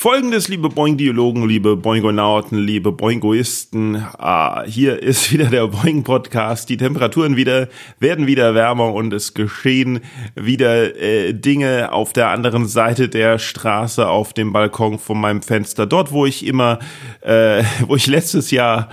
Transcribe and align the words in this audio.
Folgendes, 0.00 0.46
liebe 0.46 0.68
Boing-Diologen, 0.68 1.48
liebe 1.48 1.74
Boingonauten, 1.74 2.56
liebe 2.56 2.92
Boingoisten, 2.92 3.96
ah, 3.96 4.62
hier 4.62 5.02
ist 5.02 5.32
wieder 5.32 5.46
der 5.46 5.66
Boing-Podcast. 5.66 6.68
Die 6.68 6.76
Temperaturen 6.76 7.34
wieder 7.34 7.66
werden 7.98 8.28
wieder 8.28 8.54
wärmer 8.54 8.94
und 8.94 9.12
es 9.12 9.34
geschehen 9.34 9.98
wieder 10.36 10.94
äh, 10.94 11.32
Dinge 11.32 11.90
auf 11.90 12.12
der 12.12 12.28
anderen 12.28 12.68
Seite 12.68 13.08
der 13.08 13.40
Straße 13.40 14.06
auf 14.08 14.32
dem 14.32 14.52
Balkon 14.52 15.00
von 15.00 15.20
meinem 15.20 15.42
Fenster. 15.42 15.84
Dort, 15.84 16.12
wo 16.12 16.26
ich 16.26 16.46
immer, 16.46 16.78
äh, 17.22 17.64
wo 17.88 17.96
ich 17.96 18.06
letztes 18.06 18.52
Jahr 18.52 18.90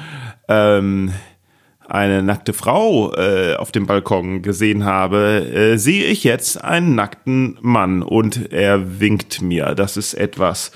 ähm, 0.47 1.13
eine 1.87 2.23
nackte 2.23 2.53
Frau 2.53 3.13
äh, 3.13 3.55
auf 3.55 3.71
dem 3.71 3.85
Balkon 3.85 4.41
gesehen 4.41 4.85
habe, 4.85 5.45
äh, 5.53 5.77
sehe 5.77 6.05
ich 6.05 6.23
jetzt 6.23 6.63
einen 6.63 6.95
nackten 6.95 7.57
Mann 7.61 8.01
und 8.01 8.51
er 8.51 8.99
winkt 8.99 9.41
mir. 9.41 9.75
Das 9.75 9.97
ist 9.97 10.13
etwas 10.13 10.71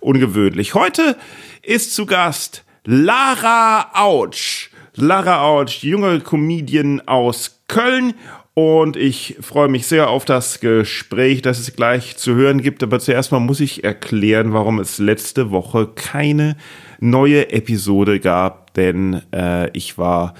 ungewöhnlich. 0.00 0.74
Heute 0.74 1.16
ist 1.62 1.94
zu 1.94 2.06
Gast 2.06 2.64
Lara 2.84 3.90
Autsch. 3.94 4.70
Lara 4.96 5.42
Autsch, 5.42 5.82
junge 5.82 6.20
Comedian 6.20 7.00
aus 7.06 7.62
Köln. 7.68 8.14
Und 8.54 8.96
ich 8.96 9.36
freue 9.40 9.68
mich 9.68 9.86
sehr 9.86 10.10
auf 10.10 10.24
das 10.24 10.60
Gespräch, 10.60 11.40
das 11.40 11.58
es 11.58 11.74
gleich 11.76 12.16
zu 12.16 12.34
hören 12.34 12.60
gibt. 12.60 12.82
Aber 12.82 12.98
zuerst 12.98 13.32
mal 13.32 13.38
muss 13.38 13.60
ich 13.60 13.84
erklären, 13.84 14.52
warum 14.52 14.80
es 14.80 14.98
letzte 14.98 15.50
Woche 15.50 15.86
keine 15.86 16.56
neue 16.98 17.50
Episode 17.52 18.20
gab, 18.20 18.59
denn 18.76 19.22
äh, 19.32 19.70
ich 19.70 19.98
war 19.98 20.34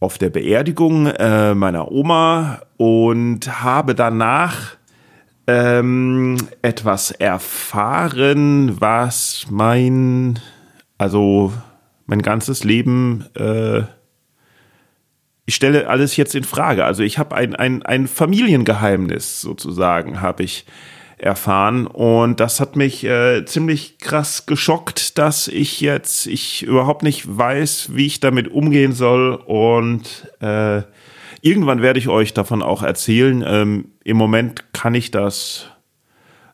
auf 0.00 0.16
der 0.16 0.30
Beerdigung 0.30 1.06
äh, 1.06 1.54
meiner 1.54 1.92
Oma 1.92 2.62
und 2.76 3.62
habe 3.62 3.94
danach 3.94 4.76
ähm, 5.46 6.36
etwas 6.62 7.10
erfahren, 7.10 8.80
was 8.80 9.46
mein, 9.50 10.38
also 10.96 11.52
mein 12.06 12.22
ganzes 12.22 12.64
Leben, 12.64 13.26
äh, 13.34 13.82
ich 15.44 15.56
stelle 15.56 15.88
alles 15.88 16.16
jetzt 16.16 16.34
in 16.34 16.44
Frage. 16.44 16.84
Also 16.84 17.02
ich 17.02 17.18
habe 17.18 17.34
ein, 17.34 17.56
ein, 17.56 17.82
ein 17.82 18.06
Familiengeheimnis 18.06 19.40
sozusagen, 19.40 20.20
habe 20.20 20.44
ich 20.44 20.64
erfahren. 21.20 21.86
Und 21.86 22.40
das 22.40 22.60
hat 22.60 22.76
mich 22.76 23.04
äh, 23.04 23.44
ziemlich 23.44 23.98
krass 23.98 24.46
geschockt, 24.46 25.18
dass 25.18 25.48
ich 25.48 25.80
jetzt, 25.80 26.26
ich 26.26 26.62
überhaupt 26.62 27.02
nicht 27.02 27.36
weiß, 27.36 27.90
wie 27.94 28.06
ich 28.06 28.20
damit 28.20 28.48
umgehen 28.48 28.92
soll. 28.92 29.34
Und 29.34 30.28
äh, 30.40 30.82
irgendwann 31.42 31.82
werde 31.82 31.98
ich 31.98 32.08
euch 32.08 32.34
davon 32.34 32.62
auch 32.62 32.82
erzählen. 32.82 33.44
Ähm, 33.46 33.92
Im 34.04 34.16
Moment 34.16 34.72
kann 34.72 34.94
ich 34.94 35.10
das 35.10 35.66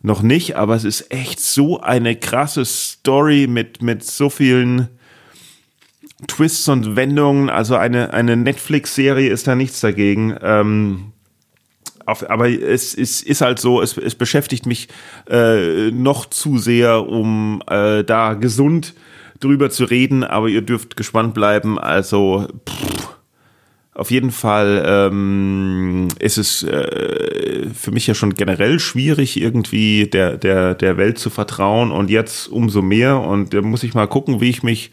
noch 0.03 0.23
nicht, 0.23 0.57
aber 0.57 0.75
es 0.75 0.85
ist 0.85 1.13
echt 1.13 1.41
so 1.41 1.81
eine 1.81 2.17
krasse 2.17 2.65
Story 2.65 3.47
mit, 3.49 3.83
mit 3.83 4.05
so 4.05 4.31
vielen 4.31 4.89
Twists 6.27 6.69
und 6.69 6.97
Wendungen. 6.97 7.51
Also 7.51 7.77
eine, 7.77 8.13
eine 8.15 8.37
Netflix-Serie 8.37 9.31
ist 9.31 9.47
da 9.47 9.55
nichts 9.55 9.81
dagegen. 9.81 10.37
Ähm, 10.43 11.13
auf, 12.07 12.29
aber 12.29 12.49
es, 12.49 12.95
es 12.95 13.23
ist 13.23 13.41
halt 13.41 13.59
so, 13.59 13.83
es, 13.83 13.97
es 13.99 14.15
beschäftigt 14.15 14.67
mich 14.67 14.89
äh, 15.29 15.91
noch 15.91 16.27
zu 16.27 16.59
sehr, 16.59 17.07
um 17.07 17.63
äh, 17.69 18.05
da 18.05 18.35
gesund 18.35 18.95
drüber 19.41 19.71
zu 19.71 19.85
reden, 19.85 20.25
aber 20.25 20.49
ihr 20.49 20.63
dürft 20.63 20.97
gespannt 20.97 21.35
bleiben. 21.35 21.79
Also 21.79 22.47
pff, 22.69 23.17
auf 23.97 24.11
jeden 24.11 24.31
Fall 24.31 24.85
ähm, 24.87 26.09
ist 26.19 26.37
es 26.37 26.63
äh, 26.63 27.67
für 27.75 27.93
mich 27.93 28.07
ja 28.07 28.15
schon 28.15 28.35
generell 28.35 28.79
schwierig, 28.79 29.41
irgendwie 29.41 30.07
der, 30.07 30.37
der, 30.37 30.75
der 30.75 30.99
Welt 30.99 31.19
zu 31.19 31.31
vertrauen 31.31 31.91
und 31.91 32.11
jetzt 32.11 32.49
umso 32.49 32.83
mehr. 32.83 33.21
Und 33.21 33.55
da 33.55 33.63
muss 33.63 33.83
ich 33.83 33.95
mal 33.95 34.07
gucken, 34.07 34.43
wie 34.43 34.51
ich 34.51 34.63
mich 34.63 34.91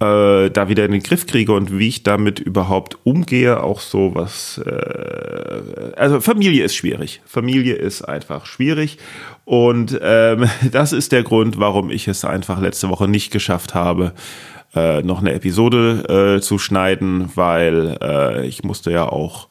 äh, 0.00 0.50
da 0.50 0.68
wieder 0.68 0.84
in 0.84 0.92
den 0.92 1.02
Griff 1.02 1.26
kriege 1.26 1.52
und 1.52 1.76
wie 1.76 1.88
ich 1.88 2.02
damit 2.04 2.38
überhaupt 2.38 2.98
umgehe, 3.04 3.62
auch 3.62 3.80
so 3.80 4.14
was, 4.14 4.58
äh, 4.58 5.62
also 5.96 6.20
Familie 6.20 6.64
ist 6.64 6.76
schwierig. 6.76 7.20
Familie 7.26 7.74
ist 7.74 8.02
einfach 8.02 8.46
schwierig 8.46 8.98
und 9.44 9.98
ähm, 10.00 10.48
das 10.72 10.92
ist 10.92 11.12
der 11.12 11.24
Grund, 11.24 11.58
warum 11.58 11.90
ich 11.90 12.06
es 12.06 12.24
einfach 12.24 12.60
letzte 12.60 12.88
Woche 12.88 13.08
nicht 13.08 13.32
geschafft 13.32 13.74
habe, 13.74 14.12
äh, 14.74 15.02
noch 15.02 15.20
eine 15.20 15.32
Episode 15.32 16.36
äh, 16.36 16.40
zu 16.40 16.58
schneiden, 16.58 17.30
weil 17.34 17.98
äh, 18.00 18.46
ich 18.46 18.62
musste 18.62 18.92
ja 18.92 19.08
auch 19.08 19.48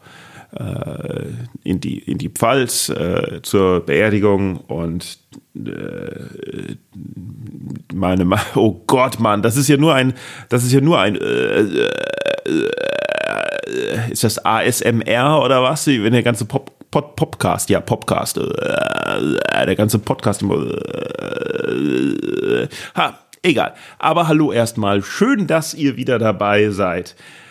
in 1.63 1.80
die 1.81 2.00
in 2.00 2.18
die 2.18 2.30
Pfalz 2.30 2.90
äh, 2.90 3.41
zur 3.41 3.81
Beerdigung 3.81 4.58
und 4.58 5.19
äh, 5.56 6.75
meine 7.94 8.24
Ma 8.25 8.40
oh 8.56 8.81
Gott 8.88 9.19
Mann 9.19 9.41
das 9.41 9.57
ist 9.57 9.68
ja 9.68 9.78
nur 9.78 9.94
ein 9.94 10.13
das 10.50 10.63
ist 10.63 10.72
ja 10.72 10.80
nur 10.80 11.00
ein 11.00 11.16
äh, 11.18 11.88
äh, 13.68 14.12
ist 14.12 14.24
das 14.24 14.44
ASMR 14.44 15.41
oder 15.44 15.62
was? 15.62 15.88
Wenn 15.88 16.13
der 16.13 16.24
ganze 16.24 16.46
Pop, 16.46 16.72
Pod, 16.90 17.16
Podcast 17.16 17.69
ja 17.69 17.81
Podcast 17.81 18.38
äh, 18.38 19.66
der 19.66 19.75
ganze 19.75 20.00
Podcast 20.00 20.41
äh, 20.41 20.47
ha 22.96 23.19
egal. 23.44 23.74
Aber 24.00 24.28
hallo 24.28 24.52
erstmal 24.53 25.03
schön 25.03 25.47
dass 25.47 25.74
ihr 25.74 25.97
wieder 25.97 26.18
dabei 26.19 26.69
seid. 26.69 27.12
äh, 27.12 27.47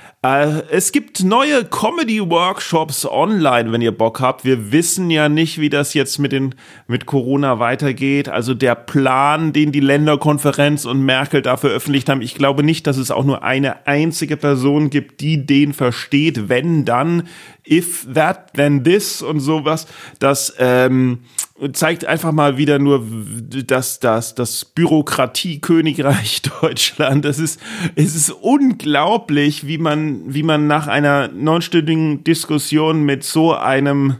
es 0.70 0.92
gibt 0.92 1.25
neue 1.25 1.64
Comedy-Workshops 1.64 3.06
online, 3.06 3.70
wenn 3.72 3.81
ihr 3.81 3.97
Bock 3.97 4.20
habt. 4.20 4.44
Wir 4.44 4.72
wissen 4.72 5.10
ja 5.10 5.28
nicht, 5.28 5.60
wie 5.60 5.69
das 5.69 5.94
jetzt 5.94 6.19
mit, 6.19 6.32
den, 6.32 6.54
mit 6.87 7.06
Corona 7.06 7.59
weitergeht. 7.59 8.28
Also 8.28 8.54
der 8.54 8.75
Plan, 8.75 9.53
den 9.53 9.72
die 9.72 9.81
Länderkonferenz 9.81 10.84
und 10.84 11.04
Merkel 11.04 11.42
da 11.42 11.56
veröffentlicht 11.56 12.09
haben, 12.09 12.22
ich 12.22 12.34
glaube 12.34 12.62
nicht, 12.62 12.86
dass 12.86 12.97
es 12.97 13.10
auch 13.10 13.25
nur 13.25 13.42
eine 13.42 13.86
einzige 13.86 14.36
Person 14.36 14.91
gibt, 14.91 15.20
die 15.20 15.47
den 15.47 15.72
versteht. 15.72 16.48
Wenn 16.48 16.84
dann, 16.84 17.25
if 17.69 18.06
that, 18.12 18.53
then 18.54 18.84
this 18.84 19.22
und 19.22 19.41
sowas. 19.41 19.87
Das 20.19 20.54
ähm, 20.59 21.21
zeigt 21.72 22.04
einfach 22.04 22.32
mal 22.32 22.59
wieder 22.59 22.78
nur 22.78 23.04
das, 23.66 24.00
das, 24.00 24.34
das 24.34 24.65
Bürokratie-Königreich 24.65 26.43
Deutschland. 26.60 27.25
Das 27.25 27.38
ist, 27.38 27.60
es 27.94 28.15
ist 28.15 28.31
unglaublich, 28.31 29.66
wie 29.66 29.78
man, 29.78 30.34
wie 30.34 30.43
man 30.43 30.66
nach 30.66 30.87
einer 30.87 31.28
neunstündigen 31.28 32.25
Diskussion 32.25 33.04
mit 33.04 33.25
so 33.25 33.54
einem 33.54 34.16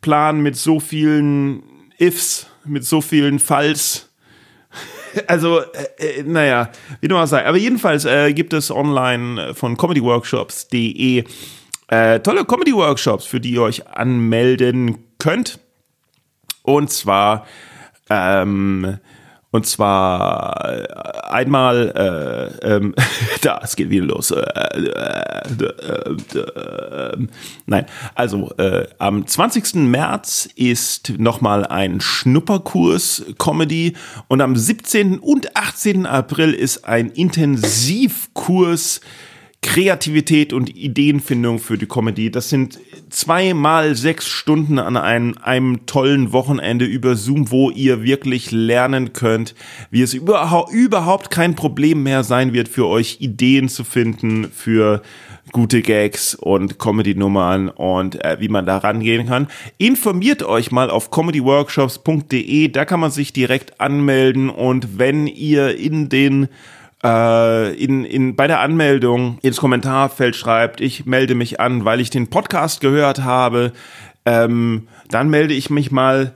Plan, 0.00 0.40
mit 0.40 0.56
so 0.56 0.80
vielen 0.80 1.62
Ifs, 1.98 2.46
mit 2.64 2.84
so 2.84 3.00
vielen 3.00 3.38
Falls, 3.38 4.08
also, 5.26 5.60
äh, 5.60 6.20
äh, 6.20 6.22
naja, 6.22 6.70
wie 7.00 7.08
du 7.08 7.14
mal 7.14 7.26
sagst. 7.26 7.46
Aber 7.46 7.58
jedenfalls 7.58 8.04
äh, 8.04 8.32
gibt 8.32 8.52
es 8.52 8.70
online 8.70 9.54
von 9.54 9.76
comedyworkshops.de 9.76 11.24
äh, 11.92 12.20
tolle 12.20 12.46
Comedy-Workshops, 12.46 13.26
für 13.26 13.38
die 13.38 13.50
ihr 13.52 13.62
euch 13.62 13.86
anmelden 13.86 14.96
könnt. 15.18 15.58
Und 16.62 16.90
zwar, 16.90 17.46
ähm, 18.08 18.96
und 19.50 19.66
zwar 19.66 20.64
äh, 20.64 20.86
einmal, 21.28 21.92
äh, 22.64 22.66
ähm, 22.66 22.94
da, 23.42 23.60
es 23.62 23.76
geht 23.76 23.90
wieder 23.90 24.06
los. 24.06 24.30
Äh, 24.30 24.40
äh, 24.40 25.42
äh, 26.38 27.26
nein, 27.66 27.84
also 28.14 28.50
äh, 28.56 28.86
am 28.96 29.26
20. 29.26 29.74
März 29.74 30.48
ist 30.56 31.18
nochmal 31.18 31.66
ein 31.66 32.00
Schnupperkurs 32.00 33.26
Comedy 33.38 33.96
und 34.28 34.40
am 34.40 34.56
17. 34.56 35.18
und 35.18 35.54
18. 35.58 36.06
April 36.06 36.54
ist 36.54 36.86
ein 36.86 37.10
Intensivkurs 37.10 39.02
Kreativität 39.62 40.52
und 40.52 40.76
Ideenfindung 40.76 41.60
für 41.60 41.78
die 41.78 41.86
Comedy. 41.86 42.30
Das 42.30 42.50
sind 42.50 42.78
zweimal 43.10 43.94
sechs 43.94 44.28
Stunden 44.28 44.78
an 44.78 44.96
einem, 44.96 45.36
einem 45.40 45.86
tollen 45.86 46.32
Wochenende 46.32 46.84
über 46.84 47.14
Zoom, 47.14 47.50
wo 47.50 47.70
ihr 47.70 48.02
wirklich 48.02 48.50
lernen 48.50 49.12
könnt, 49.12 49.54
wie 49.90 50.02
es 50.02 50.14
überhaupt, 50.14 50.72
überhaupt 50.72 51.30
kein 51.30 51.54
Problem 51.54 52.02
mehr 52.02 52.24
sein 52.24 52.52
wird 52.52 52.68
für 52.68 52.86
euch, 52.86 53.18
Ideen 53.20 53.68
zu 53.68 53.84
finden 53.84 54.50
für 54.52 55.00
gute 55.52 55.80
Gags 55.82 56.34
und 56.34 56.78
Comedy-Nummern 56.78 57.68
und 57.68 58.22
äh, 58.24 58.38
wie 58.40 58.48
man 58.48 58.66
da 58.66 58.78
rangehen 58.78 59.26
kann. 59.26 59.48
Informiert 59.78 60.42
euch 60.42 60.72
mal 60.72 60.90
auf 60.90 61.10
comedyworkshops.de, 61.10 62.68
da 62.68 62.84
kann 62.84 63.00
man 63.00 63.10
sich 63.10 63.32
direkt 63.32 63.80
anmelden 63.80 64.50
und 64.50 64.98
wenn 64.98 65.26
ihr 65.26 65.76
in 65.76 66.08
den 66.08 66.48
äh, 67.04 67.74
in, 67.74 68.04
in, 68.04 68.36
bei 68.36 68.46
der 68.46 68.60
Anmeldung 68.60 69.38
ins 69.42 69.56
Kommentarfeld 69.56 70.36
schreibt, 70.36 70.80
ich 70.80 71.06
melde 71.06 71.34
mich 71.34 71.60
an, 71.60 71.84
weil 71.84 72.00
ich 72.00 72.10
den 72.10 72.30
Podcast 72.30 72.80
gehört 72.80 73.24
habe, 73.24 73.72
ähm, 74.24 74.88
dann 75.10 75.28
melde 75.28 75.54
ich 75.54 75.70
mich 75.70 75.90
mal 75.90 76.34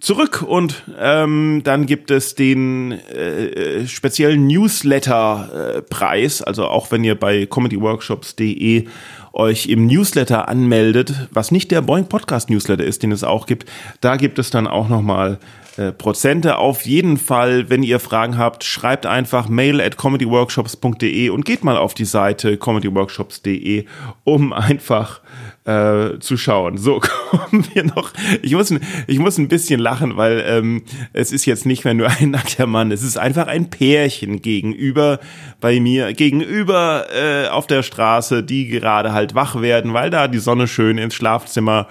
zurück 0.00 0.42
und 0.46 0.84
ähm, 0.98 1.62
dann 1.64 1.86
gibt 1.86 2.10
es 2.10 2.34
den 2.34 2.92
äh, 2.92 3.86
speziellen 3.86 4.46
Newsletter-Preis, 4.46 6.40
äh, 6.40 6.44
also 6.44 6.66
auch 6.66 6.90
wenn 6.90 7.04
ihr 7.04 7.14
bei 7.18 7.46
comedyworkshops.de 7.46 8.86
euch 9.32 9.66
im 9.66 9.86
Newsletter 9.86 10.48
anmeldet, 10.48 11.28
was 11.30 11.50
nicht 11.50 11.70
der 11.70 11.82
Boeing 11.82 12.06
Podcast 12.06 12.50
Newsletter 12.50 12.84
ist, 12.84 13.02
den 13.02 13.12
es 13.12 13.24
auch 13.24 13.46
gibt, 13.46 13.68
da 14.00 14.16
gibt 14.16 14.38
es 14.38 14.50
dann 14.50 14.66
auch 14.66 14.88
nochmal 14.88 15.38
äh, 15.78 15.92
Prozente. 15.92 16.58
Auf 16.58 16.82
jeden 16.86 17.16
Fall, 17.16 17.70
wenn 17.70 17.82
ihr 17.82 18.00
Fragen 18.00 18.36
habt, 18.36 18.64
schreibt 18.64 19.06
einfach 19.06 19.48
mail 19.48 19.80
at 19.80 19.96
comedyworkshops.de 19.96 21.28
und 21.30 21.44
geht 21.44 21.62
mal 21.62 21.76
auf 21.76 21.94
die 21.94 22.04
Seite 22.04 22.56
comedyworkshops.de, 22.56 23.84
um 24.24 24.52
einfach 24.68 25.20
äh, 25.68 26.18
zu 26.18 26.38
schauen. 26.38 26.78
So 26.78 27.00
kommen 27.30 27.66
wir 27.74 27.84
noch. 27.84 28.12
Ich 28.42 28.54
muss, 28.54 28.72
ich 29.06 29.18
muss 29.18 29.36
ein 29.36 29.48
bisschen 29.48 29.80
lachen, 29.80 30.16
weil 30.16 30.42
ähm, 30.46 30.82
es 31.12 31.30
ist 31.30 31.44
jetzt 31.44 31.66
nicht 31.66 31.84
mehr 31.84 31.92
nur 31.92 32.08
ein 32.08 32.30
nackter 32.30 32.66
Mann, 32.66 32.90
es 32.90 33.02
ist 33.02 33.18
einfach 33.18 33.46
ein 33.48 33.68
Pärchen 33.68 34.40
gegenüber 34.40 35.20
bei 35.60 35.78
mir, 35.78 36.14
gegenüber 36.14 37.06
äh, 37.14 37.48
auf 37.48 37.66
der 37.66 37.82
Straße, 37.82 38.42
die 38.42 38.68
gerade 38.68 39.12
halt 39.12 39.34
wach 39.34 39.60
werden, 39.60 39.92
weil 39.92 40.08
da 40.08 40.26
die 40.26 40.38
Sonne 40.38 40.68
schön 40.68 40.96
ins 40.96 41.14
Schlafzimmer 41.14 41.88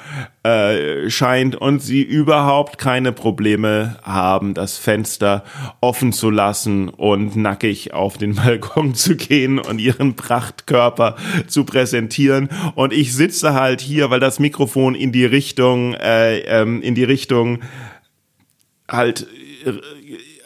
äh, 0.48 1.10
scheint 1.10 1.56
und 1.56 1.82
sie 1.82 2.02
überhaupt 2.02 2.78
keine 2.78 3.12
Probleme 3.12 3.98
haben, 4.04 4.54
das 4.54 4.78
Fenster 4.78 5.44
offen 5.82 6.14
zu 6.14 6.30
lassen 6.30 6.90
und 6.90 7.36
nackig 7.36 7.94
auf 7.94 8.18
den 8.18 8.36
Balkon 8.44 8.96
zu 8.96 9.18
gehen 9.18 9.60
und 9.60 9.80
ihren 9.80 10.16
Prachtkörper 10.16 11.18
zu 11.48 11.66
präsentieren. 11.66 12.50
Und 12.76 12.94
ich 12.94 13.14
sitze 13.14 13.54
halt 13.54 13.67
hier, 13.76 14.10
weil 14.10 14.20
das 14.20 14.40
Mikrofon 14.40 14.96
in 14.96 15.12
die 15.12 15.26
Richtung, 15.26 15.94
äh, 15.94 16.40
ähm, 16.40 16.82
in 16.82 16.96
die 16.96 17.04
Richtung 17.04 17.60
halt 18.88 19.28
äh, 19.66 19.74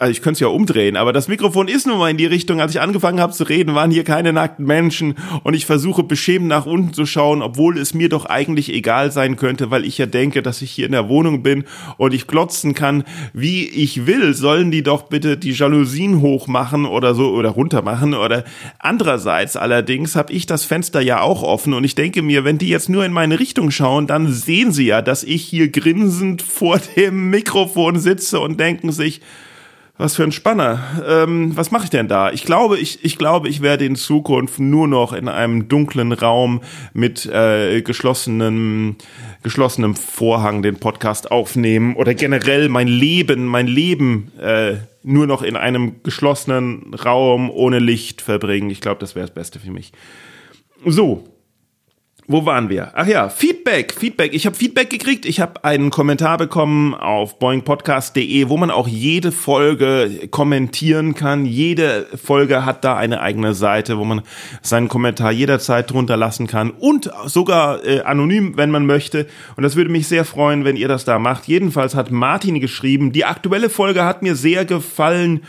also 0.02 0.10
ich 0.10 0.24
könnte 0.24 0.38
es 0.38 0.40
ja 0.40 0.48
umdrehen, 0.48 0.98
aber 0.98 1.14
das 1.14 1.28
Mikrofon 1.28 1.68
ist 1.68 1.86
nun 1.86 2.00
mal 2.00 2.10
in 2.10 2.18
die 2.18 2.26
Richtung. 2.26 2.60
Als 2.60 2.74
ich 2.74 2.82
angefangen 2.82 3.20
habe 3.20 3.34
zu 3.34 3.44
reden, 3.44 3.76
waren 3.76 3.92
hier 3.92 4.04
keine 4.04 4.34
nackten 4.34 4.66
Menschen 4.66 5.14
und 5.44 5.54
ich 5.54 5.68
versuche 5.68 6.02
beschämt 6.02 6.48
nach 6.48 6.66
unten 6.66 6.92
zu 6.92 7.06
schauen, 7.06 7.44
obwohl 7.44 7.78
es 7.78 7.94
mir 7.94 8.10
doch 8.10 8.26
eigentlich 8.26 8.74
egal 8.74 9.12
sein 9.12 9.36
könnte, 9.36 9.70
weil 9.70 9.86
ich 9.86 10.00
ja 10.00 10.08
denke, 10.08 10.42
dass 10.42 10.64
ich 10.64 10.72
hier 10.72 10.88
in 10.88 10.94
der 10.94 11.08
Wohnung 11.08 11.44
bin 11.44 11.66
und 11.98 12.16
ich 12.16 12.26
glotzen 12.26 12.74
kann, 12.74 13.04
wie 13.34 13.70
ich 13.70 14.08
will. 14.08 14.34
Sollen 14.34 14.72
die 14.72 14.82
doch 14.82 15.04
bitte 15.04 15.38
die 15.38 15.52
Jalousien 15.52 16.22
hochmachen 16.22 16.88
oder 16.88 17.14
so 17.14 17.30
oder 17.30 17.50
runter 17.50 17.84
machen 17.84 18.16
oder 18.16 18.44
andererseits 18.80 19.56
allerdings 19.56 20.16
habe 20.16 20.34
ich 20.34 20.48
das 20.48 20.66
Fenster 20.66 21.02
ja 21.02 21.22
auch 21.22 21.44
offen 21.44 21.76
und 21.76 21.84
ich 21.84 21.94
denke 21.94 22.24
mir, 22.24 22.44
wenn 22.44 22.58
die 22.58 22.70
jetzt 22.70 22.90
nur 22.90 23.06
in 23.06 23.14
meine 23.14 23.40
Richtung 23.40 23.70
schauen, 23.70 24.08
dann 24.08 24.34
sehen 24.34 24.72
sie 24.72 24.88
ja, 24.88 25.04
dass 25.04 25.24
ich 25.24 25.44
hier 25.44 25.70
grinsend 25.70 26.42
vor 26.42 26.80
dem 26.96 27.30
Mikrofon 27.30 28.00
sitze 28.00 28.40
und 28.40 28.60
denken 28.60 28.92
sich, 28.92 29.22
was 30.02 30.16
für 30.16 30.24
ein 30.24 30.32
Spanner. 30.32 30.80
Ähm, 31.08 31.56
was 31.56 31.70
mache 31.70 31.84
ich 31.84 31.90
denn 31.92 32.08
da? 32.08 32.32
Ich 32.32 32.44
glaube, 32.44 32.80
ich, 32.80 33.06
ich 33.06 33.18
glaube, 33.18 33.50
ich 33.50 33.62
werde 33.62 33.86
in 33.86 33.96
Zukunft 33.96 34.60
nur 34.60 34.88
noch 34.88 35.14
in 35.14 35.28
einem 35.28 35.68
dunklen 35.68 36.12
Raum 36.12 36.62
mit 36.94 37.28
äh, 37.28 37.84
geschlossenem, 37.84 38.96
geschlossenem 39.44 39.96
Vorhang 39.96 40.64
den 40.64 40.78
Podcast 40.78 41.30
aufnehmen 41.32 41.96
oder 41.96 42.16
generell 42.16 42.68
mein 42.68 42.88
Leben, 42.88 43.46
mein 43.46 43.68
Leben 43.68 44.32
äh, 44.40 44.78
nur 45.04 45.28
noch 45.28 45.44
in 45.44 45.56
einem 45.56 46.02
geschlossenen 46.02 46.96
Raum 46.96 47.52
ohne 47.52 47.78
Licht 47.78 48.22
verbringen. 48.22 48.72
Ich 48.72 48.82
glaube, 48.82 49.00
das 49.00 49.14
wäre 49.14 49.28
das 49.28 49.36
Beste 49.36 49.60
für 49.60 49.72
mich. 49.72 49.92
So, 50.84 51.31
wo 52.32 52.46
waren 52.46 52.70
wir? 52.70 52.92
Ach 52.94 53.08
ja, 53.08 53.30
Feedback, 53.30 53.94
Feedback. 53.94 54.34
Ich 54.34 54.46
habe 54.46 54.56
Feedback 54.56 54.90
gekriegt. 54.90 55.26
Ich 55.26 55.40
habe 55.40 55.64
einen 55.64 55.90
Kommentar 55.90 56.38
bekommen 56.38 56.94
auf 56.94 57.40
boingpodcast.de, 57.40 58.50
wo 58.50 58.58
man 58.58 58.72
auch 58.72 58.88
jede 58.88 59.32
Folge 59.32 60.28
kommentieren 60.32 61.14
kann. 61.14 61.46
Jede 61.46 62.08
Folge 62.16 62.66
hat 62.66 62.84
da 62.84 62.96
eine 62.96 63.22
eigene 63.22 63.54
Seite, 63.54 63.98
wo 63.98 64.04
man 64.04 64.22
seinen 64.62 64.88
Kommentar 64.88 65.32
jederzeit 65.32 65.92
drunter 65.92 66.18
lassen 66.18 66.48
kann 66.48 66.72
und 66.72 67.12
sogar 67.26 67.86
äh, 67.86 68.02
anonym, 68.02 68.58
wenn 68.58 68.72
man 68.72 68.86
möchte. 68.86 69.28
Und 69.56 69.64
das 69.64 69.76
würde 69.76 69.92
mich 69.92 70.08
sehr 70.08 70.26
freuen, 70.26 70.66
wenn 70.66 70.78
ihr 70.78 70.88
das 70.88 71.06
da 71.06 71.20
macht. 71.20 71.48
Jedenfalls 71.48 71.96
hat 71.96 72.12
Martin 72.12 72.60
geschrieben, 72.60 73.12
die 73.12 73.26
aktuelle 73.26 73.70
Folge 73.70 74.06
hat 74.06 74.22
mir 74.22 74.36
sehr 74.36 74.66
gefallen 74.66 75.42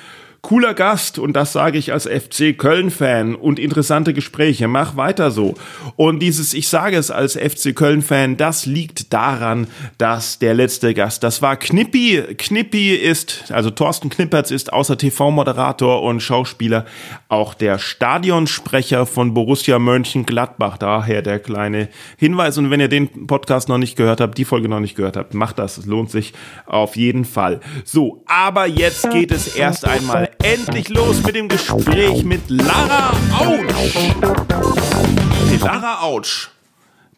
cooler 0.43 0.75
Gast 0.75 1.21
und 1.21 1.35
das 1.35 1.53
sage 1.53 1.79
ich 1.79 1.93
als 1.93 2.06
FC 2.06 2.59
Köln-Fan 2.59 3.37
und 3.37 3.61
interessante 3.61 4.12
Gespräche. 4.12 4.67
Mach 4.67 4.97
weiter 4.97 5.31
so. 5.31 5.55
Und 5.94 6.19
dieses, 6.19 6.53
ich 6.53 6.69
sage 6.69 6.97
es 6.97 7.12
als 7.12 7.35
FC 7.35 7.75
Köln-Fan, 7.75 8.37
das 8.37 8.67
liegt 8.67 9.12
daran, 9.12 9.69
dass 9.99 10.41
der 10.41 10.55
letzte 10.55 10.94
Gast, 10.94 11.23
das 11.23 11.43
war 11.43 11.56
Knippi. 11.56 12.23
Knippi 12.37 12.94
ist, 12.97 13.53
also 13.53 13.71
Thorsten 13.71 14.11
Knippertz 14.11 14.50
ist 14.50 14.73
außer 14.73 14.99
TV-Moderator 14.99 16.03
und 16.03 16.21
Schauspieler 16.21 16.87
auch 17.29 17.55
der 17.55 17.79
Stadionsprecher 17.79 19.06
von 19.06 19.35
Borussia 19.35 19.79
Mönchengladbach. 19.79 20.77
Daher 20.77 21.23
der 21.23 21.38
kleine 21.38 21.88
Hinweis. 22.17 22.59
Und 22.59 22.71
wenn 22.71 22.81
ihr 22.81 22.88
den 22.88 23.29
Podcast 23.29 23.69
noch 23.69 23.79
nicht 23.79 23.97
gehört 23.97 24.21
habt, 24.21 24.37
die 24.37 24.45
Folge 24.45 24.69
noch 24.69 24.81
nicht 24.81 24.97
gehört 24.97 25.17
habt, 25.17 25.35
macht 25.35 25.61
das. 25.61 25.79
Es 25.79 25.87
lohnt 25.87 26.11
sich 26.11 26.33
auf 26.67 26.97
jeden 26.97 27.25
Fall. 27.25 27.61
So, 27.85 28.25
aber 28.27 28.67
jetzt 28.67 29.09
geht 29.12 29.31
es 29.31 29.55
erst 29.55 29.87
einmal 29.87 30.31
endlich 30.43 30.88
los 30.88 31.23
mit 31.23 31.34
dem 31.34 31.49
Gespräch 31.49 32.25
mit 32.25 32.49
Lara 32.49 33.11
Autsch. 33.38 33.94
Hey, 35.49 35.58
Lara 35.58 36.00
Autsch, 36.02 36.50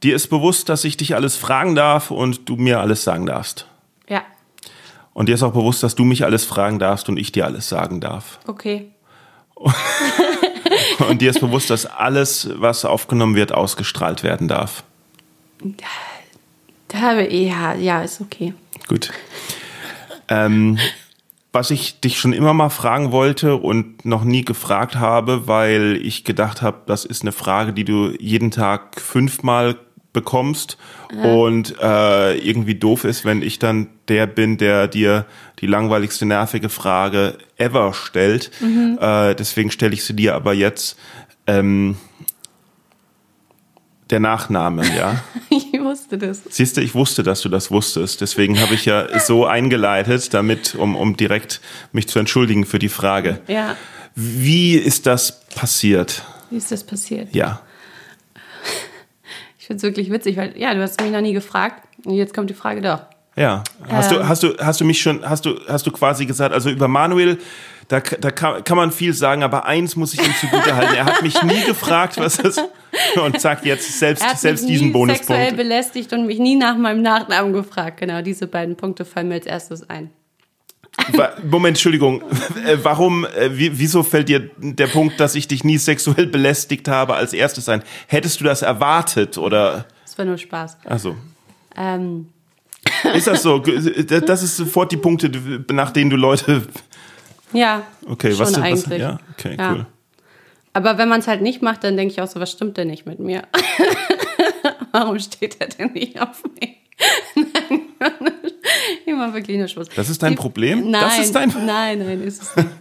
dir 0.02 0.14
ist 0.14 0.28
bewusst, 0.28 0.68
dass 0.68 0.84
ich 0.84 0.96
dich 0.96 1.14
alles 1.14 1.36
fragen 1.36 1.74
darf 1.74 2.10
und 2.10 2.48
du 2.48 2.56
mir 2.56 2.80
alles 2.80 3.04
sagen 3.04 3.26
darfst. 3.26 3.66
Ja. 4.08 4.22
Und 5.12 5.28
dir 5.28 5.34
ist 5.34 5.42
auch 5.42 5.52
bewusst, 5.52 5.82
dass 5.82 5.94
du 5.94 6.04
mich 6.04 6.24
alles 6.24 6.44
fragen 6.44 6.78
darfst 6.78 7.08
und 7.08 7.16
ich 7.16 7.32
dir 7.32 7.44
alles 7.44 7.68
sagen 7.68 8.00
darf. 8.00 8.38
Okay. 8.46 8.90
und 11.08 11.22
dir 11.22 11.30
ist 11.30 11.40
bewusst, 11.40 11.70
dass 11.70 11.86
alles, 11.86 12.50
was 12.54 12.84
aufgenommen 12.84 13.36
wird, 13.36 13.52
ausgestrahlt 13.52 14.22
werden 14.22 14.48
darf. 14.48 14.84
Da, 16.88 17.20
ja, 17.20 17.74
ja, 17.74 18.02
ist 18.02 18.20
okay. 18.20 18.54
Gut. 18.88 19.10
Ähm, 20.28 20.78
was 21.54 21.70
ich 21.70 22.00
dich 22.00 22.18
schon 22.18 22.32
immer 22.32 22.52
mal 22.52 22.68
fragen 22.68 23.12
wollte 23.12 23.54
und 23.56 24.04
noch 24.04 24.24
nie 24.24 24.44
gefragt 24.44 24.96
habe, 24.96 25.46
weil 25.46 26.00
ich 26.02 26.24
gedacht 26.24 26.62
habe, 26.62 26.78
das 26.86 27.04
ist 27.04 27.22
eine 27.22 27.32
Frage, 27.32 27.72
die 27.72 27.84
du 27.84 28.10
jeden 28.18 28.50
Tag 28.50 29.00
fünfmal 29.00 29.76
bekommst 30.12 30.78
ja. 31.14 31.24
und 31.32 31.74
äh, 31.80 32.36
irgendwie 32.36 32.74
doof 32.74 33.04
ist, 33.04 33.24
wenn 33.24 33.42
ich 33.42 33.58
dann 33.58 33.88
der 34.08 34.26
bin, 34.26 34.56
der 34.58 34.88
dir 34.88 35.26
die 35.60 35.66
langweiligste 35.66 36.26
nervige 36.26 36.68
Frage 36.68 37.38
ever 37.56 37.94
stellt. 37.94 38.50
Mhm. 38.60 38.98
Äh, 39.00 39.34
deswegen 39.34 39.70
stelle 39.70 39.94
ich 39.94 40.04
sie 40.04 40.14
dir 40.14 40.34
aber 40.34 40.54
jetzt. 40.54 40.98
Ähm, 41.46 41.96
der 44.10 44.20
Nachname, 44.20 44.84
ja. 44.96 45.22
ich 45.50 45.72
wusste 45.80 46.18
das. 46.18 46.42
Siehst 46.48 46.76
du, 46.76 46.80
ich 46.80 46.94
wusste, 46.94 47.22
dass 47.22 47.40
du 47.40 47.48
das 47.48 47.70
wusstest. 47.70 48.20
Deswegen 48.20 48.60
habe 48.60 48.74
ich 48.74 48.84
ja 48.84 49.18
so 49.18 49.46
eingeleitet, 49.46 50.34
damit, 50.34 50.74
um, 50.74 50.96
um 50.96 51.16
direkt 51.16 51.60
mich 51.92 52.08
zu 52.08 52.18
entschuldigen 52.18 52.64
für 52.64 52.78
die 52.78 52.88
Frage. 52.88 53.40
Ja. 53.48 53.76
Wie 54.14 54.74
ist 54.74 55.06
das 55.06 55.46
passiert? 55.48 56.22
Wie 56.50 56.56
ist 56.56 56.70
das 56.70 56.84
passiert? 56.84 57.34
Ja. 57.34 57.60
Ich 59.58 59.68
finde 59.68 59.78
es 59.78 59.82
wirklich 59.84 60.10
witzig, 60.10 60.36
weil, 60.36 60.58
ja, 60.58 60.74
du 60.74 60.82
hast 60.82 61.00
mich 61.00 61.10
noch 61.10 61.22
nie 61.22 61.32
gefragt 61.32 61.88
und 62.04 62.12
jetzt 62.12 62.34
kommt 62.34 62.50
die 62.50 62.54
Frage 62.54 62.82
doch. 62.82 63.00
Ja. 63.34 63.64
Hast 63.88 64.12
ähm. 64.12 64.18
du, 64.18 64.28
hast 64.28 64.42
du, 64.42 64.58
hast 64.58 64.80
du 64.82 64.84
mich 64.84 65.00
schon, 65.00 65.26
hast 65.26 65.46
du, 65.46 65.58
hast 65.66 65.86
du 65.86 65.90
quasi 65.90 66.26
gesagt, 66.26 66.52
also 66.52 66.68
über 66.68 66.86
Manuel 66.86 67.38
da, 67.88 68.00
da 68.00 68.30
kann, 68.30 68.64
kann 68.64 68.76
man 68.76 68.90
viel 68.90 69.12
sagen, 69.12 69.42
aber 69.42 69.66
eins 69.66 69.96
muss 69.96 70.14
ich 70.14 70.20
ihm 70.20 70.34
zugute 70.40 70.74
halten. 70.74 70.94
Er 70.94 71.04
hat 71.04 71.22
mich 71.22 71.42
nie 71.42 71.62
gefragt, 71.64 72.18
was 72.18 72.36
das 72.36 72.56
und 73.24 73.40
zack, 73.40 73.64
jetzt 73.64 73.98
selbst, 73.98 74.24
selbst 74.38 74.62
mich 74.62 74.72
diesen 74.72 74.88
nie 74.88 74.92
Bonuspunkt. 74.92 75.26
sexuell 75.26 75.52
belästigt 75.52 76.12
und 76.12 76.26
mich 76.26 76.38
nie 76.38 76.56
nach 76.56 76.76
meinem 76.76 77.02
Nachnamen 77.02 77.52
gefragt. 77.52 78.00
Genau, 78.00 78.22
diese 78.22 78.46
beiden 78.46 78.76
Punkte 78.76 79.04
fallen 79.04 79.28
mir 79.28 79.34
als 79.34 79.46
erstes 79.46 79.88
ein. 79.88 80.10
Moment, 81.44 81.76
Entschuldigung. 81.76 82.22
Äh, 82.64 82.78
warum, 82.82 83.26
äh, 83.26 83.50
wieso 83.50 84.02
fällt 84.02 84.30
dir 84.30 84.50
der 84.56 84.86
Punkt, 84.86 85.20
dass 85.20 85.34
ich 85.34 85.46
dich 85.46 85.64
nie 85.64 85.76
sexuell 85.76 86.26
belästigt 86.26 86.88
habe, 86.88 87.14
als 87.14 87.34
erstes 87.34 87.68
ein? 87.68 87.82
Hättest 88.06 88.40
du 88.40 88.44
das 88.44 88.62
erwartet 88.62 89.36
oder? 89.36 89.84
Das 90.02 90.16
war 90.16 90.24
nur 90.24 90.38
Spaß. 90.38 90.78
Also. 90.84 91.14
Ähm. 91.76 92.28
Ist 93.14 93.26
das 93.26 93.42
so? 93.42 93.58
Das 94.26 94.42
ist 94.42 94.56
sofort 94.56 94.92
die 94.92 94.96
Punkte, 94.96 95.30
nach 95.70 95.90
denen 95.90 96.08
du 96.08 96.16
Leute 96.16 96.62
ja. 97.54 97.84
Okay, 98.06 98.32
schon 98.32 98.40
was, 98.40 98.54
eigentlich. 98.56 98.90
was 98.90 98.98
ja, 98.98 99.18
okay, 99.32 99.56
ja. 99.56 99.72
cool. 99.72 99.86
Aber 100.74 100.98
wenn 100.98 101.08
man 101.08 101.20
es 101.20 101.28
halt 101.28 101.40
nicht 101.40 101.62
macht, 101.62 101.84
dann 101.84 101.96
denke 101.96 102.12
ich 102.12 102.20
auch 102.20 102.26
so, 102.26 102.40
was 102.40 102.50
stimmt 102.50 102.76
denn 102.76 102.88
nicht 102.88 103.06
mit 103.06 103.20
mir? 103.20 103.44
Warum 104.92 105.18
steht 105.20 105.56
er 105.60 105.68
denn 105.68 105.92
nicht 105.92 106.20
auf 106.20 106.42
mich? 106.60 106.76
nein, 107.34 107.80
immer 109.06 109.32
wirklich 109.32 109.56
nur 109.56 109.68
Spaß. 109.68 109.88
Das 109.94 110.10
ist 110.10 110.22
dein 110.22 110.32
Die, 110.32 110.36
Problem? 110.36 110.90
Nein, 110.90 111.00
das 111.00 111.18
ist 111.18 111.34
dein 111.34 111.48
nein, 111.64 111.98
nein, 112.00 112.22
ist 112.22 112.42
es 112.42 112.56
nicht. 112.56 112.68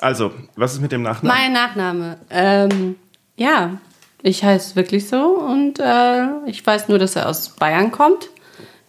Also, 0.00 0.30
was 0.54 0.74
ist 0.74 0.80
mit 0.80 0.92
dem 0.92 1.02
Nachnamen? 1.02 1.36
Mein 1.36 1.52
Nachname. 1.52 2.18
Ähm, 2.30 2.94
ja, 3.36 3.78
ich 4.22 4.44
heiße 4.44 4.76
wirklich 4.76 5.08
so 5.08 5.40
und 5.40 5.80
äh, 5.80 6.46
ich 6.46 6.64
weiß 6.64 6.86
nur, 6.88 7.00
dass 7.00 7.16
er 7.16 7.28
aus 7.28 7.48
Bayern 7.48 7.90
kommt. 7.90 8.30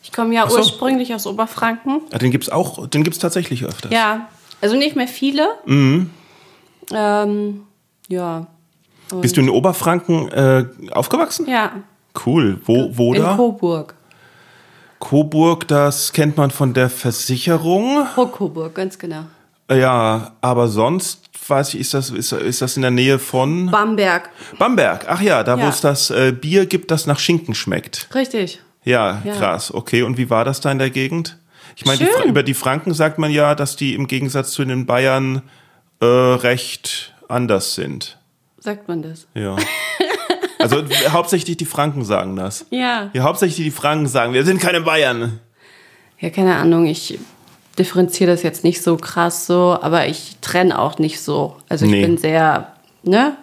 Ich 0.04 0.12
komme 0.12 0.36
ja 0.36 0.48
so. 0.48 0.58
ursprünglich 0.58 1.16
aus 1.16 1.26
Oberfranken. 1.26 2.02
Ah, 2.12 2.20
den 2.20 2.30
gibt's 2.30 2.50
auch, 2.50 2.88
den 2.88 3.04
gibt's 3.04 3.18
tatsächlich 3.18 3.66
öfters. 3.66 3.92
Ja, 3.92 4.30
also 4.62 4.76
nicht 4.76 4.96
mehr 4.96 5.08
viele. 5.08 5.48
Mhm. 5.66 6.12
Ähm, 6.94 7.62
ja. 8.10 8.48
Und- 9.12 9.22
Bist 9.22 9.38
du 9.38 9.42
in 9.42 9.50
Oberfranken 9.50 10.30
äh, 10.30 10.66
aufgewachsen? 10.92 11.48
Ja, 11.50 11.72
Cool. 12.26 12.60
Wo, 12.66 12.90
wo 12.98 13.14
in 13.14 13.22
da? 13.24 13.36
Coburg. 13.36 13.94
Coburg, 15.00 15.68
das 15.68 16.12
kennt 16.12 16.36
man 16.38 16.52
von 16.52 16.74
der 16.74 16.90
Versicherung. 16.90 18.06
Pro 18.14 18.26
Coburg, 18.26 18.76
ganz 18.76 18.98
genau. 19.00 19.24
Ja, 19.72 20.34
aber 20.42 20.68
sonst 20.68 21.30
weiß 21.48 21.74
ich, 21.76 21.80
ist 21.82 21.94
das, 21.94 22.10
ist, 22.10 22.32
ist 22.34 22.62
das 22.62 22.76
in 22.76 22.82
der 22.82 22.92
Nähe 22.92 23.18
von 23.18 23.72
Bamberg. 23.72 24.30
Bamberg? 24.60 25.06
Ach 25.08 25.22
ja, 25.22 25.42
da 25.44 25.58
wo 25.58 25.62
Ja. 25.62 25.70
es 25.70 25.82
das 25.82 26.10
äh, 26.12 26.32
Bier 26.32 26.66
gibt, 26.66 26.92
das 26.92 27.08
nach 27.08 27.18
Schinken 27.20 27.56
schmeckt. 27.56 28.10
Richtig. 28.14 28.60
Ja, 28.84 29.22
Ja. 29.24 29.34
krass. 29.36 29.74
Okay, 29.74 30.04
und 30.04 30.18
wie 30.18 30.30
war 30.30 30.44
das 30.46 30.60
da 30.62 30.72
in 30.72 30.80
der 30.80 30.90
Gegend? 30.90 31.38
Ich 31.76 31.86
meine, 31.86 32.00
die 32.00 32.28
über 32.28 32.44
die 32.44 32.54
Franken 32.54 32.94
sagt 32.94 33.18
man 33.20 33.32
ja, 33.32 33.56
dass 33.56 33.76
die 33.78 33.94
im 33.96 34.08
Gegensatz 34.08 34.52
zu 34.52 34.66
den 34.66 34.86
Bayern 34.86 35.42
äh, 36.02 36.06
recht 36.06 37.14
anders 37.30 37.76
sind. 37.76 38.18
Sagt 38.60 38.88
man 38.88 39.02
das? 39.02 39.28
Ja. 39.34 39.56
Also 40.62 40.84
hauptsächlich 41.14 41.56
die 41.56 41.64
Franken 41.64 42.04
sagen 42.04 42.36
das. 42.36 42.66
Ja. 42.70 43.10
Ja, 43.14 43.24
hauptsächlich 43.24 43.66
die 43.66 43.72
Franken 43.72 44.08
sagen, 44.08 44.34
wir 44.34 44.44
sind 44.44 44.60
keine 44.60 44.82
Bayern. 44.82 45.40
Ja, 46.20 46.30
keine 46.32 46.58
Ahnung, 46.58 46.86
ich 46.86 47.18
differenziere 47.78 48.30
das 48.32 48.44
jetzt 48.44 48.66
nicht 48.66 48.82
so 48.84 48.98
krass 48.98 49.46
so, 49.48 49.78
aber 49.82 50.08
ich 50.08 50.36
trenne 50.42 50.78
auch 50.78 51.00
nicht 51.00 51.22
so. 51.22 51.56
Also 51.70 51.86
ich 51.86 51.92
Nee. 51.92 52.02
bin 52.06 52.18
sehr, 52.18 52.74
ne? 53.04 53.38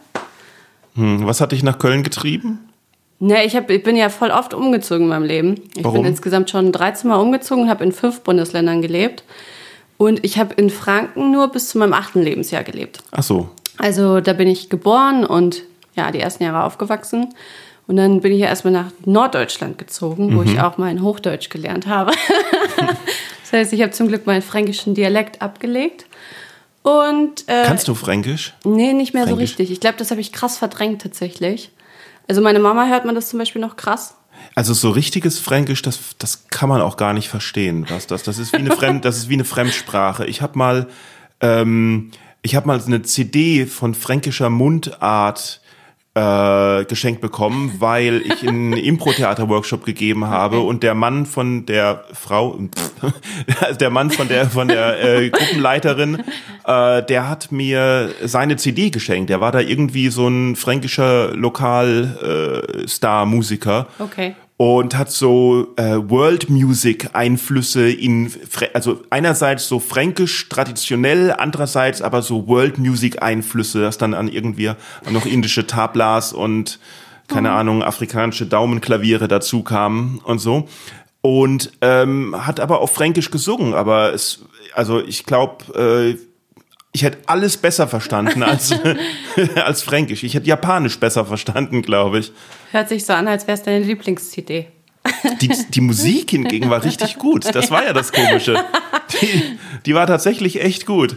Hm, 0.95 1.25
was 1.27 1.41
hat 1.41 1.53
dich 1.53 1.63
nach 1.63 1.79
Köln 1.79 2.03
getrieben? 2.03 2.69
Ne, 3.19 3.47
ich, 3.47 3.57
hab, 3.57 3.71
ich 3.71 3.83
bin 3.83 3.97
ja 3.97 4.11
voll 4.11 4.31
oft 4.31 4.53
umgezogen 4.53 5.05
in 5.05 5.09
meinem 5.09 5.25
Leben. 5.25 5.55
Ich 5.75 5.85
Warum? 5.85 6.03
bin 6.03 6.11
insgesamt 6.13 6.51
schon 6.51 6.71
13 6.71 7.09
Mal 7.09 7.17
umgezogen 7.17 7.65
und 7.65 7.71
habe 7.71 7.83
in 7.83 7.93
fünf 7.93 8.21
Bundesländern 8.21 8.83
gelebt. 8.83 9.25
Und 9.97 10.23
ich 10.23 10.39
habe 10.39 10.53
in 10.53 10.69
Franken 10.69 11.31
nur 11.33 11.49
bis 11.49 11.71
zu 11.71 11.79
meinem 11.79 11.95
achten 11.95 12.21
Lebensjahr 12.21 12.63
gelebt. 12.63 13.03
Ach 13.13 13.23
so. 13.23 13.49
Also 13.79 14.21
da 14.21 14.33
bin 14.33 14.49
ich 14.49 14.69
geboren 14.69 15.25
und 15.25 15.63
ja, 15.95 16.11
die 16.11 16.21
ersten 16.21 16.45
Jahre 16.45 16.65
aufgewachsen. 16.65 17.35
Und 17.87 17.97
dann 17.97 18.21
bin 18.21 18.33
ich 18.33 18.41
ja 18.41 18.47
erstmal 18.47 18.73
nach 18.73 18.91
Norddeutschland 19.05 19.79
gezogen, 19.79 20.37
wo 20.37 20.43
ich 20.43 20.61
auch 20.61 20.77
mein 20.77 21.03
Hochdeutsch 21.03 21.51
gelernt 21.51 21.87
habe. 21.87 22.13
das 22.77 23.53
heißt, 23.53 23.73
ich 23.73 23.81
habe 23.81 23.93
zum 23.93 24.09
Glück 24.09 24.27
meinen 24.27 24.43
fränkischen 24.43 24.95
Dialekt 24.95 25.41
abgelegt. 25.41 26.07
Und 26.83 27.49
äh, 27.49 27.65
Kannst 27.65 27.89
du 27.89 27.95
Fränkisch? 27.95 28.55
nee, 28.65 28.93
nicht 28.93 29.15
mehr 29.15 29.25
so 29.25 29.31
Fränkisch? 29.31 29.51
richtig. 29.51 29.71
Ich 29.71 29.81
glaube, 29.81 29.97
das 29.99 30.11
habe 30.11 30.21
ich 30.21 30.33
krass 30.33 30.59
verdrängt 30.59 31.03
tatsächlich. 31.03 31.71
Also 32.29 32.41
meine 32.41 32.59
Mama 32.59 32.87
hört 32.87 33.05
man 33.05 33.15
das 33.15 33.29
zum 33.29 33.39
Beispiel 33.39 33.61
noch 33.61 33.77
krass. 33.77 34.17
Also 34.55 34.75
so 34.75 34.91
richtiges 34.91 35.39
Fränkisch, 35.39 35.83
das, 35.83 35.99
das 36.19 36.49
kann 36.49 36.69
man 36.69 36.81
auch 36.81 36.97
gar 36.97 37.13
nicht 37.13 37.29
verstehen, 37.29 37.87
was 37.89 38.07
das. 38.07 38.23
Das 38.23 38.39
ist 38.39 38.53
wie 38.53 38.59
eine 38.59 38.71
Fremd, 38.71 39.05
das 39.05 39.17
ist 39.17 39.29
wie 39.29 39.35
eine 39.35 39.45
Fremdsprache. 39.45 40.27
Ich 40.27 40.43
habe 40.43 40.59
mal, 40.59 40.89
ähm, 41.41 42.11
ich 42.47 42.55
habe 42.55 42.69
mal 42.69 42.81
eine 42.81 43.03
CD 43.03 43.67
von 43.67 43.93
fränkischer 43.93 44.49
Mundart 44.51 45.61
äh, 46.15 46.85
geschenkt 46.85 47.21
bekommen, 47.21 47.75
weil 47.81 48.23
ich 48.25 48.47
einen 48.47 48.73
Impro-Theater-Workshop 48.75 49.85
gegeben 49.85 50.29
habe 50.29 50.61
und 50.61 50.85
der 50.85 50.95
Mann 50.95 51.27
von 51.27 51.67
der 51.67 52.05
Frau, 52.13 52.57
also 53.61 53.77
der 53.81 53.91
Mann 53.91 54.13
von 54.13 54.29
der 54.29 54.49
von 54.49 54.69
der 54.69 55.03
äh, 55.03 55.31
Gruppenleiterin, 55.31 56.23
äh, 56.65 57.03
der 57.03 57.29
hat 57.29 57.51
mir 57.51 58.15
seine 58.23 58.55
CD 58.57 58.91
geschenkt. 58.91 59.29
Der 59.29 59.41
war 59.41 59.51
da 59.51 59.59
irgendwie 59.59 60.09
so 60.09 60.29
ein 60.29 60.55
fränkischer 60.55 61.35
Lokal-Star-Musiker 61.35 63.89
Okay. 63.99 64.37
Und 64.57 64.97
hat 64.97 65.11
so 65.11 65.75
äh, 65.77 65.97
World 66.09 66.49
Music 66.49 67.11
Einflüsse 67.13 67.91
in 67.91 68.33
also 68.73 69.03
einerseits 69.11 69.69
so 69.69 69.81
fränkisch 69.81 70.49
traditionell, 70.49 71.33
andererseits 71.33 72.01
aber 72.01 72.23
so 72.23 72.49
World 72.49 72.79
Music 72.79 73.23
Einflüsse, 73.23 73.83
das 73.83 73.99
dann 73.99 74.15
an 74.15 74.29
irgendwie 74.29 74.73
noch 75.11 75.27
indische 75.27 75.67
Tablas 75.67 76.33
und 76.33 76.79
keine 77.29 77.51
Ahnung 77.51 77.83
afrikanische 77.83 78.47
Daumenklaviere 78.47 79.29
dazu 79.29 79.63
kamen 79.63 80.21
und 80.25 80.39
so. 80.39 80.69
Und 81.21 81.73
ähm, 81.81 82.35
hat 82.47 82.61
aber 82.61 82.81
auf 82.81 82.95
Fränkisch 82.95 83.31
gesungen, 83.31 83.75
aber 83.75 84.15
es 84.15 84.45
also 84.75 85.01
ich 85.03 85.25
glaube 85.25 85.65
äh, 85.75 86.19
ich 86.97 87.03
hätte 87.03 87.19
alles 87.27 87.59
besser 87.59 87.89
verstanden 87.89 88.43
als, 88.43 88.75
als 89.55 89.83
Fränkisch. 89.83 90.25
Ich 90.25 90.33
hätte 90.33 90.47
Japanisch 90.47 90.99
besser 90.99 91.27
verstanden, 91.27 91.83
glaube 91.83 92.21
ich. 92.21 92.33
Hört 92.73 92.89
sich 92.89 93.05
so 93.05 93.13
an, 93.13 93.29
als 93.29 93.47
wäre 93.47 93.59
es 93.59 93.63
deine 93.63 93.85
Lieblings-CD. 93.85 94.69
Die, 95.43 95.51
die 95.69 95.81
Musik 95.83 96.31
hingegen 96.31 96.71
war 96.71 96.83
richtig 96.83 97.19
gut. 97.19 97.55
Das 97.55 97.71
war 97.71 97.85
ja 97.85 97.93
das 97.93 98.13
Komische. 98.13 98.65
Die, 99.21 99.57
die 99.87 99.95
war 99.95 100.09
tatsächlich 100.09 100.61
echt 100.61 100.85
gut. 100.85 101.17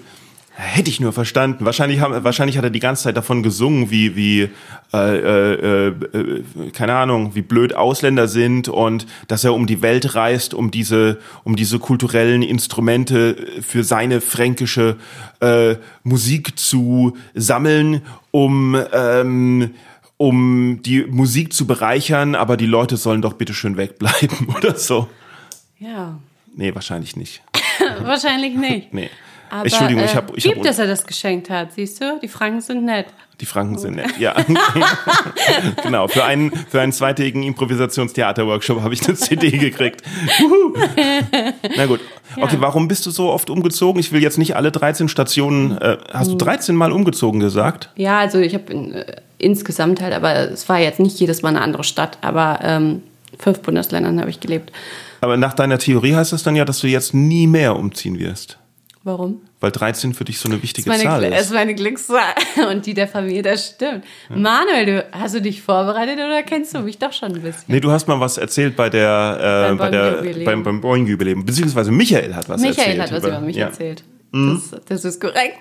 Hätte 0.61 0.89
ich 0.89 0.99
nur 0.99 1.13
verstanden. 1.13 1.63
Wahrscheinlich, 1.63 2.01
haben, 2.01 2.21
wahrscheinlich 2.25 2.57
hat 2.57 2.65
er 2.65 2.69
die 2.69 2.81
ganze 2.81 3.03
Zeit 3.03 3.15
davon 3.15 3.43
gesungen, 3.43 3.91
wie, 3.91 4.17
wie 4.17 4.49
äh, 4.93 4.97
äh, 4.97 5.87
äh, 5.87 6.71
keine 6.73 6.95
Ahnung, 6.95 7.33
wie 7.33 7.41
blöd 7.41 7.73
Ausländer 7.73 8.27
sind 8.27 8.67
und 8.67 9.07
dass 9.29 9.45
er 9.45 9.53
um 9.53 9.67
die 9.67 9.81
Welt 9.81 10.15
reist, 10.15 10.53
um 10.53 10.69
diese, 10.69 11.19
um 11.45 11.55
diese 11.55 11.79
kulturellen 11.79 12.41
Instrumente 12.41 13.37
für 13.61 13.85
seine 13.85 14.19
fränkische 14.19 14.97
äh, 15.39 15.75
Musik 16.03 16.59
zu 16.59 17.15
sammeln, 17.33 18.01
um 18.31 18.77
ähm, 18.91 19.71
um 20.17 20.81
die 20.83 21.05
Musik 21.05 21.53
zu 21.53 21.67
bereichern, 21.67 22.35
aber 22.35 22.57
die 22.57 22.65
Leute 22.65 22.97
sollen 22.97 23.21
doch 23.21 23.33
bitte 23.33 23.53
schön 23.53 23.77
wegbleiben 23.77 24.49
oder 24.57 24.75
so. 24.75 25.07
Ja, 25.79 26.19
Nee, 26.55 26.75
wahrscheinlich 26.75 27.15
nicht. 27.15 27.41
wahrscheinlich 28.01 28.53
nicht. 28.55 28.93
Nee. 28.93 29.09
Aber, 29.49 29.63
Entschuldigung, 29.63 30.03
ich 30.03 30.11
äh, 30.11 30.15
habe 30.15 30.33
ich 30.35 30.43
lieb, 30.43 30.57
hab, 30.57 30.63
dass 30.63 30.79
er 30.79 30.87
das 30.87 31.05
geschenkt 31.05 31.49
hat, 31.49 31.73
siehst 31.73 32.01
du? 32.01 32.19
Die 32.21 32.27
Franken 32.27 32.61
sind 32.61 32.85
nett. 32.85 33.07
die 33.39 33.45
Franken 33.45 33.77
sind 33.77 33.95
nett. 33.95 34.17
Ja. 34.19 34.35
genau, 35.83 36.07
für 36.07 36.23
einen 36.23 36.51
für 36.51 36.81
einen 36.81 36.91
zweitägigen 36.91 37.43
Improvisationstheater-Workshop 37.43 38.81
habe 38.81 38.93
ich 38.93 39.07
eine 39.07 39.15
CD 39.15 39.51
gekriegt. 39.51 40.01
Na 41.75 41.85
gut. 41.85 41.99
Okay, 42.35 42.57
warum 42.59 42.87
bist 42.87 43.05
du 43.05 43.11
so 43.11 43.29
oft 43.29 43.49
umgezogen? 43.49 43.99
Ich 43.99 44.11
will 44.11 44.21
jetzt 44.21 44.37
nicht 44.37 44.55
alle 44.55 44.71
13 44.71 45.09
Stationen 45.09 45.77
äh, 45.77 45.97
hast 46.11 46.31
du 46.31 46.35
13 46.35 46.75
mal 46.75 46.91
umgezogen 46.91 47.39
gesagt? 47.39 47.89
Ja, 47.95 48.19
also 48.19 48.39
ich 48.39 48.53
habe 48.53 48.73
äh, 48.73 49.15
insgesamt 49.39 50.01
halt, 50.01 50.13
aber 50.13 50.51
es 50.51 50.69
war 50.69 50.79
jetzt 50.79 50.99
nicht 50.99 51.19
jedes 51.19 51.41
Mal 51.41 51.49
eine 51.49 51.61
andere 51.61 51.83
Stadt, 51.83 52.17
aber 52.21 52.59
ähm, 52.61 53.01
fünf 53.39 53.61
Bundesländern 53.61 54.19
habe 54.19 54.29
ich 54.29 54.39
gelebt. 54.39 54.71
Aber 55.21 55.37
nach 55.37 55.53
deiner 55.53 55.79
Theorie 55.79 56.15
heißt 56.15 56.33
das 56.33 56.43
dann 56.43 56.55
ja, 56.55 56.65
dass 56.65 56.79
du 56.79 56.87
jetzt 56.87 57.13
nie 57.13 57.47
mehr 57.47 57.75
umziehen 57.75 58.19
wirst, 58.19 58.57
Warum? 59.03 59.41
weil 59.61 59.71
13 59.71 60.13
für 60.13 60.23
dich 60.25 60.39
so 60.39 60.47
eine 60.49 60.61
wichtige 60.63 60.89
Das 60.89 60.97
ist 60.99 61.03
Zahl 61.03 61.21
meine, 61.21 61.35
ist. 61.35 61.45
ist 61.45 61.53
meine 61.53 61.73
Glückszahl 61.75 62.33
und 62.69 62.85
die 62.85 62.93
der 62.93 63.07
Familie, 63.07 63.41
das 63.41 63.67
stimmt. 63.75 64.05
Manuel, 64.29 64.85
du, 64.85 65.05
hast 65.11 65.35
du 65.35 65.41
dich 65.41 65.61
vorbereitet 65.61 66.15
oder 66.15 66.43
kennst 66.43 66.73
du 66.75 66.79
mich 66.79 66.97
doch 66.97 67.11
schon 67.13 67.33
ein 67.35 67.41
bisschen? 67.41 67.63
Nee, 67.67 67.79
du 67.79 67.91
hast 67.91 68.07
mal 68.07 68.19
was 68.19 68.37
erzählt 68.37 68.75
bei 68.75 68.89
der, 68.89 69.37
äh, 69.39 69.67
Beim 69.69 69.77
bei 69.77 69.89
der 69.89 70.45
beim, 70.45 70.63
beim 70.63 70.81
Boeing-Jubiläum. 70.81 71.45
Beziehungsweise 71.45 71.91
Michael 71.91 72.35
hat 72.35 72.47
was 72.49 72.61
erzählt. 72.61 72.87
Michael 72.87 73.01
hat 73.01 73.11
was 73.11 73.23
über 73.25 73.39
mich 73.41 73.55
ja. 73.57 73.67
erzählt. 73.67 74.03
Das, 74.31 74.75
das 74.87 75.05
ist 75.05 75.19
korrekt. 75.19 75.57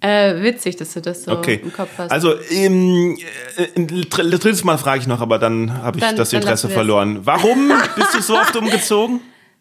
Äh, 0.00 0.42
witzig, 0.42 0.76
dass 0.76 0.94
du 0.94 1.02
das 1.02 1.24
so 1.24 1.32
Okay. 1.32 1.60
im 1.62 1.72
Kopf 1.72 1.90
hast. 1.98 2.10
Also, 2.10 2.34
ähm, 2.50 3.18
äh, 3.56 3.84
drittes 4.08 4.64
Mal 4.64 4.78
frage 4.78 5.02
ich 5.02 5.06
noch, 5.06 5.20
aber 5.20 5.38
dann 5.38 5.82
habe 5.82 5.98
ich 5.98 6.04
Dann- 6.04 6.16
das 6.16 6.32
Interesse 6.32 6.70
verloren. 6.70 7.20
Warum 7.24 7.70
bist 7.96 8.14
du 8.14 8.22
so 8.22 8.34
oft 8.38 8.56
umgezogen? 8.56 9.20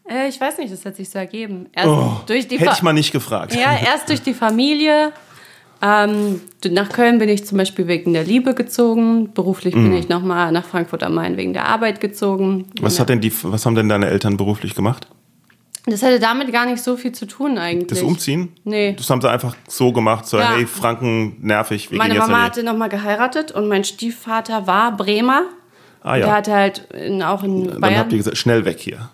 Äh, 0.09 0.27
ich 0.27 0.39
weiß 0.41 0.57
nicht, 0.57 0.71
das 0.73 0.85
hat 0.85 0.95
sich 0.95 1.09
so 1.09 1.19
ergeben. 1.19 1.67
Erst 1.73 1.87
Oh, 1.87 2.11
durch 2.25 2.47
die 2.47 2.55
hätte 2.57 2.69
Fa- 2.71 2.75
ich 2.75 2.81
mal 2.81 2.93
nicht 2.93 3.11
gefragt. 3.11 3.53
Ja, 3.55 3.77
erst 3.77 4.09
durch 4.09 4.21
die 4.21 4.33
Familie. 4.33 5.11
Ähm, 5.81 6.41
nach 6.69 6.89
Köln 6.89 7.19
bin 7.19 7.29
ich 7.29 7.45
zum 7.45 7.57
Beispiel 7.57 7.87
wegen 7.87 8.11
der 8.11 8.25
Liebe 8.25 8.53
gezogen. 8.53 9.31
Beruflich 9.33 9.73
bin 9.73 9.93
ich 9.93 10.09
nochmal 10.09 10.51
nach 10.51 10.65
Frankfurt 10.65 11.03
am 11.03 11.13
Main 11.15 11.37
wegen 11.37 11.53
der 11.53 11.65
Arbeit 11.67 12.01
gezogen. 12.01 12.65
Was, 12.81 12.99
hat 12.99 13.07
denn 13.07 13.21
die, 13.21 13.31
was 13.43 13.65
haben 13.65 13.75
denn 13.75 13.87
deine 13.87 14.07
Eltern 14.07 14.35
beruflich 14.35 14.75
gemacht? 14.75 15.07
Das 15.85 16.03
hatte 16.03 16.19
damit 16.19 16.51
gar 16.51 16.65
nicht 16.65 16.83
so 16.83 16.97
viel 16.97 17.13
zu 17.13 17.25
tun 17.25 17.57
eigentlich. 17.57 17.87
Das 17.87 18.01
Umziehen? 18.01 18.49
Nee. 18.65 18.93
Das 18.97 19.09
haben 19.09 19.21
sie 19.21 19.29
einfach 19.29 19.55
so 19.69 19.93
gemacht, 19.93 20.27
so, 20.27 20.37
Ja. 20.37 20.51
hey, 20.55 20.67
Franken, 20.67 21.37
nervig, 21.41 21.89
wir 21.89 21.97
Meine 21.97 22.13
gehen 22.15 22.21
jetzt 22.21 22.29
Mama 22.29 22.39
die- 22.43 22.45
hatte 22.51 22.63
nochmal 22.63 22.89
geheiratet 22.89 23.53
und 23.53 23.69
mein 23.69 23.85
Stiefvater 23.85 24.67
war 24.67 24.95
Bremer. 24.97 25.43
Ah 26.03 26.17
Der 26.17 26.27
ja, 26.27 26.33
hatte 26.35 26.53
halt 26.53 26.79
in, 26.93 27.23
auch 27.23 27.43
in 27.43 27.69
dann 27.69 27.79
Bayern. 27.81 27.99
habt 27.99 28.11
ihr 28.11 28.17
gesagt, 28.17 28.37
schnell 28.37 28.65
weg 28.65 28.79
hier. 28.79 29.09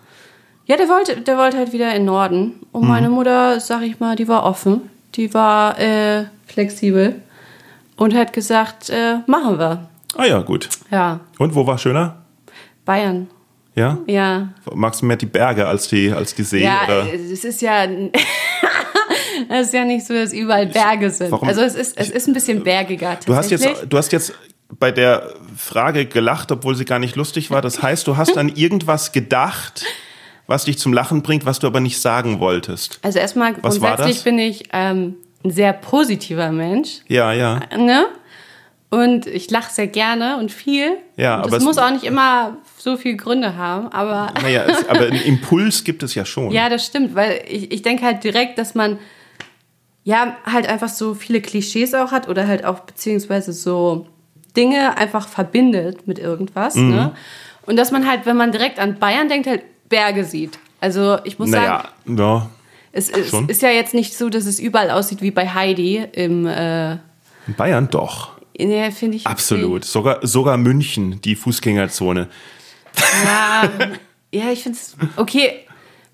Ja, 0.66 0.76
der 0.76 0.88
wollte, 0.88 1.20
der 1.20 1.38
wollte 1.38 1.56
halt 1.58 1.72
wieder 1.72 1.88
in 1.90 2.02
den 2.02 2.04
Norden. 2.06 2.54
Und 2.72 2.82
Mhm. 2.82 2.88
meine 2.88 3.08
Mutter, 3.08 3.60
sag 3.60 3.82
ich 3.82 4.00
mal, 4.00 4.16
die 4.16 4.28
war 4.28 4.44
offen. 4.44 4.82
Die 5.14 5.32
war 5.32 5.78
äh, 5.78 6.24
flexibel. 6.46 7.22
Und 7.96 8.14
hat 8.14 8.32
gesagt, 8.32 8.90
äh, 8.90 9.16
machen 9.26 9.58
wir. 9.58 9.88
Ah 10.16 10.24
ja, 10.26 10.40
gut. 10.40 10.68
Ja, 10.90 11.20
Und 11.38 11.54
wo 11.54 11.66
war 11.66 11.78
schöner? 11.78 12.16
Bayern. 12.84 13.28
Ja? 13.74 13.98
Ja. 14.06 14.48
Magst 14.74 15.02
du 15.02 15.06
mehr 15.06 15.16
die 15.16 15.26
Berge 15.26 15.66
als 15.66 15.88
die, 15.88 16.10
als 16.12 16.34
die 16.34 16.42
See? 16.42 16.62
Ja, 16.64 16.84
oder? 16.84 17.06
äh, 17.12 17.16
es 17.16 17.44
ist 17.44 17.62
ja. 17.62 17.86
Es 19.48 19.66
ist 19.68 19.74
ja 19.74 19.84
nicht 19.84 20.04
so, 20.06 20.14
dass 20.14 20.32
überall 20.32 20.66
Berge 20.66 21.10
sind. 21.10 21.30
Warum? 21.30 21.46
Also 21.46 21.60
es 21.60 21.74
ist, 21.74 21.96
es 21.98 22.08
ist 22.10 22.26
ein 22.26 22.32
bisschen 22.32 22.64
bergiger 22.64 23.18
Du 23.26 23.34
hast 23.36 23.50
jetzt, 23.50 23.68
du 23.86 23.96
hast 23.98 24.10
jetzt 24.12 24.32
bei 24.80 24.90
der 24.90 25.34
Frage 25.56 26.06
gelacht, 26.06 26.50
obwohl 26.50 26.74
sie 26.74 26.86
gar 26.86 26.98
nicht 26.98 27.16
lustig 27.16 27.50
war. 27.50 27.60
Das 27.60 27.82
heißt, 27.82 28.06
du 28.06 28.16
hast 28.16 28.38
an 28.38 28.48
irgendwas 28.48 29.12
gedacht, 29.12 29.84
was 30.46 30.64
dich 30.64 30.78
zum 30.78 30.92
Lachen 30.92 31.22
bringt, 31.22 31.44
was 31.46 31.58
du 31.58 31.66
aber 31.66 31.80
nicht 31.80 31.98
sagen 32.00 32.38
wolltest. 32.40 32.98
also 33.02 33.18
erstmal 33.18 33.54
Was 33.62 33.80
grundsätzlich 33.80 34.22
bin 34.24 34.38
ich 34.38 34.64
ähm, 34.72 35.16
ein 35.44 35.50
sehr 35.50 35.72
positiver 35.72 36.50
Mensch. 36.52 37.00
Ja, 37.08 37.32
ja. 37.32 37.60
Ne? 37.76 38.06
Und 38.88 39.26
ich 39.26 39.50
lache 39.50 39.72
sehr 39.72 39.88
gerne 39.88 40.38
und 40.38 40.52
viel. 40.52 40.96
Ja, 41.16 41.34
und 41.36 41.40
aber 41.42 41.50
das 41.50 41.58
es- 41.58 41.64
muss 41.64 41.78
auch 41.78 41.90
nicht 41.90 42.04
immer 42.04 42.56
so 42.78 42.96
viele 42.96 43.16
Gründe 43.16 43.56
haben, 43.56 43.88
aber 43.88 44.32
Naja, 44.42 44.64
es, 44.64 44.88
aber 44.88 45.06
einen 45.06 45.20
Impuls 45.22 45.82
gibt 45.82 46.02
es 46.04 46.14
ja 46.14 46.24
schon. 46.24 46.52
ja, 46.52 46.68
das 46.68 46.86
stimmt, 46.86 47.14
weil 47.16 47.42
ich, 47.48 47.72
ich 47.72 47.82
denke 47.82 48.04
halt 48.04 48.22
direkt, 48.22 48.58
dass 48.58 48.74
man 48.76 48.98
ja 50.04 50.36
halt 50.46 50.68
einfach 50.68 50.88
so 50.88 51.14
viele 51.14 51.40
Klischees 51.40 51.94
auch 51.94 52.12
hat 52.12 52.28
oder 52.28 52.46
halt 52.46 52.64
auch 52.64 52.80
beziehungsweise 52.80 53.52
so 53.52 54.06
Dinge 54.56 54.96
einfach 54.96 55.26
verbindet 55.28 56.06
mit 56.06 56.18
irgendwas. 56.20 56.76
Mhm. 56.76 56.90
Ne? 56.94 57.12
Und 57.66 57.76
dass 57.76 57.90
man 57.90 58.08
halt, 58.08 58.24
wenn 58.24 58.36
man 58.36 58.52
direkt 58.52 58.78
an 58.78 58.98
Bayern 59.00 59.28
denkt, 59.28 59.48
halt 59.48 59.62
Berge 59.88 60.24
sieht. 60.24 60.58
Also 60.80 61.18
ich 61.24 61.38
muss 61.38 61.50
sagen, 61.50 61.88
Naja, 62.04 62.24
ja. 62.24 62.50
es, 62.92 63.10
schon. 63.28 63.48
ist 63.48 63.62
ja 63.62 63.70
jetzt 63.70 63.94
nicht 63.94 64.16
so, 64.16 64.28
dass 64.28 64.46
es 64.46 64.58
überall 64.58 64.90
aussieht 64.90 65.22
wie 65.22 65.30
bei 65.30 65.48
Heidi 65.48 66.04
im, 66.12 66.46
äh, 66.46 66.92
In 66.92 67.54
Bayern 67.56 67.88
doch. 67.90 68.32
nee, 68.58 68.90
finde 68.90 69.16
ich. 69.16 69.26
Absolut. 69.26 69.84
Sogar, 69.84 70.26
sogar 70.26 70.56
München, 70.56 71.20
die 71.22 71.34
Fußgängerzone. 71.34 72.28
Ja, 73.24 73.70
ja 74.32 74.50
ich 74.50 74.62
finde 74.62 74.78
es 74.78 74.96
okay. 75.16 75.50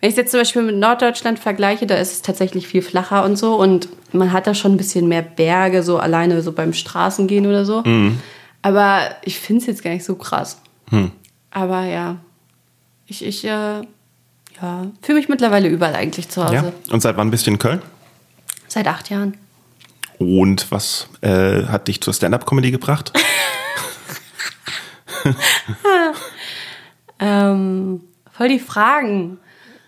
Wenn 0.01 0.09
ich 0.09 0.15
es 0.15 0.19
jetzt 0.19 0.31
zum 0.33 0.41
Beispiel 0.41 0.63
mit 0.63 0.77
Norddeutschland 0.77 1.39
vergleiche, 1.39 1.87
da 1.87 1.95
ist 1.95 2.13
es 2.13 2.23
tatsächlich 2.23 2.67
viel 2.67 2.83
flacher 2.83 3.25
und 3.25 3.37
so. 3.37 3.55
Und 3.55 3.89
man 4.13 4.33
hat 4.33 4.49
da 4.49 4.55
schon 4.55 4.73
ein 4.73 4.77
bisschen 4.77 5.07
mehr 5.07 5.23
Berge, 5.23 5.85
so 5.85 5.99
alleine 5.99 6.43
so 6.43 6.51
beim 6.51 6.73
Straßengehen 6.73 7.47
oder 7.47 7.65
so. 7.65 7.83
Mhm. 7.85 8.19
Aber 8.63 9.03
ich 9.25 9.39
finde 9.39 9.61
es 9.61 9.67
jetzt 9.67 9.85
gar 9.85 9.93
nicht 9.93 10.05
so 10.05 10.17
krass. 10.17 10.61
Hm. 10.91 11.13
Aber 11.53 11.85
ja, 11.85 12.17
ich, 13.13 13.25
ich 13.25 13.45
äh, 13.45 13.49
ja, 13.49 14.87
fühle 15.03 15.19
mich 15.19 15.29
mittlerweile 15.29 15.69
überall 15.69 15.95
eigentlich 15.95 16.29
zu 16.29 16.45
Hause. 16.45 16.55
Ja. 16.55 16.73
Und 16.91 17.01
seit 17.03 17.17
wann 17.17 17.31
bist 17.31 17.47
du 17.47 17.51
in 17.51 17.59
Köln? 17.59 17.83
Seit 18.69 18.87
acht 18.87 19.11
Jahren. 19.11 19.37
Und 20.19 20.71
was 20.71 21.09
äh, 21.21 21.65
hat 21.65 21.89
dich 21.89 22.01
zur 22.01 22.15
Stand-up-Comedy 22.15 22.71
gebracht? 22.71 23.13
Ähm, 27.23 28.01
voll 28.37 28.49
die 28.49 28.59
Fragen. 28.59 29.39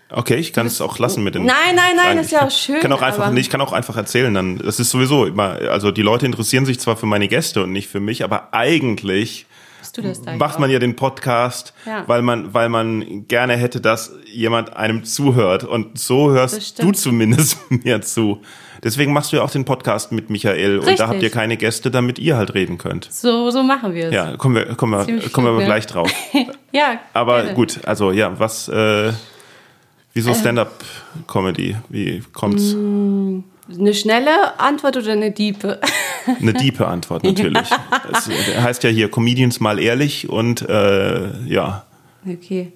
Okay, 0.09 0.35
ich 0.35 0.53
kann 0.53 0.65
es 0.67 0.79
auch 0.79 0.99
lassen 0.99 1.21
mit 1.23 1.35
den. 1.35 1.45
Nein, 1.45 1.75
nein, 1.75 1.95
nein, 1.97 2.17
ist 2.17 2.31
ja 2.31 2.45
auch 2.45 2.51
schön, 2.51 2.79
Kann 2.79 2.93
auch 2.93 3.01
einfach, 3.01 3.29
nee, 3.31 3.41
ich 3.41 3.49
kann 3.49 3.59
auch 3.59 3.73
einfach 3.73 3.97
erzählen. 3.97 4.33
Dann, 4.33 4.57
das 4.59 4.79
ist 4.79 4.91
sowieso 4.91 5.25
immer. 5.25 5.59
Also 5.69 5.91
die 5.91 6.03
Leute 6.03 6.25
interessieren 6.25 6.65
sich 6.65 6.79
zwar 6.79 6.95
für 6.95 7.07
meine 7.07 7.27
Gäste 7.27 7.63
und 7.63 7.73
nicht 7.73 7.89
für 7.89 7.99
mich, 7.99 8.23
aber 8.23 8.53
eigentlich 8.53 9.47
Du 9.91 10.01
das 10.01 10.21
da 10.21 10.35
macht 10.35 10.59
man 10.59 10.69
ja 10.69 10.79
den 10.79 10.95
Podcast, 10.95 11.73
Ja. 11.85 12.03
weil 12.07 12.21
man, 12.21 12.53
weil 12.53 12.69
man 12.69 13.27
gerne 13.27 13.55
hätte, 13.57 13.81
dass 13.81 14.13
jemand 14.31 14.75
einem 14.75 15.03
zuhört. 15.03 15.63
Und 15.63 15.97
so 15.97 16.31
hörst 16.31 16.81
du 16.81 16.91
zumindest 16.91 17.57
mir 17.69 18.01
zu. 18.01 18.41
Deswegen 18.83 19.13
machst 19.13 19.31
du 19.31 19.37
ja 19.37 19.41
auch 19.43 19.49
den 19.49 19.65
Podcast 19.65 20.11
mit 20.11 20.29
Michael 20.29 20.77
und 20.77 20.85
da 20.85 20.89
Richtig. 20.91 21.07
habt 21.07 21.23
ihr 21.23 21.29
keine 21.31 21.57
Gäste, 21.57 21.89
damit 21.89 22.19
ihr 22.19 22.37
halt 22.37 22.53
reden 22.53 22.77
könnt. 22.77 23.07
So, 23.11 23.49
so 23.49 23.63
machen 23.63 23.93
wir 23.95 24.07
es. 24.09 24.13
Ja, 24.13 24.37
kommen 24.37 24.55
wir, 24.55 24.65
kommen 24.75 24.93
wir, 24.93 25.05
Ziemlich 25.05 25.31
kommen 25.33 25.47
wir 25.47 25.51
gut, 25.53 25.59
ne? 25.61 25.65
gleich 25.65 25.87
drauf. 25.87 26.11
ja 26.71 26.99
Aber 27.13 27.37
gerne. 27.41 27.55
gut, 27.55 27.79
also 27.85 28.11
ja, 28.11 28.37
was, 28.39 28.67
äh, 28.67 29.11
wieso 30.13 30.33
Stand-up-Comedy? 30.35 31.77
Wie 31.89 32.21
kommt's? 32.33 32.75
Eine 33.67 33.93
schnelle 33.93 34.59
Antwort 34.59 34.97
oder 34.97 35.13
eine 35.13 35.31
diepe? 35.31 35.79
Eine 36.39 36.53
diepe 36.53 36.87
Antwort 36.87 37.23
natürlich. 37.25 37.67
Es 38.11 38.27
heißt 38.61 38.83
ja 38.83 38.89
hier 38.89 39.09
Comedians 39.09 39.59
mal 39.59 39.79
ehrlich 39.79 40.29
und 40.29 40.61
äh, 40.69 41.31
ja, 41.47 41.85
Okay. 42.27 42.71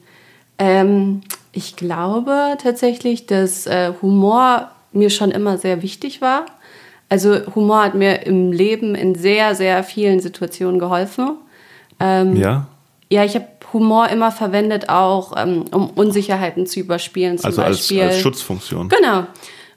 Ähm, 0.58 1.22
ich 1.52 1.76
glaube 1.76 2.58
tatsächlich, 2.62 3.26
dass 3.26 3.66
äh, 3.66 3.94
Humor 4.02 4.70
mir 4.92 5.10
schon 5.10 5.32
immer 5.32 5.58
sehr 5.58 5.82
wichtig 5.82 6.22
war. 6.22 6.46
Also 7.10 7.40
Humor 7.56 7.84
hat 7.84 7.96
mir 7.96 8.26
im 8.26 8.52
Leben 8.52 8.94
in 8.96 9.16
sehr, 9.16 9.56
sehr 9.56 9.84
vielen 9.84 10.20
Situationen 10.20 10.80
geholfen. 10.80 11.38
Ähm, 12.00 12.36
ja. 12.36 12.68
Ja, 13.12 13.26
ich 13.26 13.34
habe 13.34 13.48
Humor 13.74 14.10
immer 14.10 14.32
verwendet, 14.32 14.90
auch 14.90 15.34
ähm, 15.36 15.66
um 15.72 15.90
Unsicherheiten 15.90 16.68
zu 16.68 16.80
überspielen. 16.80 17.40
Zum 17.40 17.48
Also 17.48 17.64
als, 17.64 17.78
Beispiel. 17.78 18.04
als 18.04 18.20
Schutzfunktion. 18.20 18.90
Genau. 18.90 19.26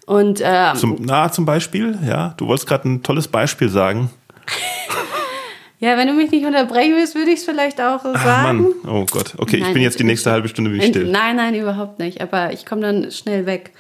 Und 0.07 0.41
ähm, 0.45 0.77
Zum, 0.77 0.97
na, 1.01 1.31
zum 1.31 1.45
Beispiel, 1.45 1.97
ja, 2.07 2.35
du 2.37 2.47
wolltest 2.49 2.67
gerade 2.69 2.89
ein 2.89 3.03
tolles 3.03 3.29
Beispiel 3.29 3.69
sagen. 3.69 4.11
ja, 5.79 5.97
wenn 5.97 6.09
du 6.09 6.15
mich 6.15 6.31
nicht 6.31 6.45
unterbrechen 6.45 6.95
willst, 6.97 7.15
würde 7.15 7.31
ich 7.31 7.39
es 7.39 7.45
vielleicht 7.45 7.81
auch 7.81 8.03
so 8.03 8.11
Ach 8.15 8.25
sagen. 8.25 8.63
Mann, 8.63 8.75
oh 8.89 9.07
Gott. 9.11 9.35
Okay, 9.39 9.57
ich 9.57 9.63
Nein, 9.63 9.75
bin 9.75 9.83
jetzt 9.83 9.99
die 9.99 10.05
nächste 10.05 10.31
halbe 10.31 10.49
Stunde 10.49 10.71
bin 10.71 10.81
ich 10.81 10.89
still. 10.89 11.09
Nein, 11.09 11.37
nein, 11.37 11.55
überhaupt 11.55 11.99
nicht. 11.99 12.21
Aber 12.21 12.53
ich 12.53 12.67
komme 12.67 12.83
dann 12.83 13.11
schnell 13.11 13.47
weg. 13.47 13.73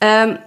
Ähm, 0.00 0.38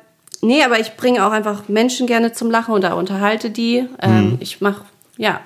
nee, 0.41 0.63
aber 0.63 0.79
ich 0.79 0.95
bringe 0.95 1.25
auch 1.25 1.31
einfach 1.31 1.67
Menschen 1.67 2.07
gerne 2.07 2.31
zum 2.31 2.49
Lachen 2.49 2.73
oder 2.73 2.95
unterhalte 2.95 3.49
die. 3.49 3.85
Ähm, 4.01 4.31
Mhm. 4.31 4.37
Ich 4.39 4.61
mache, 4.61 4.83
ja, 5.17 5.41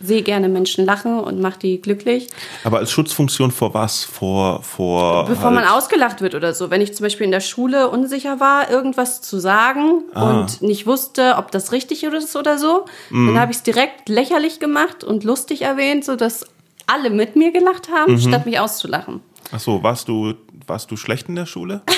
sehe 0.00 0.22
gerne 0.22 0.48
Menschen 0.48 0.84
lachen 0.84 1.18
und 1.18 1.40
mache 1.40 1.58
die 1.58 1.80
glücklich. 1.80 2.28
Aber 2.64 2.78
als 2.78 2.90
Schutzfunktion 2.92 3.50
vor 3.50 3.74
was? 3.74 4.04
Vor, 4.04 4.62
vor. 4.62 5.24
Bevor 5.26 5.50
man 5.50 5.64
halt- 5.68 5.72
ausgelacht 5.76 6.20
wird 6.20 6.34
oder 6.34 6.54
so. 6.54 6.70
Wenn 6.70 6.80
ich 6.80 6.94
zum 6.94 7.04
Beispiel 7.04 7.24
in 7.24 7.32
der 7.32 7.40
Schule 7.40 7.88
unsicher 7.88 8.38
war, 8.40 8.70
irgendwas 8.70 9.22
zu 9.22 9.38
sagen 9.38 10.02
Ah. 10.14 10.40
und 10.40 10.62
nicht 10.62 10.86
wusste, 10.86 11.34
ob 11.36 11.50
das 11.50 11.72
richtig 11.72 12.04
ist 12.04 12.36
oder 12.36 12.58
so, 12.58 12.84
Mhm. 13.10 13.28
dann 13.28 13.40
habe 13.40 13.50
ich 13.52 13.58
es 13.58 13.62
direkt 13.64 14.08
lächerlich 14.08 14.60
gemacht 14.60 15.02
und 15.04 15.24
lustig 15.24 15.62
erwähnt, 15.62 16.04
sodass 16.04 16.46
alle 16.86 17.10
mit 17.10 17.34
mir 17.36 17.50
gelacht 17.52 17.88
haben, 17.92 18.12
Mhm. 18.14 18.20
statt 18.20 18.46
mich 18.46 18.60
auszulachen. 18.60 19.20
Ach 19.50 19.60
so, 19.60 19.82
warst 19.82 20.08
du, 20.08 20.34
warst 20.66 20.90
du 20.90 20.96
schlecht 20.96 21.28
in 21.28 21.34
der 21.36 21.46
Schule? 21.46 21.82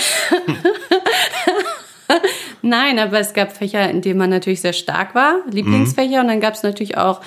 Nein, 2.63 2.99
aber 2.99 3.19
es 3.21 3.33
gab 3.33 3.57
Fächer, 3.57 3.89
in 3.89 4.03
denen 4.03 4.19
man 4.19 4.31
natürlich 4.31 4.61
sehr 4.61 4.73
stark 4.73 5.15
war, 5.15 5.37
Lieblingsfächer, 5.51 6.21
und 6.21 6.29
dann 6.29 6.41
gab 6.41 6.55
es 6.55 6.63
natürlich 6.63 6.97
auch 6.99 7.21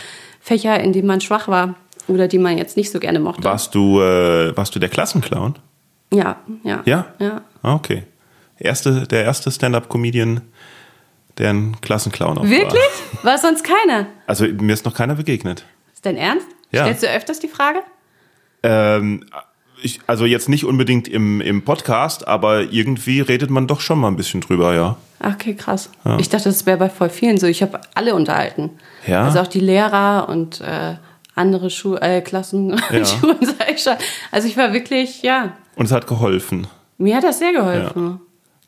Fächer, 0.43 0.77
in 0.81 0.91
denen 0.91 1.07
man 1.07 1.21
schwach 1.21 1.47
war 1.47 1.75
oder 2.09 2.27
die 2.27 2.37
man 2.37 2.57
jetzt 2.57 2.75
nicht 2.75 2.91
so 2.91 2.99
gerne 2.99 3.19
mochte. 3.19 3.45
Warst 3.45 3.73
du, 3.73 4.01
äh, 4.01 4.55
warst 4.57 4.75
du 4.75 4.79
der 4.79 4.89
Klassenclown? 4.89 5.55
Ja, 6.11 6.35
ja. 6.63 6.81
Ja? 6.85 7.05
Ja. 7.17 7.41
Ah, 7.61 7.75
okay. 7.75 8.03
Erste, 8.59 9.07
der 9.07 9.23
erste 9.23 9.51
Stand-up-Comedian, 9.51 10.41
der 11.37 11.49
ein 11.51 11.79
Klassenclown 11.79 12.37
auch 12.37 12.43
Wirklich? 12.43 12.73
war. 13.21 13.31
War 13.31 13.37
sonst 13.37 13.63
keiner? 13.63 14.07
Also 14.27 14.45
mir 14.45 14.73
ist 14.73 14.83
noch 14.83 14.93
keiner 14.93 15.15
begegnet. 15.15 15.65
Ist 15.93 16.05
dein 16.05 16.17
Ernst? 16.17 16.47
Ja. 16.71 16.83
Stellst 16.83 17.03
du 17.03 17.07
öfters 17.07 17.39
die 17.39 17.47
Frage? 17.47 17.79
Ähm, 18.63 19.25
ich, 19.83 19.99
also 20.07 20.25
jetzt 20.25 20.49
nicht 20.49 20.65
unbedingt 20.65 21.07
im, 21.07 21.41
im 21.41 21.63
Podcast, 21.63 22.27
aber 22.27 22.71
irgendwie 22.71 23.21
redet 23.21 23.49
man 23.49 23.67
doch 23.67 23.79
schon 23.81 23.99
mal 23.99 24.07
ein 24.07 24.15
bisschen 24.15 24.41
drüber, 24.41 24.73
ja. 24.73 24.97
Ach, 25.19 25.33
Okay, 25.35 25.53
krass. 25.55 25.89
Ich 26.19 26.27
dachte, 26.29 26.45
das 26.49 26.65
wäre 26.65 26.77
bei 26.77 26.89
voll 26.89 27.09
vielen 27.09 27.37
so. 27.37 27.47
Ich 27.47 27.61
habe 27.61 27.79
alle 27.95 28.13
unterhalten. 28.15 28.71
Ja? 29.07 29.23
Also 29.23 29.39
auch 29.39 29.47
die 29.47 29.61
Lehrer 29.61 30.27
und 30.29 30.59
äh, 30.61 30.95
andere 31.35 31.69
Schu 31.69 31.95
äh, 31.95 32.21
Klassen 32.21 32.71
Ja. 32.91 33.05
Schulen, 33.05 33.37
sag 33.41 33.71
ich 33.73 33.81
schon. 33.83 33.93
Also 34.31 34.47
ich 34.47 34.57
war 34.57 34.73
wirklich, 34.73 35.21
ja, 35.23 35.53
Und 35.75 35.85
es 35.85 35.91
hat 35.91 36.07
geholfen. 36.07 36.67
mir 36.97 37.15
hat 37.15 37.23
das 37.23 37.39
sehr 37.39 37.53
geholfen. 37.53 38.19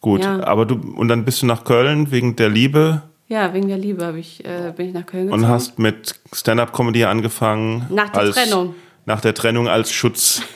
Gut, 0.01 0.23
Ja. 0.23 0.43
aber 0.45 0.65
du, 0.65 0.75
und 0.95 1.07
dann 1.09 1.25
bist 1.25 1.41
du 1.41 1.45
nach 1.45 1.63
Köln 1.65 2.11
wegen 2.11 2.35
der 2.37 2.49
Liebe 2.49 3.01
Ja, 3.27 3.53
wegen 3.53 3.67
der 3.67 3.77
Liebe 3.77 4.15
ich, 4.17 4.45
äh, 4.45 4.71
bin 4.75 4.87
ich 4.87 4.93
nach 4.93 5.05
Köln 5.05 5.25
gezogen. 5.27 5.43
und 5.43 5.49
hast 5.49 5.77
mit 5.79 6.15
Stand-up-Comedy 6.31 7.03
angefangen. 7.05 7.85
Nach 7.89 8.09
der 8.11 8.21
als, 8.21 8.35
Trennung. 8.35 8.75
Nach 9.05 9.19
der 9.21 9.33
Trennung 9.33 9.67
als 9.67 9.91
Schutzfunktion. 9.91 10.49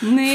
Nee, 0.00 0.32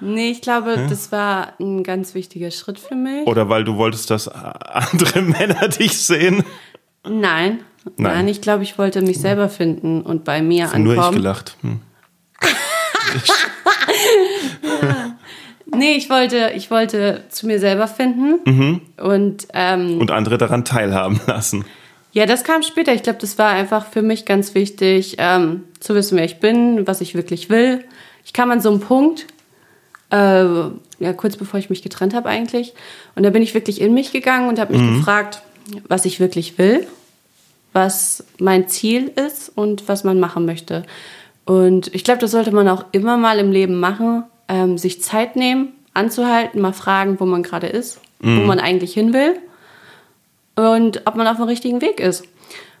nee, 0.00 0.30
ich 0.30 0.40
glaube, 0.40 0.86
das 0.88 1.12
war 1.12 1.52
ein 1.60 1.82
ganz 1.82 2.14
wichtiger 2.14 2.50
Schritt 2.50 2.78
für 2.78 2.94
mich. 2.94 3.26
Oder 3.26 3.48
weil 3.48 3.64
du 3.64 3.76
wolltest, 3.76 4.10
dass 4.10 4.28
andere 4.28 5.22
Männer 5.22 5.68
dich 5.68 5.98
sehen. 5.98 6.44
Nein, 7.04 7.60
Nein. 7.96 7.96
nein, 7.96 8.28
ich 8.28 8.40
glaube, 8.40 8.62
ich 8.64 8.78
wollte 8.78 9.00
mich 9.02 9.18
selber 9.20 9.48
finden 9.48 10.02
und 10.02 10.24
bei 10.24 10.42
mir 10.42 10.66
Nur 10.76 10.94
ich 10.94 10.98
ankommen. 10.98 11.16
gelacht. 11.16 11.56
Hm. 11.62 11.80
Nee, 15.74 15.92
ich 15.96 16.08
wollte, 16.08 16.52
ich 16.56 16.70
wollte 16.70 17.24
zu 17.28 17.46
mir 17.46 17.58
selber 17.60 17.88
finden. 17.88 18.38
Mhm. 18.46 18.80
Und 18.96 19.48
ähm, 19.52 19.98
Und 20.00 20.10
andere 20.10 20.38
daran 20.38 20.64
teilhaben 20.64 21.20
lassen. 21.26 21.64
ja, 22.12 22.24
das 22.24 22.42
kam 22.44 22.62
später. 22.62 22.94
Ich 22.94 23.02
glaube, 23.02 23.18
das 23.20 23.36
war 23.38 23.50
einfach 23.50 23.86
für 23.86 24.00
mich 24.02 24.24
ganz 24.24 24.54
wichtig, 24.54 25.16
ähm, 25.18 25.64
zu 25.78 25.94
wissen, 25.94 26.16
wer 26.16 26.24
ich 26.24 26.40
bin, 26.40 26.86
was 26.86 27.02
ich 27.02 27.14
wirklich 27.14 27.50
will. 27.50 27.84
Ich 28.28 28.34
kam 28.34 28.50
an 28.50 28.60
so 28.60 28.68
einen 28.70 28.80
Punkt, 28.80 29.26
äh, 30.12 30.16
ja, 31.00 31.12
kurz 31.16 31.36
bevor 31.38 31.58
ich 31.58 31.70
mich 31.70 31.82
getrennt 31.82 32.12
habe 32.12 32.28
eigentlich. 32.28 32.74
Und 33.16 33.22
da 33.22 33.30
bin 33.30 33.40
ich 33.40 33.54
wirklich 33.54 33.80
in 33.80 33.94
mich 33.94 34.12
gegangen 34.12 34.50
und 34.50 34.58
habe 34.58 34.74
mich 34.74 34.82
gefragt, 34.98 35.40
was 35.88 36.04
ich 36.04 36.20
wirklich 36.20 36.58
will, 36.58 36.86
was 37.72 38.22
mein 38.38 38.68
Ziel 38.68 39.08
ist 39.16 39.50
und 39.54 39.88
was 39.88 40.04
man 40.04 40.20
machen 40.20 40.44
möchte. 40.44 40.82
Und 41.46 41.94
ich 41.94 42.04
glaube, 42.04 42.20
das 42.20 42.32
sollte 42.32 42.52
man 42.52 42.68
auch 42.68 42.84
immer 42.92 43.16
mal 43.16 43.38
im 43.38 43.50
Leben 43.50 43.80
machen, 43.80 44.24
ähm, 44.48 44.76
sich 44.76 45.02
Zeit 45.02 45.34
nehmen, 45.34 45.72
anzuhalten, 45.94 46.60
mal 46.60 46.74
fragen, 46.74 47.18
wo 47.20 47.24
man 47.24 47.42
gerade 47.42 47.66
ist 47.68 47.98
wo 48.20 48.42
man 48.46 48.60
eigentlich 48.60 48.92
hin 48.92 49.14
will 49.14 49.36
und 50.56 51.02
ob 51.06 51.14
man 51.16 51.26
auf 51.28 51.36
dem 51.36 51.44
richtigen 51.46 51.80
Weg 51.80 52.00
ist. 52.00 52.24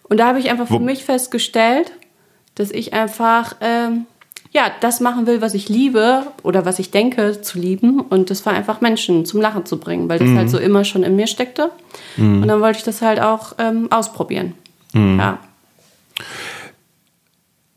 Und 0.02 0.18
da 0.18 0.26
habe 0.26 0.40
ich 0.40 0.50
einfach 0.50 0.68
Wo- 0.68 0.78
für 0.78 0.82
mich 0.84 1.04
festgestellt, 1.04 1.92
dass 2.56 2.70
ich 2.70 2.92
einfach 2.92 3.54
ähm, 3.60 4.06
ja 4.58 4.70
das 4.80 5.00
machen 5.00 5.26
will, 5.26 5.40
was 5.40 5.54
ich 5.54 5.68
liebe 5.68 6.24
oder 6.42 6.64
was 6.64 6.78
ich 6.78 6.90
denke 6.90 7.40
zu 7.40 7.58
lieben. 7.58 8.00
Und 8.00 8.30
das 8.30 8.44
war 8.44 8.52
einfach 8.52 8.80
Menschen 8.80 9.24
zum 9.24 9.40
Lachen 9.40 9.64
zu 9.64 9.78
bringen, 9.78 10.08
weil 10.08 10.18
das 10.18 10.30
halt 10.30 10.50
so 10.50 10.58
immer 10.58 10.84
schon 10.84 11.02
in 11.02 11.16
mir 11.16 11.26
steckte. 11.26 11.70
Und 12.42 12.48
dann 12.48 12.60
wollte 12.60 12.78
ich 12.78 12.84
das 12.84 13.00
halt 13.00 13.20
auch 13.20 13.54
ähm, 13.58 13.90
ausprobieren. 13.90 14.54
Ja. 15.18 15.38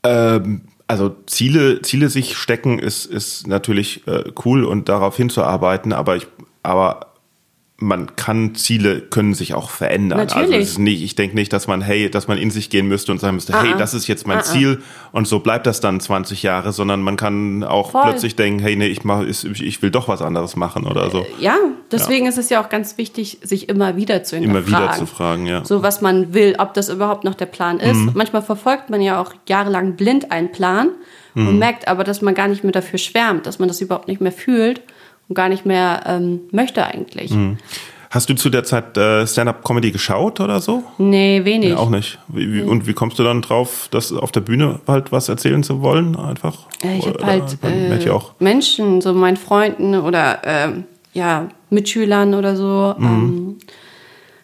Ähm, 0.03 0.61
also 0.87 1.15
Ziele, 1.25 1.81
Ziele 1.81 2.09
sich 2.09 2.35
stecken 2.35 2.79
ist, 2.79 3.05
ist 3.05 3.47
natürlich 3.47 4.05
äh, 4.07 4.23
cool 4.43 4.65
und 4.65 4.89
darauf 4.89 5.15
hinzuarbeiten, 5.15 5.93
aber 5.93 6.17
ich, 6.17 6.27
aber 6.63 7.10
man 7.81 8.15
kann 8.15 8.55
Ziele 8.55 9.01
können 9.01 9.33
sich 9.33 9.53
auch 9.53 9.69
verändern. 9.69 10.19
Also 10.19 10.35
Natürlich. 10.37 10.61
es 10.61 10.69
ist 10.71 10.77
nicht, 10.79 11.01
ich 11.01 11.15
denke 11.15 11.35
nicht, 11.35 11.51
dass 11.51 11.67
man 11.67 11.81
hey, 11.81 12.09
dass 12.09 12.27
man 12.27 12.37
in 12.37 12.51
sich 12.51 12.69
gehen 12.69 12.87
müsste 12.87 13.11
und 13.11 13.19
sagen 13.19 13.35
müsste, 13.35 13.59
hey, 13.59 13.71
Ah, 13.71 13.75
ah. 13.75 13.77
das 13.79 13.93
ist 13.93 14.07
jetzt 14.07 14.27
mein 14.27 14.37
Ah, 14.37 14.41
ah. 14.41 14.43
Ziel 14.43 14.81
und 15.11 15.27
so 15.27 15.39
bleibt 15.39 15.65
das 15.67 15.79
dann 15.81 15.99
20 15.99 16.43
Jahre, 16.43 16.71
sondern 16.71 17.01
man 17.01 17.17
kann 17.17 17.63
auch 17.63 17.91
Voll. 17.91 18.03
plötzlich 18.03 18.35
denken, 18.35 18.59
hey, 18.59 18.75
nee, 18.75 18.87
ich 18.87 19.03
mach, 19.03 19.23
ich 19.23 19.81
will 19.81 19.89
doch 19.91 20.07
was 20.07 20.21
anderes 20.21 20.55
machen 20.55 20.85
oder 20.85 21.09
so. 21.09 21.25
Ja, 21.39 21.55
deswegen 21.91 22.27
ist 22.27 22.37
es 22.37 22.49
ja 22.49 22.63
auch 22.63 22.69
ganz 22.69 22.97
wichtig, 22.97 23.39
sich 23.41 23.67
immer 23.67 23.95
wieder 23.97 24.23
zu 24.23 24.35
Immer 24.37 24.59
hinterfragen. 24.59 24.83
wieder 24.87 24.93
zu 24.97 25.05
fragen, 25.07 25.45
ja. 25.47 25.65
So, 25.65 25.81
was 25.83 26.01
man 26.01 26.33
will, 26.33 26.55
ob 26.59 26.73
das 26.75 26.89
überhaupt 26.89 27.23
noch 27.23 27.35
der 27.35 27.47
Plan 27.47 27.79
ist. 27.79 27.97
Mhm. 27.97 28.11
Manchmal 28.13 28.41
verfolgt 28.43 28.89
man 28.89 29.01
ja 29.01 29.19
auch 29.19 29.33
jahrelang 29.49 29.95
blind 29.95 30.31
einen 30.31 30.51
Plan 30.51 30.89
Mhm. 31.33 31.47
und 31.47 31.59
merkt 31.59 31.87
aber, 31.87 32.03
dass 32.03 32.21
man 32.21 32.33
gar 32.33 32.49
nicht 32.49 32.63
mehr 32.63 32.73
dafür 32.73 32.99
schwärmt, 32.99 33.45
dass 33.45 33.57
man 33.57 33.69
das 33.69 33.79
überhaupt 33.79 34.07
nicht 34.09 34.19
mehr 34.19 34.33
fühlt 34.33 34.81
und 35.31 35.35
gar 35.35 35.47
nicht 35.47 35.65
mehr 35.65 36.01
ähm, 36.05 36.41
möchte 36.51 36.85
eigentlich. 36.85 37.31
Mhm. 37.31 37.57
Hast 38.09 38.29
du 38.29 38.33
zu 38.35 38.49
der 38.49 38.65
Zeit 38.65 38.97
äh, 38.97 39.25
Stand-up-Comedy 39.25 39.91
geschaut 39.91 40.41
oder 40.41 40.59
so? 40.59 40.83
Nee, 40.97 41.45
wenig. 41.45 41.69
Ja, 41.69 41.77
auch 41.77 41.89
nicht. 41.89 42.19
Wie, 42.27 42.53
wie, 42.53 42.61
und 42.61 42.85
wie 42.85 42.91
kommst 42.91 43.17
du 43.17 43.23
dann 43.23 43.41
drauf, 43.41 43.87
das 43.91 44.11
auf 44.11 44.33
der 44.33 44.41
Bühne 44.41 44.81
halt 44.85 45.13
was 45.13 45.29
erzählen 45.29 45.63
zu 45.63 45.81
wollen? 45.81 46.17
Einfach? 46.17 46.67
Äh, 46.83 46.97
Ich 46.97 47.07
habe 47.07 47.25
halt 47.25 47.57
äh, 47.63 48.03
ja 48.05 48.11
auch. 48.11 48.33
Menschen, 48.39 48.99
so 48.99 49.13
meinen 49.13 49.37
Freunden 49.37 49.95
oder 49.95 50.39
ähm, 50.43 50.83
ja, 51.13 51.47
Mitschülern 51.69 52.33
oder 52.33 52.57
so, 52.57 52.93
Mhm. 52.97 53.05
ähm, 53.07 53.57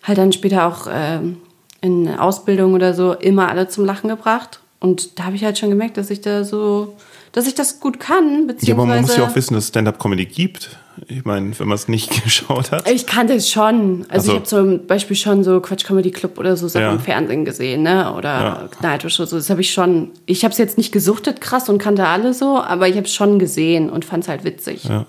halt 0.03 0.17
dann 0.17 0.31
später 0.31 0.65
auch 0.65 0.87
ähm, 0.89 1.35
in 1.81 2.07
Ausbildung 2.17 2.73
oder 2.73 2.93
so 2.93 3.11
immer 3.11 3.49
alle 3.49 3.67
zum 3.67 3.83
Lachen 3.83 4.07
gebracht. 4.09 4.61
Und 4.79 5.19
da 5.19 5.25
habe 5.25 5.35
ich 5.35 5.43
halt 5.43 5.57
schon 5.57 5.71
gemerkt, 5.71 5.97
dass 5.97 6.09
ich 6.09 6.21
da 6.21 6.45
so, 6.45 6.95
dass 7.37 7.45
ich 7.47 7.53
das 7.55 7.79
gut 7.79 7.99
kann, 7.99 8.47
beziehungsweise. 8.47 8.67
Ja, 8.67 8.73
aber 8.73 8.85
man 8.87 9.01
muss 9.01 9.15
ja 9.15 9.23
auch 9.25 9.35
wissen, 9.35 9.53
dass 9.53 9.65
es 9.65 9.69
Stand-up-Comedy 9.69 10.25
gibt. 10.25 10.71
Ich 11.07 11.23
meine, 11.23 11.57
wenn 11.59 11.67
man 11.67 11.75
es 11.75 11.87
nicht 11.87 12.23
geschaut 12.23 12.71
hat. 12.71 12.89
Ich 12.89 13.05
kannte 13.05 13.33
es 13.33 13.49
schon. 13.51 14.05
Also 14.09 14.09
Ach 14.09 14.25
so. 14.25 14.31
ich 14.31 14.35
habe 14.37 14.45
zum 14.45 14.87
Beispiel 14.87 15.15
schon 15.15 15.43
so 15.43 15.61
Quatsch 15.61 15.85
Comedy 15.85 16.09
Club 16.09 16.39
oder 16.39 16.57
so 16.57 16.67
Sachen 16.67 16.81
Ja. 16.85 16.91
im 16.93 16.99
Fernsehen 16.99 17.45
gesehen, 17.45 17.83
ne? 17.83 18.11
Oder 18.15 18.29
Ja. 18.29 18.69
Nightwish 18.81 19.19
oder 19.19 19.27
so. 19.27 19.35
Das 19.37 19.51
habe 19.51 19.61
ich 19.61 19.71
schon. 19.71 20.09
Ich 20.25 20.43
habe 20.43 20.51
es 20.51 20.57
jetzt 20.57 20.77
nicht 20.79 20.91
gesuchtet 20.91 21.39
krass 21.39 21.69
und 21.69 21.77
kannte 21.77 22.07
alle 22.07 22.33
so, 22.33 22.59
aber 22.59 22.87
ich 22.87 22.95
habe 22.95 23.05
es 23.05 23.13
schon 23.13 23.37
gesehen 23.37 23.91
und 23.91 24.03
fand 24.03 24.23
es 24.23 24.29
halt 24.29 24.43
witzig. 24.43 24.85
Ja. 24.85 25.05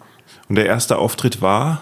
Und 0.51 0.57
der 0.57 0.67
erste 0.67 0.99
Auftritt 0.99 1.41
war. 1.41 1.81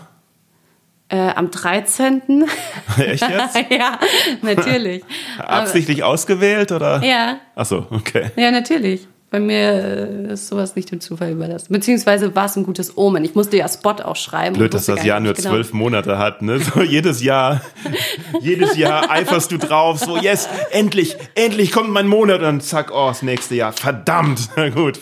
Äh, 1.09 1.31
am 1.37 1.51
13. 1.53 2.21
Echt 2.99 3.23
jetzt? 3.29 3.57
ja, 3.71 3.99
natürlich. 4.43 5.03
Absichtlich 5.39 6.03
ausgewählt 6.03 6.71
oder? 6.73 7.03
Ja, 7.05 7.39
Achso, 7.55 7.87
okay. 7.91 8.31
ja, 8.37 8.51
natürlich. 8.51 9.07
Bei 9.37 9.41
mir 9.41 10.29
äh, 10.29 10.33
ist 10.33 10.49
sowas 10.49 10.77
nicht 10.77 10.91
dem 10.91 10.99
Zufall 11.03 11.33
überlassen. 11.33 11.71
Beziehungsweise 11.71 12.35
war 12.35 12.47
es 12.47 12.57
ein 12.57 12.63
gutes 12.65 12.97
Omen. 12.97 13.23
Ich 13.23 13.35
musste 13.35 13.59
ja 13.59 13.69
Spot 13.69 13.91
auch 14.03 14.17
schreiben. 14.17 14.57
Blöd, 14.57 14.73
dass 14.73 14.87
das 14.87 15.05
Jahr 15.05 15.21
nur 15.21 15.35
genau. 15.35 15.51
zwölf 15.51 15.75
Monate 15.75 16.17
hat, 16.17 16.41
ne? 16.41 16.59
So 16.59 16.81
jedes 16.81 17.23
Jahr, 17.23 17.61
jedes 18.41 18.79
Jahr 18.79 19.11
eiferst 19.11 19.53
du 19.53 19.59
drauf, 19.59 19.99
so 19.99 20.17
yes, 20.17 20.49
endlich, 20.71 21.19
endlich 21.35 21.71
kommt 21.71 21.91
mein 21.91 22.09
Monat 22.09 22.37
und 22.39 22.45
dann 22.45 22.61
zack, 22.63 22.91
oh, 22.95 23.09
das 23.09 23.21
nächste 23.21 23.57
Jahr. 23.57 23.75
Verdammt, 23.75 24.49
na 24.57 24.71
gut. 24.71 25.01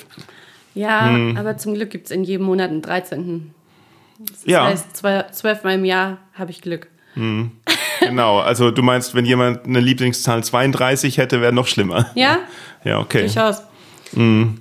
Ja, 0.75 1.07
Hm. 1.11 1.37
aber 1.37 1.57
zum 1.57 1.75
Glück 1.75 1.91
gibt 1.91 2.07
es 2.07 2.11
in 2.11 2.25
jedem 2.25 2.47
Monat 2.47 2.71
einen 2.71 2.83
13. 2.83 3.55
Das 4.19 4.39
Ja, 4.47 4.65
heißt, 4.65 4.97
zwölfmal 5.31 5.75
im 5.75 5.85
Jahr 5.85 6.19
habe 6.33 6.51
ich 6.51 6.61
Glück. 6.61 6.89
genau. 8.01 8.41
Also 8.41 8.73
du 8.73 8.83
meinst, 8.83 9.15
wenn 9.15 9.27
jemand 9.27 9.65
eine 9.65 9.79
Lieblingszahl 9.79 10.43
32 10.43 11.19
hätte, 11.19 11.41
wäre 11.41 11.53
noch 11.53 11.69
schlimmer. 11.69 12.11
Ja, 12.17 12.39
Ja, 12.83 12.99
okay. 12.99 13.21
durchaus. 13.21 13.63
Hm. 14.15 14.61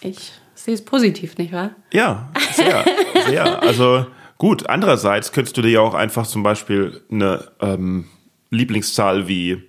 Ich 0.00 0.32
sehe 0.54 0.74
es 0.74 0.84
positiv, 0.84 1.36
nicht 1.38 1.52
wahr? 1.52 1.70
Ja, 1.92 2.30
sehr, 2.52 2.84
sehr. 3.26 3.62
Also 3.62 4.06
gut, 4.38 4.68
andererseits 4.68 5.32
könntest 5.32 5.56
du 5.56 5.62
dir 5.62 5.70
ja 5.70 5.80
auch 5.80 5.94
einfach 5.94 6.26
zum 6.26 6.42
Beispiel 6.42 7.02
eine 7.10 7.50
ähm, 7.60 8.06
Lieblingszahl 8.50 9.28
wie 9.28 9.62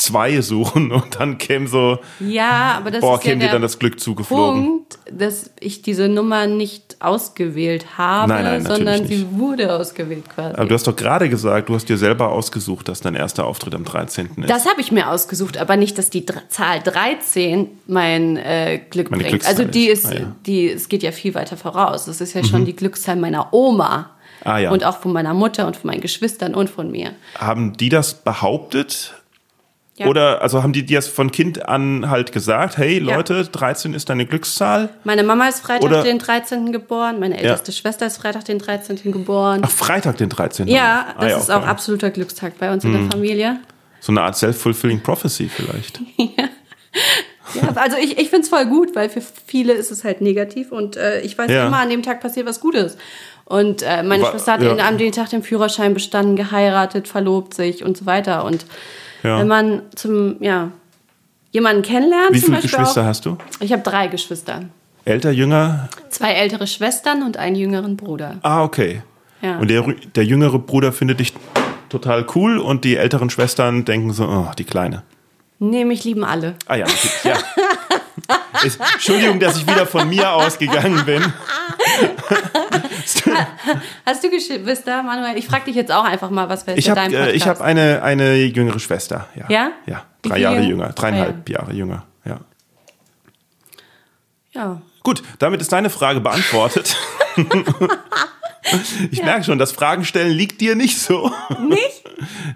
zwei 0.00 0.40
suchen 0.40 0.90
und 0.92 1.18
dann 1.20 1.38
käme 1.38 1.68
so, 1.68 1.98
Ja, 2.18 2.74
aber 2.78 2.90
das 2.90 3.00
boah, 3.00 3.16
ist 3.16 3.24
ja 3.24 3.30
käme 3.30 3.40
dir 3.40 3.46
der 3.46 3.52
dann 3.54 3.62
das 3.62 3.78
Glück 3.78 4.00
zugeflogen. 4.00 4.64
Punkt, 4.64 4.98
dass 5.10 5.50
ich 5.60 5.82
diese 5.82 6.08
Nummer 6.08 6.46
nicht 6.46 6.96
ausgewählt 7.00 7.98
habe, 7.98 8.32
Nein, 8.32 8.44
nein, 8.44 8.64
sondern 8.64 9.06
sie 9.06 9.26
wurde 9.32 9.72
ausgewählt 9.74 10.24
quasi. 10.28 10.54
Aber 10.54 10.66
du 10.66 10.74
hast 10.74 10.86
doch 10.86 10.96
gerade 10.96 11.28
gesagt, 11.28 11.68
du 11.68 11.74
hast 11.74 11.88
dir 11.88 11.96
selber 11.96 12.30
ausgesucht, 12.32 12.88
dass 12.88 13.00
dein 13.00 13.14
erster 13.14 13.46
Auftritt 13.46 13.74
am 13.74 13.84
13. 13.84 14.26
ist. 14.36 14.50
Das 14.50 14.68
habe 14.68 14.80
ich 14.80 14.92
mir 14.92 15.10
ausgesucht, 15.10 15.58
aber 15.58 15.76
nicht, 15.76 15.96
dass 15.98 16.10
die 16.10 16.26
Dr 16.26 16.42
Zahl 16.48 16.80
13 16.82 17.68
mein 17.86 18.36
äh, 18.36 18.80
Glück 18.90 19.10
Meine 19.10 19.22
bringt. 19.24 19.46
Also 19.46 19.64
die 19.64 19.86
ist. 19.88 20.04
ist, 20.04 20.10
Ah, 20.10 20.14
ja. 20.14 20.20
Mhm. 20.26 20.34
die, 20.46 20.70
es 20.70 20.88
geht 20.88 21.02
ja 21.02 21.12
viel 21.12 21.34
weiter 21.34 21.56
voraus. 21.56 22.06
Das 22.06 22.20
ist 22.20 22.34
ja 22.34 22.42
schon 22.44 22.64
die 22.64 22.74
Glückszahl 22.74 23.16
meiner 23.16 23.52
Oma. 23.52 24.10
Ah, 24.44 24.58
ja. 24.58 24.70
Und 24.70 24.84
auch 24.84 24.98
von 24.98 25.12
meiner 25.12 25.34
Mutter 25.34 25.66
und 25.66 25.76
von 25.76 25.88
meinen 25.90 26.00
Geschwistern 26.00 26.54
und 26.54 26.70
von 26.70 26.90
mir. 26.90 27.12
haben 27.38 27.74
die 27.76 27.90
das 27.90 28.14
behauptet? 28.14 29.14
Ja. 30.00 30.06
Oder 30.06 30.40
also 30.42 30.62
haben 30.62 30.72
die 30.72 30.84
dir 30.84 30.98
das 30.98 31.08
von 31.08 31.30
Kind 31.30 31.68
an 31.68 32.08
halt 32.08 32.32
gesagt, 32.32 32.78
hey 32.78 32.98
Ja. 33.04 33.16
Leute, 33.16 33.44
13 33.44 33.92
ist 33.94 34.08
deine 34.08 34.24
Glückszahl? 34.26 34.88
Meine 35.04 35.22
Mama 35.22 35.46
ist 35.48 35.60
Freitag 35.60 35.84
Oder- 35.90 36.02
den 36.02 36.18
13. 36.18 36.72
geboren, 36.72 37.20
meine 37.20 37.36
älteste 37.38 37.70
Schwester 37.72 38.06
ist 38.06 38.16
Freitag 38.16 38.46
den 38.46 38.58
13. 38.58 39.12
geboren. 39.12 39.60
Ach, 39.62 39.70
Freitag 39.70 40.16
den 40.16 40.30
13. 40.30 40.68
ja, 40.68 41.06
Ah, 41.16 41.20
das 41.20 41.42
ist. 41.42 41.48
Mhm. 41.48 41.54
auch 41.54 41.66
absoluter 41.66 42.10
Glückstag 42.10 42.58
bei 42.58 42.72
uns 42.72 42.82
in 42.84 42.92
der 42.92 43.10
Familie. 43.12 43.58
So 44.00 44.12
eine 44.12 44.22
Art 44.22 44.36
Self-Fulfilling 44.36 45.00
Prophecy 45.02 45.48
vielleicht. 45.54 46.00
Ja, 47.54 47.68
also 47.74 47.96
ich, 47.96 48.12
ich 48.16 48.28
finde 48.30 48.42
es 48.42 48.48
voll 48.48 48.64
gut, 48.66 48.94
weil 48.94 49.08
für 49.10 49.20
viele 49.46 49.72
ist 49.72 49.90
es 49.90 50.04
halt 50.04 50.20
negativ 50.20 50.70
und 50.70 50.96
äh, 50.96 51.20
ich 51.22 51.36
weiß 51.36 51.50
Ja. 51.50 51.66
immer, 51.66 51.78
an 51.78 51.90
dem 51.90 52.02
Tag 52.04 52.20
passiert 52.20 52.46
was 52.46 52.60
Gutes. 52.60 52.96
Und 53.44 53.82
äh, 53.82 54.04
meine 54.04 54.22
Wa- 54.22 54.30
Schwester 54.30 54.52
hat 54.52 54.62
ja. 54.62 54.76
an 54.76 54.98
dem 54.98 55.10
Tag 55.10 55.30
den 55.30 55.42
Führerschein 55.42 55.92
bestanden, 55.92 56.36
geheiratet, 56.36 57.08
verlobt 57.08 57.54
sich 57.54 57.82
und 57.84 57.96
so 57.96 58.06
weiter. 58.06 58.44
Und 58.44 58.64
Ja. 59.22 59.38
wenn 59.38 59.48
man 59.48 59.82
zum, 59.94 60.42
ja, 60.42 60.70
jemanden 61.50 61.82
kennenlernt, 61.82 62.32
Wie 62.32 62.40
viele 62.40 62.60
Geschwister 62.60 63.02
auch, 63.02 63.06
hast 63.06 63.26
du? 63.26 63.36
Ich 63.60 63.72
habe 63.72 63.82
drei 63.82 64.06
Geschwister. 64.08 64.62
Älter, 65.04 65.30
jünger? 65.30 65.88
Zwei 66.10 66.32
ältere 66.32 66.66
Schwestern 66.66 67.22
und 67.22 67.36
einen 67.36 67.56
jüngeren 67.56 67.96
Bruder. 67.96 68.36
Ah, 68.42 68.62
okay. 68.62 69.02
Ja. 69.42 69.58
Und 69.58 69.68
der, 69.70 69.82
der 70.14 70.24
jüngere 70.24 70.58
Bruder 70.58 70.92
findet 70.92 71.20
dich 71.20 71.32
total 71.88 72.26
cool 72.34 72.58
und 72.58 72.84
die 72.84 72.96
älteren 72.96 73.30
Schwestern 73.30 73.84
denken 73.84 74.12
so, 74.12 74.26
oh, 74.26 74.50
die 74.56 74.64
Kleine. 74.64 75.02
Nee, 75.58 75.84
mich 75.84 76.04
lieben 76.04 76.24
alle. 76.24 76.54
Ah 76.66 76.76
ja, 76.76 76.86
ja. 77.24 77.36
Entschuldigung, 78.94 79.40
dass 79.40 79.56
ich 79.56 79.66
wieder 79.66 79.86
von 79.86 80.08
mir 80.08 80.32
ausgegangen 80.32 81.04
bin. 81.04 81.22
Hast 84.06 84.24
du 84.24 84.30
Geschwister, 84.30 85.02
Manuel? 85.02 85.36
Ich 85.36 85.46
frage 85.46 85.66
dich 85.66 85.76
jetzt 85.76 85.92
auch 85.92 86.04
einfach 86.04 86.30
mal, 86.30 86.48
was 86.48 86.66
wäre 86.66 86.78
Ich 86.78 86.86
für 86.86 86.90
habe 86.92 87.00
dein 87.00 87.12
äh, 87.12 87.16
Podcast? 87.16 87.36
ich 87.36 87.46
hab 87.46 87.60
eine, 87.60 88.02
eine 88.02 88.36
jüngere 88.36 88.78
Schwester. 88.78 89.28
Ja? 89.34 89.46
Ja? 89.48 89.72
Ja, 89.86 90.02
drei 90.22 90.38
Jahre 90.38 90.56
jünger? 90.56 90.68
jünger, 90.68 90.88
Drei 90.88 91.10
dreieinhalb 91.10 91.48
Jahre 91.48 91.72
jünger. 91.72 92.04
Ja. 92.24 92.40
ja. 94.52 94.82
Gut, 95.02 95.22
damit 95.38 95.60
ist 95.60 95.72
deine 95.72 95.90
Frage 95.90 96.20
beantwortet. 96.20 96.96
ich 99.10 99.22
merke 99.22 99.44
schon, 99.44 99.58
das 99.58 99.72
Fragen 99.72 100.04
stellen 100.04 100.32
liegt 100.32 100.60
dir 100.60 100.74
nicht 100.74 100.98
so. 100.98 101.30
Nicht? 101.68 102.02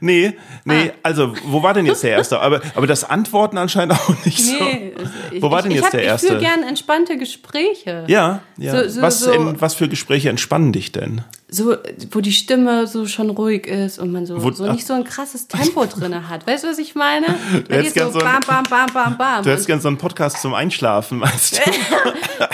Nee, 0.01 0.35
nee, 0.64 0.90
Ah. 0.90 0.99
also 1.03 1.35
wo 1.47 1.62
war 1.62 1.73
denn 1.75 1.87
jetzt 1.87 2.03
der 2.03 2.11
erste? 2.12 2.40
Aber, 2.40 2.61
aber 2.75 2.87
das 2.87 3.05
Antworten 3.05 3.57
anscheinend 3.59 3.95
auch 3.95 4.25
nicht 4.25 4.45
so. 4.45 4.62
Nee. 4.62 4.93
Ich, 5.31 5.43
Wo 5.43 5.51
war 5.51 5.62
denn 5.62 5.71
ich, 5.71 5.77
jetzt 5.79 5.81
ich 5.81 5.85
hab, 5.87 5.90
der 5.93 6.01
Ich 6.03 6.07
erste? 6.07 6.27
führe 6.29 6.40
gern 6.40 6.62
entspannte 6.62 7.17
Gespräche. 7.17 8.05
Ja, 8.09 8.40
ja. 8.59 8.73
So- 8.85 8.88
so- 8.88 9.03
was, 9.03 9.21
so- 9.21 9.31
in, 9.33 9.61
was 9.61 9.75
für 9.75 9.88
Gespräche 9.88 10.29
entspannen 10.29 10.73
dich 10.73 10.93
denn? 10.93 11.23
So, 11.49 11.77
wo 12.11 12.21
die 12.21 12.33
Stimme 12.33 12.87
so 12.87 13.07
schon 13.07 13.31
ruhig 13.31 13.67
ist 13.67 13.99
und 13.99 14.11
man 14.12 14.27
so, 14.27 14.43
Wo- 14.43 14.51
so 14.51 14.71
nicht 14.73 14.87
so 14.87 14.93
ein 14.95 15.05
krasses 15.05 15.47
Tempo 15.49 15.87
drin 15.87 16.29
hat. 16.29 16.47
Weißt 16.47 16.64
du, 16.64 16.69
was 16.69 16.79
ich 16.79 16.95
meine? 16.95 17.27
Da 17.69 17.77
hättest 17.77 17.95
geht 17.95 18.12
so 18.12 18.19
gern 18.19 18.40
bam, 18.47 18.64
bam, 18.64 18.64
bam, 18.69 18.87
bam, 18.93 19.17
bam. 19.19 19.45
Du 19.45 19.51
hättest 19.51 19.67
gerne 19.67 19.81
so 19.81 19.88
einen 19.88 19.99
Podcast 19.99 20.40
zum 20.43 20.53
Einschlafen, 20.55 21.19
meinst 21.19 21.57
du? 21.59 21.61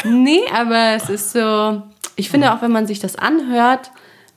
Nee, 0.09 0.41
aber 0.55 0.95
es 0.97 1.09
ist 1.09 1.33
so, 1.33 1.83
ich 2.17 2.31
finde 2.31 2.53
auch, 2.53 2.63
wenn 2.63 2.73
man 2.73 2.87
sich 2.87 2.99
das 2.99 3.17
anhört, 3.17 3.91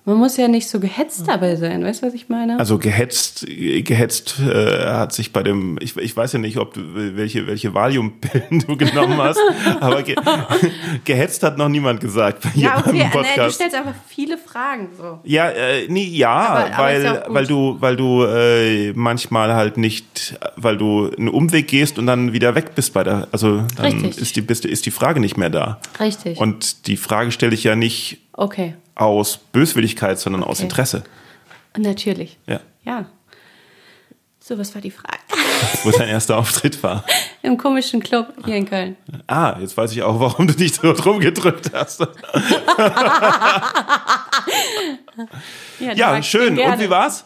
Man 0.05 0.17
muss 0.17 0.35
ja 0.35 0.49
nicht 0.49 0.67
so 0.67 0.81
gehetzt 0.81 1.23
dabei 1.27 1.55
sein, 1.55 1.81
weißt 1.81 2.01
du, 2.01 2.07
was 2.07 2.13
ich 2.13 2.27
meine? 2.27 2.59
Also 2.59 2.77
gehetzt, 2.77 3.45
gehetzt 3.47 4.35
äh, 4.39 4.85
hat 4.87 5.13
sich 5.13 5.31
bei 5.31 5.43
dem, 5.43 5.77
ich, 5.79 5.95
ich 5.95 6.15
weiß 6.17 6.33
ja 6.33 6.39
nicht, 6.39 6.57
ob 6.57 6.73
du, 6.73 6.81
welche, 7.15 7.47
welche 7.47 7.73
Valiumpillen 7.73 8.59
du 8.67 8.75
genommen 8.75 9.17
hast, 9.17 9.39
aber 9.79 10.03
ge, 10.03 10.15
gehetzt 11.05 11.41
hat 11.43 11.57
noch 11.57 11.69
niemand 11.69 12.01
gesagt 12.01 12.45
hier 12.53 12.63
ja, 12.63 12.77
okay, 12.79 12.83
beim 12.89 12.95
nee, 12.97 13.03
du 13.05 13.09
Podcast. 13.11 13.55
stellst 13.55 13.75
einfach 13.77 13.93
viele 14.09 14.37
Fragen 14.37 14.89
so. 14.97 15.19
Ja, 15.23 15.49
äh, 15.49 15.87
nee, 15.87 16.03
ja, 16.03 16.29
Aber- 16.31 16.73
aber 16.73 16.83
weil, 16.83 17.03
ja 17.03 17.23
weil 17.29 17.47
du, 17.47 17.77
weil 17.79 17.95
du 17.95 18.23
äh, 18.25 18.91
manchmal 18.93 19.53
halt 19.53 19.77
nicht, 19.77 20.37
weil 20.57 20.75
du 20.75 21.11
einen 21.17 21.29
Umweg 21.29 21.67
gehst 21.69 21.97
und 21.97 22.07
dann 22.07 22.33
wieder 22.33 22.55
weg 22.55 22.75
bist 22.75 22.93
bei 22.93 23.05
der, 23.05 23.29
also 23.31 23.63
dann 23.77 23.85
Richtig. 23.85 24.17
ist 24.17 24.35
die, 24.35 24.41
bist, 24.41 24.65
ist 24.65 24.85
die 24.85 24.91
Frage 24.91 25.21
nicht 25.21 25.37
mehr 25.37 25.49
da. 25.49 25.79
Richtig. 25.99 26.39
Und 26.39 26.87
die 26.87 26.97
Frage 26.97 27.31
stelle 27.31 27.53
ich 27.53 27.63
ja 27.63 27.77
nicht 27.77 28.17
okay, 28.33 28.75
aus 28.95 29.37
Böswilligkeit, 29.37 30.19
sondern 30.19 30.43
aus 30.43 30.57
Okay. 30.57 30.63
Interesse. 30.63 31.03
natürlich. 31.77 32.37
Ja. 32.47 32.59
Ja. 32.83 33.05
So, 34.39 34.57
was 34.57 34.75
war 34.75 34.81
die 34.81 34.91
Frage? 34.91 35.19
Wo 35.83 35.91
dein 35.91 36.09
erster 36.09 36.37
Auftritt 36.37 36.83
war. 36.83 37.05
Im 37.43 37.57
komischen 37.57 38.01
Club 38.03 38.33
hier 38.43 38.57
in 38.57 38.65
Köln. 38.69 38.97
Ah, 39.25 39.55
jetzt 39.59 39.77
weiß 39.77 39.93
ich 39.93 40.01
auch, 40.03 40.19
warum 40.19 40.47
du 40.47 40.53
dich 40.53 40.75
so 40.75 40.91
drum 40.93 41.19
gedrückt 41.19 41.71
hast. 41.73 42.01
Ja, 45.79 45.93
Ja, 45.93 46.23
schön. 46.23 46.57
Und 46.59 46.79
wie 46.79 46.89
war's? 46.89 47.23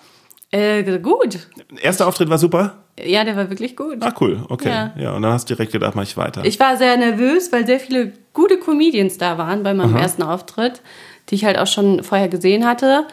Äh, 0.52 1.00
gut. 1.00 1.40
Erster 1.82 2.08
Auftritt 2.08 2.30
war 2.30 2.38
super. 2.38 2.84
Ja, 3.04 3.24
der 3.24 3.36
war 3.36 3.50
wirklich 3.50 3.76
gut. 3.76 3.98
Ah, 4.02 4.14
cool. 4.20 4.44
Okay. 4.50 4.70
Ja. 4.70 4.94
Ja. 4.98 5.16
und 5.16 5.22
dann 5.22 5.32
hast 5.34 5.50
du 5.50 5.54
direkt 5.56 5.72
gedacht, 5.72 5.96
mach 5.96 6.04
ich 6.04 6.18
weiter. 6.18 6.44
Ich 6.46 6.60
war 6.60 6.78
sehr 6.78 6.98
nervös, 6.98 7.52
weil 7.52 7.66
sehr 7.66 7.80
viele 7.80 8.14
gute 8.34 8.58
Comedians 8.58 9.18
da 9.18 9.38
waren 9.38 9.64
bei 9.64 9.74
meinem 9.74 9.96
ersten 9.96 10.24
Auftritt, 10.24 10.82
die 11.30 11.36
ich 11.36 11.46
halt 11.46 11.58
auch 11.58 11.68
schon 11.68 12.04
vorher 12.04 12.28
gesehen 12.28 12.66
hatte. 12.66 13.06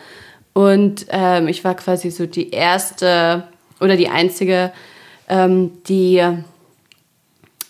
Und 0.54 1.06
ähm, 1.10 1.48
ich 1.48 1.64
war 1.64 1.74
quasi 1.74 2.10
so 2.10 2.26
die 2.26 2.50
erste 2.50 3.44
oder 3.80 3.96
die 3.96 4.08
einzige, 4.08 4.72
ähm, 5.28 5.72
die 5.88 6.22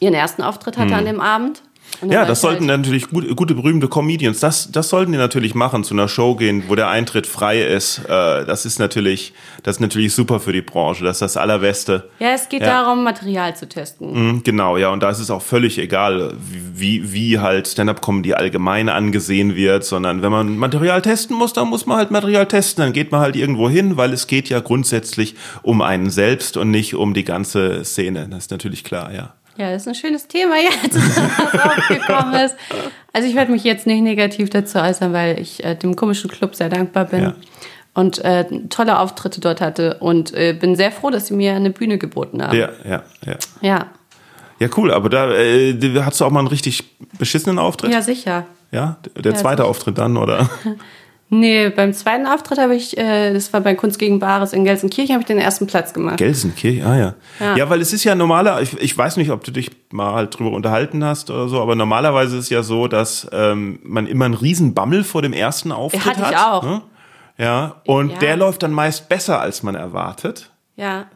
ihren 0.00 0.14
ersten 0.14 0.42
Auftritt 0.42 0.76
hatte 0.76 0.94
an 0.94 1.06
dem 1.06 1.20
Abend. 1.20 1.62
Ja, 2.08 2.24
das 2.24 2.38
ich 2.38 2.42
sollten 2.42 2.68
halt, 2.68 2.80
natürlich 2.80 3.08
gute, 3.08 3.34
gute, 3.34 3.54
berühmte 3.54 3.88
Comedians, 3.88 4.40
das, 4.40 4.70
das 4.72 4.88
sollten 4.88 5.12
die 5.12 5.18
natürlich 5.18 5.54
machen, 5.54 5.84
zu 5.84 5.94
einer 5.94 6.08
Show 6.08 6.34
gehen, 6.34 6.64
wo 6.68 6.74
der 6.74 6.88
Eintritt 6.88 7.26
frei 7.26 7.62
ist. 7.62 7.98
Äh, 8.06 8.44
das 8.44 8.66
ist 8.66 8.78
natürlich, 8.78 9.32
das 9.62 9.76
ist 9.76 9.80
natürlich 9.80 10.14
super 10.14 10.40
für 10.40 10.52
die 10.52 10.62
Branche. 10.62 11.04
Das 11.04 11.16
ist 11.16 11.22
das 11.22 11.36
Allerbeste. 11.36 12.10
Ja, 12.18 12.30
es 12.34 12.48
geht 12.48 12.62
Ja. 12.62 12.82
darum, 12.82 13.04
Material 13.04 13.54
zu 13.56 13.68
testen. 13.68 14.12
Mhm, 14.12 14.42
Genau, 14.44 14.76
ja, 14.76 14.88
und 14.90 15.02
da 15.02 15.10
ist 15.10 15.18
es 15.20 15.30
auch 15.30 15.42
völlig 15.42 15.78
egal, 15.78 16.34
wie, 16.74 17.12
wie 17.12 17.38
halt 17.38 17.68
Stand-Up-Comedy 17.68 18.34
allgemein 18.34 18.88
angesehen 18.88 19.54
wird, 19.54 19.84
sondern 19.84 20.22
wenn 20.22 20.32
man 20.32 20.56
Material 20.58 21.02
testen 21.02 21.36
muss, 21.36 21.52
dann 21.52 21.68
muss 21.68 21.86
man 21.86 21.96
halt 21.98 22.10
Material 22.10 22.46
testen, 22.46 22.82
dann 22.82 22.92
geht 22.92 23.12
man 23.12 23.20
halt 23.20 23.36
irgendwo 23.36 23.68
hin, 23.68 23.96
weil 23.96 24.12
es 24.12 24.26
geht 24.26 24.48
ja 24.48 24.60
grundsätzlich 24.60 25.34
um 25.62 25.80
einen 25.82 26.10
selbst 26.10 26.56
und 26.56 26.70
nicht 26.70 26.94
um 26.94 27.14
die 27.14 27.24
ganze 27.24 27.84
Szene. 27.84 28.26
Das 28.30 28.40
ist 28.44 28.50
natürlich 28.50 28.84
klar, 28.84 29.12
ja. 29.14 29.34
Ja, 29.56 29.70
das 29.70 29.82
ist 29.82 29.88
ein 29.88 29.94
schönes 29.94 30.26
Thema 30.26 30.54
jetzt, 30.56 30.94
was 30.96 31.60
aufgekommen 31.60 32.34
ist. 32.34 32.56
Also 33.12 33.28
ich 33.28 33.34
werde 33.36 33.52
mich 33.52 33.62
jetzt 33.64 33.86
nicht 33.86 34.00
negativ 34.02 34.50
dazu 34.50 34.78
äußern, 34.78 35.12
weil 35.12 35.38
ich 35.38 35.62
äh, 35.64 35.74
dem 35.76 35.94
komischen 35.96 36.30
Club 36.30 36.54
sehr 36.56 36.68
dankbar 36.68 37.04
bin 37.04 37.22
Ja. 37.22 37.34
und 37.94 38.18
äh, 38.24 38.44
tolle 38.68 38.98
Auftritte 38.98 39.40
dort 39.40 39.60
hatte 39.60 39.98
und 40.00 40.34
äh, 40.34 40.52
bin 40.52 40.74
sehr 40.74 40.90
froh, 40.90 41.10
dass 41.10 41.28
sie 41.28 41.34
mir 41.34 41.54
eine 41.54 41.70
Bühne 41.70 41.98
geboten 41.98 42.42
haben. 42.42 42.56
Ja, 42.58 42.70
ja, 42.84 43.02
ja. 43.24 43.36
Ja, 43.60 43.86
Ja, 44.58 44.68
cool, 44.76 44.90
aber 44.92 45.08
da 45.08 45.30
äh, 45.32 45.74
hast 46.04 46.20
du 46.20 46.24
auch 46.24 46.30
mal 46.30 46.40
einen 46.40 46.48
richtig 46.48 46.82
beschissenen 47.18 47.58
Auftritt? 47.60 47.92
ja 47.92 48.02
sicher. 48.02 48.46
Ja? 48.72 48.96
Der 49.16 49.32
Ja, 49.32 49.38
zweite 49.38 49.58
sicher. 49.62 49.68
Auftritt 49.70 49.98
dann, 49.98 50.16
oder? 50.16 50.48
Nee, 51.40 51.70
beim 51.70 51.92
zweiten 51.92 52.26
Auftritt 52.26 52.58
habe 52.58 52.74
ich, 52.76 52.96
äh, 52.96 53.32
das 53.32 53.52
war 53.52 53.60
bei 53.60 53.74
Kunst 53.74 53.98
gegen 53.98 54.18
Bares 54.18 54.52
in 54.52 54.64
Gelsenkirchen, 54.64 55.14
habe 55.14 55.22
ich 55.22 55.26
den 55.26 55.38
ersten 55.38 55.66
Platz 55.66 55.92
gemacht. 55.92 56.18
Gelsenkirchen, 56.18 56.84
ah 56.86 56.96
ja. 56.98 57.14
ja. 57.40 57.56
Ja. 57.56 57.70
weil 57.70 57.80
es 57.80 57.92
ist 57.92 58.04
ja 58.04 58.14
normaler, 58.14 58.60
ich, 58.62 58.78
ich 58.80 58.96
weiß 58.96 59.16
nicht, 59.16 59.30
ob 59.30 59.42
du 59.44 59.50
dich 59.50 59.70
mal 59.90 60.14
halt 60.14 60.38
drüber 60.38 60.50
unterhalten 60.52 61.04
hast 61.04 61.30
oder 61.30 61.48
so, 61.48 61.60
aber 61.60 61.74
normalerweise 61.74 62.36
ist 62.36 62.44
es 62.44 62.50
ja 62.50 62.62
so, 62.62 62.88
dass 62.88 63.26
ähm, 63.32 63.78
man 63.82 64.06
immer 64.06 64.26
einen 64.26 64.34
riesen 64.34 64.74
Bammel 64.74 65.04
vor 65.04 65.22
dem 65.22 65.32
ersten 65.32 65.72
Auftritt 65.72 66.04
hatte 66.06 66.20
ich 66.20 66.36
hat. 66.36 66.52
auch. 66.52 66.62
Ne? 66.64 66.82
Ja, 67.38 67.76
und 67.86 68.10
Ja. 68.12 68.18
der 68.18 68.36
läuft 68.36 68.62
dann 68.62 68.72
meist 68.72 69.08
besser, 69.08 69.40
als 69.40 69.62
man 69.62 69.74
erwartet. 69.74 70.50
Ja, 70.76 71.06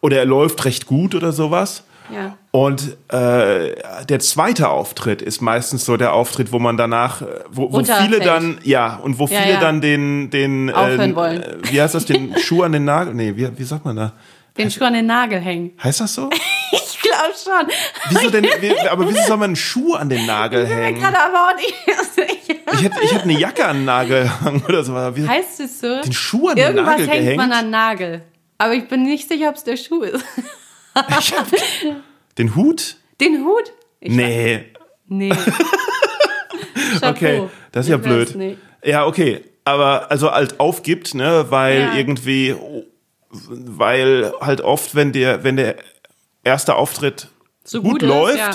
Oder 0.00 0.18
er 0.18 0.26
läuft 0.26 0.64
recht 0.66 0.86
gut 0.86 1.14
oder 1.14 1.32
sowas. 1.32 1.83
Ja. 2.10 2.36
Und 2.50 2.96
äh, 3.08 3.74
der 4.04 4.20
zweite 4.20 4.68
Auftritt 4.68 5.22
ist 5.22 5.40
meistens 5.40 5.84
so 5.84 5.96
der 5.96 6.12
Auftritt, 6.12 6.52
wo 6.52 6.58
man 6.58 6.76
danach, 6.76 7.22
äh, 7.22 7.26
wo, 7.50 7.72
wo 7.72 7.82
viele 7.84 8.20
dann, 8.20 8.58
ja, 8.62 8.96
und 8.96 9.18
wo 9.18 9.26
Ja, 9.26 9.40
viele 9.40 9.54
ja. 9.54 9.60
dann 9.60 9.80
den, 9.80 10.30
den, 10.30 10.70
Aufhören 10.70 11.12
äh, 11.12 11.16
wollen. 11.16 11.42
äh, 11.42 11.56
wie 11.72 11.80
heißt 11.80 11.94
das, 11.94 12.04
den 12.04 12.36
Schuh 12.38 12.62
an 12.62 12.72
den 12.72 12.84
Nagel? 12.84 13.14
Nee, 13.14 13.32
wie, 13.36 13.48
wie 13.58 13.64
sagt 13.64 13.84
man 13.84 13.96
da? 13.96 14.12
Den 14.56 14.70
Schuh 14.70 14.84
an 14.84 14.92
den 14.94 15.06
Nagel 15.06 15.40
hängen. 15.40 15.72
Heißt 15.82 16.00
das 16.00 16.14
so? 16.14 16.30
Ich 16.72 17.10
glaube 17.10 17.34
schon. 17.36 17.68
Wieso 18.08 18.30
denn, 18.30 18.44
wie, 18.60 18.78
aber 18.88 19.06
wieso 19.06 19.20
soll 19.24 19.36
man 19.36 19.50
einen 19.50 19.56
Schuh 19.56 19.92
an 19.94 20.08
den 20.08 20.24
Nagel 20.24 20.66
hängen? 20.66 21.00
Kann 21.02 21.14
aber 21.14 21.48
auch 21.50 21.56
nicht 21.56 21.74
sicher. 22.14 22.58
Ich 22.72 22.82
hätte, 22.82 22.96
ich 23.02 23.12
hätte 23.12 23.24
eine 23.24 23.38
Jacke 23.38 23.66
an 23.66 23.76
den 23.76 23.84
Nagel 23.84 24.22
gehangen 24.24 24.62
oder 24.66 24.82
so. 24.82 24.94
Wie, 25.14 25.28
Heißt 25.28 25.60
es 25.60 25.80
so? 25.80 26.00
den 26.00 26.12
Schuh 26.14 26.48
an 26.48 26.56
den 26.56 26.64
Irgendwas 26.66 26.86
Nagel 26.92 27.08
hängt 27.08 27.20
gehängt? 27.20 27.36
man 27.36 27.52
an 27.52 27.64
den 27.66 27.70
Nagel. 27.70 28.22
Aber 28.56 28.72
ich 28.72 28.88
bin 28.88 29.02
nicht 29.02 29.28
sicher, 29.28 29.50
ob 29.50 29.56
es 29.56 29.64
der 29.64 29.76
Schuh 29.76 30.02
ist. 30.02 30.24
Den 32.38 32.54
Hut? 32.56 32.96
Den 33.20 33.44
Hut? 33.44 33.72
Ich 34.00 34.12
Nee. 34.12 34.64
Nee. 35.06 35.30
Chapeau. 37.00 37.08
Okay, 37.10 37.48
das 37.72 37.86
ist 37.86 37.90
ja 37.90 37.96
Ich 37.96 38.02
weiß 38.04 38.08
blöd. 38.08 38.34
nicht. 38.36 38.58
Ja, 38.84 39.06
okay. 39.06 39.42
Aber 39.64 40.10
also 40.10 40.30
halt 40.30 40.60
aufgibt, 40.60 41.14
ne, 41.14 41.46
weil 41.48 41.80
Ja. 41.80 41.94
irgendwie, 41.94 42.54
weil 43.30 44.32
halt 44.40 44.60
oft, 44.60 44.94
wenn 44.94 45.12
der, 45.12 45.42
wenn 45.44 45.56
der 45.56 45.76
erste 46.42 46.74
Auftritt 46.76 47.28
So 47.64 47.80
gut, 47.80 47.92
gut 47.92 48.02
ist, 48.02 48.08
läuft, 48.08 48.38
ja. 48.38 48.50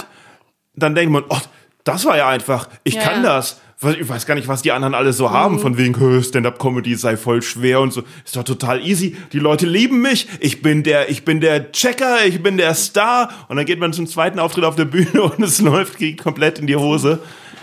dann 0.76 0.94
denkt 0.96 1.12
man, 1.12 1.24
oh, 1.30 1.38
das 1.84 2.06
war 2.06 2.16
ja 2.18 2.28
einfach, 2.30 2.70
ich 2.84 2.96
Ja, 2.96 3.02
kann 3.02 3.24
ja. 3.24 3.36
das. 3.38 3.60
Ich 3.82 4.10
weiß 4.10 4.26
gar 4.26 4.36
nicht, 4.36 4.50
was 4.50 4.62
die 4.62 4.74
anderen 4.74 4.94
alle 4.94 5.14
so 5.14 5.32
haben, 5.32 5.56
Mhm. 5.56 5.60
von 5.60 5.78
wegen, 5.78 5.98
"Hö, 5.98 6.22
Stand-up-Comedy 6.22 6.96
sei 6.96 7.16
voll 7.16 7.42
schwer 7.42 7.80
und 7.80 7.94
so. 7.94 8.04
Ist 8.26 8.36
doch 8.36 8.44
total 8.44 8.86
easy. 8.86 9.16
Die 9.32 9.40
Leute 9.40 9.66
lieben 9.66 10.02
mich. 10.02 10.28
Ich 10.42 10.62
bin 10.62 10.84
der, 10.84 11.10
ich 11.10 11.24
bin 11.24 11.40
der 11.40 11.72
Checker, 11.72 12.26
ich 12.26 12.44
bin 12.44 12.58
der 12.58 12.74
Star. 12.74 13.30
Und 13.48 13.56
dann 13.56 13.66
geht 13.66 13.80
man 13.80 13.94
zum 13.94 14.06
zweiten 14.06 14.38
Auftritt 14.40 14.66
auf 14.66 14.76
der 14.76 14.84
Bühne 14.86 15.24
und 15.24 15.40
es 15.42 15.62
läuft 15.62 15.98
komplett 16.22 16.60
in 16.60 16.68
die 16.68 16.76
Hose. 16.76 17.20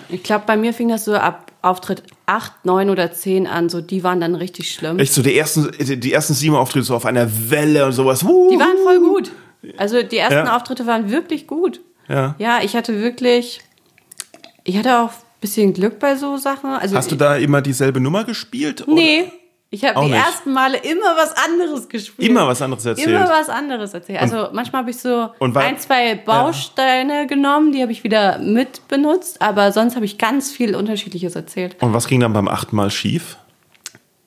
Ich 0.08 0.22
glaube, 0.22 0.44
bei 0.46 0.56
mir 0.56 0.72
fing 0.72 0.88
das 0.88 1.04
so 1.04 1.14
ab 1.14 1.52
Auftritt 1.60 2.02
8, 2.26 2.64
9 2.64 2.88
oder 2.88 3.12
10 3.12 3.46
an. 3.46 3.68
So, 3.68 3.82
die 3.82 4.02
waren 4.02 4.20
dann 4.20 4.36
richtig 4.36 4.72
schlimm. 4.72 4.98
Echt 4.98 5.12
so, 5.12 5.20
die 5.20 5.36
ersten, 5.36 5.68
die 6.00 6.12
ersten 6.12 6.32
sieben 6.32 6.54
Auftritte 6.54 6.84
so 6.86 6.94
auf 6.96 7.04
einer 7.04 7.28
Welle 7.50 7.84
und 7.84 7.92
sowas. 7.92 8.22
Huh. 8.22 8.48
Die 8.50 8.58
waren 8.58 8.76
voll 8.84 9.00
gut. 9.00 9.32
Also 9.76 10.02
die 10.02 10.16
ersten 10.16 10.46
Ja. 10.46 10.56
Auftritte 10.56 10.86
waren 10.86 11.10
wirklich 11.10 11.46
gut. 11.46 11.80
Ja. 12.08 12.36
Ja, 12.38 12.60
ich 12.62 12.74
hatte 12.76 13.00
wirklich, 13.02 13.60
ich 14.64 14.78
hatte 14.78 15.00
auch 15.00 15.10
bisschen 15.46 15.72
Glück 15.72 15.98
bei 15.98 16.16
so 16.16 16.36
Sachen. 16.36 16.70
Also 16.70 16.96
Hast 16.96 17.10
du 17.10 17.16
da 17.16 17.36
immer 17.36 17.62
dieselbe 17.62 18.00
Nummer 18.00 18.24
gespielt? 18.24 18.82
oder? 18.86 18.94
Nee. 18.94 19.32
Ich 19.68 19.84
habe 19.84 20.00
die 20.00 20.12
nicht. 20.12 20.24
ersten 20.24 20.52
Male 20.52 20.78
immer 20.78 21.16
was 21.16 21.32
anderes 21.36 21.88
gespielt. 21.88 22.28
Immer 22.30 22.46
was 22.46 22.62
anderes 22.62 22.84
erzählt. 22.86 23.08
Immer 23.08 23.28
was 23.28 23.48
anderes 23.48 23.92
erzählt. 23.94 24.20
Also 24.22 24.48
manchmal 24.52 24.82
habe 24.82 24.90
ich 24.90 24.98
so 24.98 25.28
und 25.40 25.54
war- 25.56 25.64
ein, 25.64 25.76
zwei 25.78 26.14
Bausteine 26.14 27.26
genommen, 27.26 27.72
die 27.72 27.82
habe 27.82 27.90
ich 27.90 28.04
wieder 28.04 28.38
mit 28.38 28.86
benutzt, 28.88 29.42
aber 29.42 29.72
sonst 29.72 29.96
habe 29.96 30.04
ich 30.04 30.18
ganz 30.18 30.52
viel 30.52 30.76
Unterschiedliches 30.76 31.34
erzählt. 31.34 31.76
Und 31.82 31.92
was 31.92 32.06
ging 32.06 32.20
dann 32.20 32.32
beim 32.32 32.46
achten 32.48 32.76
Mal 32.76 32.90
schief? 32.92 33.36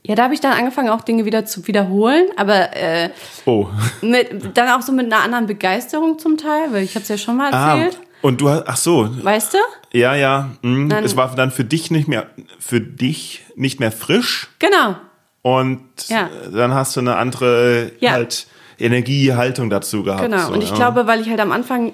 Ja, 0.05 0.15
da 0.15 0.23
habe 0.23 0.33
ich 0.33 0.41
dann 0.41 0.53
angefangen, 0.53 0.89
auch 0.89 1.01
Dinge 1.01 1.23
wieder 1.25 1.45
zu 1.45 1.65
wiederholen, 1.67 2.25
aber 2.35 2.75
äh, 2.75 3.09
Oh. 3.45 3.67
mit, 4.01 4.57
dann 4.57 4.69
auch 4.69 4.81
so 4.81 4.91
mit 4.91 5.05
einer 5.05 5.23
anderen 5.23 5.45
Begeisterung 5.47 6.19
zum 6.19 6.35
Teil, 6.37 6.71
weil 6.73 6.83
ich 6.83 6.95
habe 6.95 7.03
es 7.03 7.09
ja 7.09 7.17
schon 7.17 7.37
mal 7.37 7.53
Ah, 7.53 7.77
erzählt. 7.77 7.99
Und 8.21 8.41
du 8.41 8.49
hast, 8.49 8.63
ach 8.67 8.77
so, 8.77 9.09
Weißt 9.23 9.53
du? 9.53 9.57
ja, 9.97 10.15
ja. 10.15 10.49
Mh. 10.61 10.89
Dann- 10.89 11.03
es 11.03 11.15
war 11.15 11.33
dann 11.35 11.51
für 11.51 11.63
dich 11.63 11.91
nicht 11.91 12.07
mehr, 12.07 12.27
für 12.59 12.81
dich 12.81 13.43
nicht 13.55 13.79
mehr 13.79 13.91
frisch 13.91 14.47
Genau. 14.59 14.95
und 15.41 15.81
Ja. 16.07 16.29
dann 16.53 16.73
hast 16.73 16.95
du 16.95 16.99
eine 17.01 17.15
andere 17.17 17.91
Ja. 17.99 18.11
halt 18.11 18.47
Energiehaltung 18.77 19.69
dazu 19.69 20.03
gehabt. 20.03 20.23
Genau. 20.23 20.47
so, 20.47 20.53
und 20.53 20.63
ich 20.63 20.69
ja. 20.69 20.75
glaube, 20.75 21.05
weil 21.07 21.19
ich 21.21 21.29
halt 21.29 21.39
am 21.39 21.51
Anfang 21.51 21.93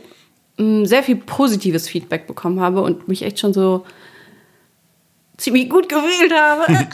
mh, 0.57 0.85
sehr 0.85 1.03
viel 1.03 1.15
positives 1.17 1.89
Feedback 1.89 2.27
bekommen 2.27 2.59
habe 2.61 2.81
und 2.81 3.07
mich 3.07 3.23
echt 3.23 3.39
schon 3.39 3.53
so 3.53 3.85
ziemlich 5.37 5.69
gut 5.69 5.89
gewählt 5.89 6.33
habe. 6.33 6.65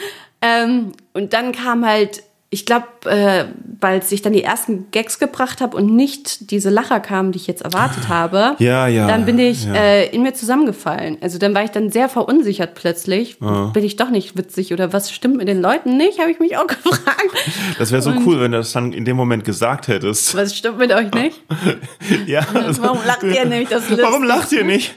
ähm, 0.42 0.92
und 1.12 1.32
dann 1.32 1.52
kam 1.52 1.84
halt, 1.84 2.22
ich 2.52 2.66
glaube, 2.66 2.86
äh, 3.04 3.44
weil 3.80 4.02
ich 4.10 4.22
dann 4.22 4.32
die 4.32 4.42
ersten 4.42 4.90
Gags 4.90 5.20
gebracht 5.20 5.60
habe 5.60 5.76
und 5.76 5.94
nicht 5.94 6.50
diese 6.50 6.68
Lacher 6.68 6.98
kamen, 6.98 7.30
die 7.30 7.38
ich 7.38 7.46
jetzt 7.46 7.62
erwartet 7.62 8.08
habe, 8.08 8.56
Ja, 8.58 8.88
ja, 8.88 9.06
dann 9.06 9.24
bin 9.24 9.38
ich 9.38 9.64
ja. 9.66 9.74
äh, 9.74 10.06
in 10.08 10.22
mir 10.22 10.34
zusammengefallen. 10.34 11.16
Also 11.20 11.38
dann 11.38 11.54
war 11.54 11.62
ich 11.62 11.70
dann 11.70 11.90
sehr 11.90 12.08
verunsichert 12.08 12.74
plötzlich. 12.74 13.38
Bin 13.38 13.84
ich 13.84 13.94
doch 13.94 14.10
nicht 14.10 14.36
witzig 14.36 14.72
oder 14.72 14.92
was 14.92 15.12
stimmt 15.12 15.36
mit 15.36 15.46
den 15.46 15.62
Leuten 15.62 15.96
nicht, 15.96 16.18
habe 16.18 16.32
ich 16.32 16.40
mich 16.40 16.56
auch 16.56 16.66
gefragt. 16.66 17.30
Das 17.78 17.92
wäre 17.92 18.02
so 18.02 18.12
cool, 18.26 18.40
wenn 18.40 18.50
du 18.50 18.58
das 18.58 18.72
dann 18.72 18.92
in 18.92 19.04
dem 19.04 19.16
Moment 19.16 19.44
gesagt 19.44 19.86
hättest. 19.86 20.36
Was 20.36 20.56
stimmt 20.56 20.78
mit 20.78 20.92
euch 20.92 21.12
nicht? 21.12 21.40
Ja. 22.26 22.44
Warum 22.80 22.98
lacht 23.06 23.22
ihr 23.22 23.44
nicht? 23.44 23.70
Warum 24.02 24.24
lacht 24.24 24.50
ihr 24.52 24.64
nicht? 24.64 24.94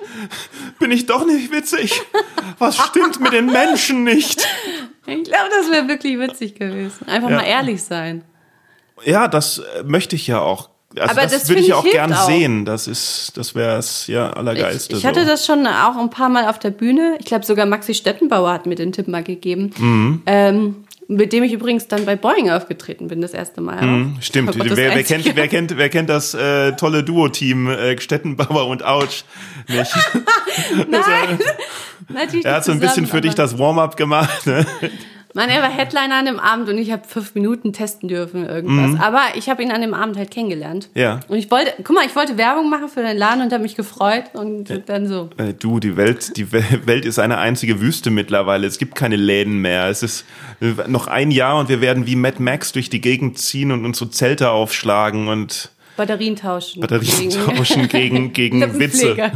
Bin 0.80 0.92
ich 0.92 1.06
doch 1.06 1.26
nicht 1.26 1.52
witzig? 1.52 2.02
Was 2.60 2.78
stimmt 2.78 3.20
mit 3.20 3.34
den 3.34 3.46
Menschen 3.48 4.04
nicht? 4.04 4.48
Ich 5.06 5.24
glaube, 5.24 5.50
das 5.58 5.72
wäre 5.72 5.88
wirklich 5.88 6.18
witzig 6.20 6.56
gewesen. 6.56 7.08
Einfach 7.08 7.30
Ja. 7.30 7.38
mal 7.38 7.44
ehrlich 7.46 7.84
sein. 7.84 8.24
Ja, 9.04 9.28
das 9.28 9.60
äh, 9.60 9.84
möchte 9.84 10.16
ich 10.16 10.28
ja 10.28 10.40
auch. 10.40 10.70
Also 10.96 11.12
Aber 11.12 11.22
das, 11.24 11.32
das 11.32 11.50
würde 11.50 11.62
ich 11.62 11.68
ich 11.70 11.74
auch 11.74 11.84
gern 11.84 12.14
auch. 12.14 12.26
sehen. 12.28 12.66
Das 12.66 12.88
ist, 12.88 13.32
das 13.36 13.56
wäre 13.56 13.78
es 13.80 14.06
ja 14.08 14.30
Ich, 14.30 14.38
allergeilste. 14.38 14.96
ich 14.96 15.06
hatte 15.06 15.22
so. 15.22 15.28
das 15.28 15.46
schon 15.46 15.66
auch 15.66 15.98
ein 15.98 16.10
paar 16.12 16.30
Mal 16.30 16.48
auf 16.48 16.60
der 16.60 16.70
Bühne. 16.70 17.18
Ich 17.20 17.26
glaube, 17.26 17.46
sogar 17.46 17.66
Maxi 17.66 17.96
Stettenbauer 17.96 18.52
hat 18.54 18.66
mir 18.68 18.76
den 18.76 18.92
Tipp 18.92 19.08
mal 19.08 19.24
gegeben. 19.24 19.72
Mhm. 19.78 20.22
Ähm, 20.28 20.83
mit 21.16 21.34
dem 21.34 21.44
ich 21.44 21.54
übrigens 21.54 21.88
dann 21.88 22.06
bei 22.06 22.16
Boeing 22.16 22.50
aufgetreten 22.50 23.08
bin, 23.08 23.22
das 23.22 23.34
erste 23.34 23.62
Mal. 23.62 23.80
auch. 23.80 24.22
Stimmt, 24.22 24.50
Oh 24.50 24.58
Gott, 24.58 24.76
wer, 24.76 24.96
wer, 24.96 25.04
kennt, 25.04 25.36
wer, 25.36 25.48
kennt, 25.48 25.78
wer 25.78 25.90
kennt 25.90 26.10
das 26.10 26.34
äh, 26.34 26.74
tolle 26.74 27.04
Duo-Team 27.04 27.70
äh, 27.70 28.00
Stettenbauer 28.00 28.68
und 28.68 28.84
Autsch 28.84 29.24
nicht? 29.68 29.94
Nein, 30.90 31.40
natürlich 32.10 32.46
Er 32.46 32.56
hat 32.56 32.66
so 32.66 32.72
ein 32.72 32.80
bisschen 32.80 33.08
für 33.08 33.22
dich 33.22 33.36
das 33.36 33.58
Warm-up 33.58 33.98
gemacht. 33.98 34.46
Ne? 34.46 34.66
Mann, 35.36 35.50
er 35.50 35.62
war 35.64 35.70
Headliner 35.70 36.16
an 36.16 36.26
dem 36.26 36.40
Abend 36.40 36.70
und 36.70 36.78
ich 36.78 36.92
habe 36.92 37.02
fünf 37.08 37.34
Minuten 37.34 37.74
testen 37.74 38.08
dürfen 38.08 38.46
irgendwas. 38.48 39.00
Aber 39.02 39.22
ich 39.36 39.50
habe 39.50 39.64
ihn 39.64 39.72
an 39.72 39.82
dem 39.82 39.94
Abend 39.96 40.16
halt 40.16 40.30
kennengelernt. 40.30 40.90
Mhm. 40.94 41.02
Ja. 41.02 41.20
Und 41.28 41.38
ich 41.38 41.50
wollte, 41.50 41.74
guck 41.84 41.96
mal, 41.96 42.06
ich 42.06 42.16
wollte 42.16 42.38
Werbung 42.38 42.70
machen 42.70 42.88
für 42.88 43.02
den 43.02 43.18
Laden 43.18 43.42
und 43.42 43.52
habe 43.52 43.64
mich 43.64 43.76
gefreut 43.76 44.26
und 44.34 44.84
dann 44.88 45.08
so. 45.08 45.30
Äh, 45.38 45.54
Du, 45.54 45.80
die 45.80 45.98
Welt, 45.98 46.38
die 46.38 46.52
We- 46.52 46.64
Welt 46.86 47.06
ist 47.06 47.18
eine 47.20 47.40
einzige 47.40 47.82
Wüste 47.82 48.12
mittlerweile. 48.12 48.68
Es 48.68 48.78
gibt 48.78 48.96
keine 48.96 49.16
Läden 49.16 49.58
mehr. 49.60 49.88
Es 49.90 50.04
ist 50.04 50.26
äh, 50.62 50.74
noch 50.88 51.08
ein 51.08 51.32
Jahr 51.32 51.58
und 51.60 51.68
wir 51.70 51.82
werden 51.82 52.06
wie 52.06 52.16
Mad 52.16 52.42
Max 52.42 52.72
durch 52.72 52.90
die 52.90 53.02
Gegend 53.02 53.40
ziehen 53.40 53.72
und 53.72 53.86
unsere 53.86 54.10
Zelte 54.12 54.52
aufschlagen 54.52 55.28
und 55.30 55.72
Batterien 55.98 56.36
tauschen. 56.36 56.82
Batterien 56.82 57.30
tauschen 57.30 57.88
gegen, 57.88 58.34
gegen 58.34 58.80
Witze. 58.80 59.16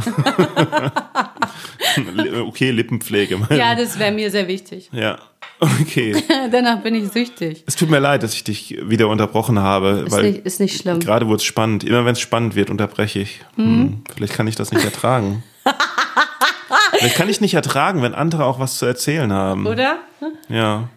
Okay, 2.46 2.70
Lippenpflege. 2.70 3.38
Ja, 3.50 3.74
das 3.74 3.98
wäre 3.98 4.12
mir 4.12 4.30
sehr 4.30 4.48
wichtig. 4.48 4.88
Ja. 4.92 5.18
Okay. 5.60 6.14
Danach 6.52 6.80
bin 6.82 6.94
ich 6.94 7.08
süchtig. 7.10 7.64
Es 7.66 7.74
tut 7.76 7.90
mir 7.90 7.98
leid, 7.98 8.22
dass 8.22 8.34
ich 8.34 8.44
dich 8.44 8.78
wieder 8.82 9.08
unterbrochen 9.08 9.58
habe, 9.58 10.04
Ist 10.06 10.12
weil 10.12 10.30
nicht, 10.30 10.46
ist 10.46 10.60
nicht 10.60 10.80
schlimm. 10.80 11.00
gerade 11.00 11.26
wurde 11.26 11.36
es 11.36 11.44
spannend. 11.44 11.84
Immer 11.84 12.04
wenn 12.04 12.12
es 12.12 12.20
spannend 12.20 12.54
wird, 12.54 12.70
unterbreche 12.70 13.20
ich. 13.20 13.40
Hm. 13.56 14.02
Vielleicht 14.14 14.34
kann 14.34 14.46
ich 14.46 14.54
das 14.56 14.72
nicht 14.72 14.84
ertragen. 14.84 15.42
Vielleicht 16.98 17.16
kann 17.16 17.28
ich 17.28 17.40
nicht 17.40 17.54
ertragen, 17.54 18.02
wenn 18.02 18.14
andere 18.14 18.44
auch 18.44 18.58
was 18.60 18.78
zu 18.78 18.86
erzählen 18.86 19.32
haben. 19.32 19.66
Oder? 19.66 19.98
Ja. 20.48 20.88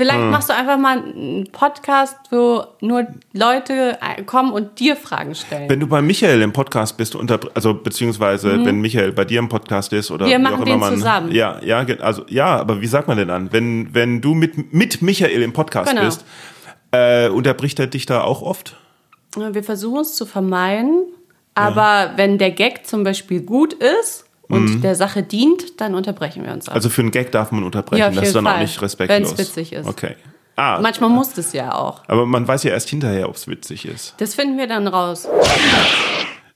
Vielleicht 0.00 0.18
Hm. 0.18 0.30
machst 0.30 0.48
du 0.48 0.54
einfach 0.54 0.78
mal 0.78 0.96
einen 0.96 1.46
Podcast, 1.52 2.16
wo 2.30 2.64
nur 2.80 3.06
Leute 3.34 3.98
äh, 4.00 4.22
kommen 4.22 4.50
und 4.50 4.80
dir 4.80 4.96
Fragen 4.96 5.34
stellen. 5.34 5.68
Wenn 5.68 5.78
du 5.78 5.86
bei 5.86 6.00
Michael 6.00 6.40
im 6.40 6.54
Podcast 6.54 6.96
bist, 6.96 7.14
also 7.54 7.74
beziehungsweise 7.74 8.64
wenn 8.64 8.80
Michael 8.80 9.12
bei 9.12 9.26
dir 9.26 9.40
im 9.40 9.50
Podcast 9.50 9.92
ist 9.92 10.10
oder 10.10 10.24
Mhm. 10.24 10.30
Wir 10.30 10.38
wie 10.38 10.42
machen 10.42 10.54
auch 10.54 10.58
immer 10.62 10.70
den 10.70 10.80
man, 10.80 10.94
zusammen. 10.94 11.32
Ja, 11.32 11.60
ja, 11.62 11.84
also 12.00 12.24
ja, 12.30 12.46
aber 12.56 12.80
wie 12.80 12.86
sagt 12.86 13.08
man 13.08 13.18
denn 13.18 13.28
dann, 13.28 13.52
wenn 13.52 13.92
wenn 13.94 14.22
du 14.22 14.32
mit 14.32 14.72
mit 14.72 15.02
Michael 15.02 15.42
im 15.42 15.52
Podcast 15.52 15.90
Genau. 15.90 16.06
bist, 16.06 16.24
äh, 16.92 17.28
unterbricht 17.28 17.78
er 17.78 17.86
dich 17.86 18.06
da 18.06 18.22
auch 18.22 18.40
oft? 18.40 18.78
Wir 19.36 19.62
versuchen 19.62 20.00
es 20.00 20.14
zu 20.14 20.24
vermeiden, 20.24 21.02
aber 21.54 22.12
wenn 22.16 22.38
der 22.38 22.52
Gag 22.52 22.86
zum 22.86 23.04
Beispiel 23.04 23.42
gut 23.42 23.74
ist 23.74 24.24
und 24.50 24.82
der 24.82 24.94
Sache 24.94 25.22
dient, 25.22 25.80
dann 25.80 25.94
unterbrechen 25.94 26.44
wir 26.44 26.52
uns 26.52 26.68
auch. 26.68 26.72
Mhm. 26.72 26.76
Also 26.76 26.88
für 26.90 27.02
einen 27.02 27.10
Gag 27.10 27.32
darf 27.32 27.50
man 27.52 27.64
unterbrechen, 27.64 28.00
Ja, 28.00 28.10
das 28.10 28.28
ist 28.28 28.34
dann 28.36 28.46
auch 28.46 28.52
Fall. 28.52 28.62
nicht 28.62 28.80
respektlos. 28.82 29.30
Wenn's 29.30 29.38
witzig 29.38 29.72
ist. 29.72 29.86
Okay. 29.86 30.16
Ah, 30.56 30.78
Manchmal 30.82 31.08
muss 31.10 31.32
das 31.32 31.52
ja 31.54 31.74
auch. 31.74 32.02
aber 32.06 32.26
man 32.26 32.46
weiß 32.46 32.64
ja 32.64 32.72
erst 32.72 32.88
hinterher, 32.90 33.28
ob 33.28 33.36
es 33.36 33.48
witzig 33.48 33.86
ist. 33.86 34.14
Das 34.18 34.34
finden 34.34 34.58
wir 34.58 34.66
dann 34.66 34.86
raus. 34.88 35.26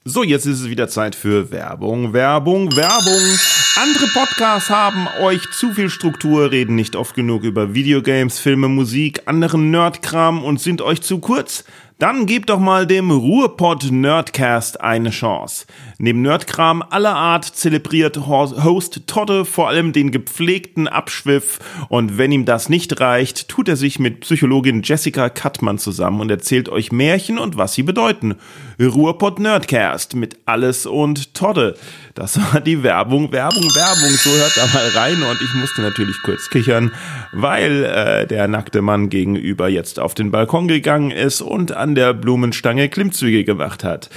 So, 0.07 0.23
jetzt 0.23 0.45
ist 0.45 0.61
es 0.61 0.69
wieder 0.69 0.87
Zeit 0.87 1.15
für 1.15 1.49
Werbung, 1.51 2.13
Werbung, 2.13 2.75
Werbung. 2.75 3.39
Andere 3.77 4.05
Podcasts 4.13 4.69
haben 4.69 5.07
euch 5.23 5.41
zu 5.51 5.71
viel 5.73 5.89
Struktur, 5.89 6.51
reden 6.51 6.75
nicht 6.75 6.95
oft 6.95 7.15
genug 7.15 7.41
über 7.43 7.73
Videogames, 7.73 8.37
Filme, 8.37 8.67
Musik, 8.67 9.23
anderen 9.25 9.71
Nerdkram 9.71 10.43
und 10.43 10.61
sind 10.61 10.83
euch 10.83 11.01
zu 11.01 11.17
kurz. 11.17 11.63
Dann 11.97 12.25
gebt 12.25 12.49
doch 12.49 12.59
mal 12.59 12.85
dem 12.85 13.09
Ruhrpott 13.09 13.89
Nerdcast 13.89 14.81
eine 14.81 15.11
Chance. 15.11 15.65
Neben 15.97 16.23
Nerdkram 16.23 16.83
aller 16.89 17.15
Art 17.15 17.45
zelebriert 17.45 18.27
Host 18.27 19.07
Todde 19.07 19.45
vor 19.45 19.69
allem 19.69 19.93
den 19.93 20.11
gepflegten 20.11 20.89
Abschwiff 20.89 21.59
und 21.87 22.17
wenn 22.17 22.33
ihm 22.33 22.43
das 22.43 22.67
nicht 22.67 22.99
reicht, 22.99 23.47
tut 23.47 23.69
er 23.69 23.77
sich 23.77 23.97
mit 23.97 24.19
Psychologin 24.19 24.81
Jessica 24.83 25.29
Kattmann 25.29 25.77
zusammen 25.77 26.19
und 26.19 26.29
erzählt 26.29 26.67
euch 26.67 26.91
Märchen 26.91 27.39
und 27.39 27.55
was 27.55 27.75
sie 27.75 27.83
bedeuten. 27.83 28.35
Ruhrpott 28.77 29.39
Nerdcast 29.39 30.15
mit 30.15 30.37
Alles 30.45 30.85
und 30.85 31.33
Todde. 31.33 31.77
Das 32.15 32.39
war 32.39 32.59
die 32.61 32.81
Werbung, 32.81 33.31
Werbung, 33.33 33.65
Werbung. 33.75 34.11
So 34.11 34.29
hört 34.29 34.55
da 34.55 34.65
mal 34.73 34.87
rein 34.95 35.21
und 35.21 35.41
ich 35.41 35.53
musste 35.53 35.81
natürlich 35.81 36.15
kurz 36.23 36.49
kichern, 36.49 36.93
weil 37.33 37.83
äh, 37.83 38.25
der 38.25 38.47
nackte 38.47 38.81
Mann 38.81 39.09
gegenüber 39.09 39.67
jetzt 39.67 39.99
auf 39.99 40.13
den 40.13 40.31
Balkon 40.31 40.69
gegangen 40.69 41.11
ist 41.11 41.41
und 41.41 41.73
an 41.73 41.93
der 41.93 42.13
Blumenstange 42.13 42.87
Klimmzüge 42.87 43.43
gemacht 43.43 43.83
hat. 43.83 44.09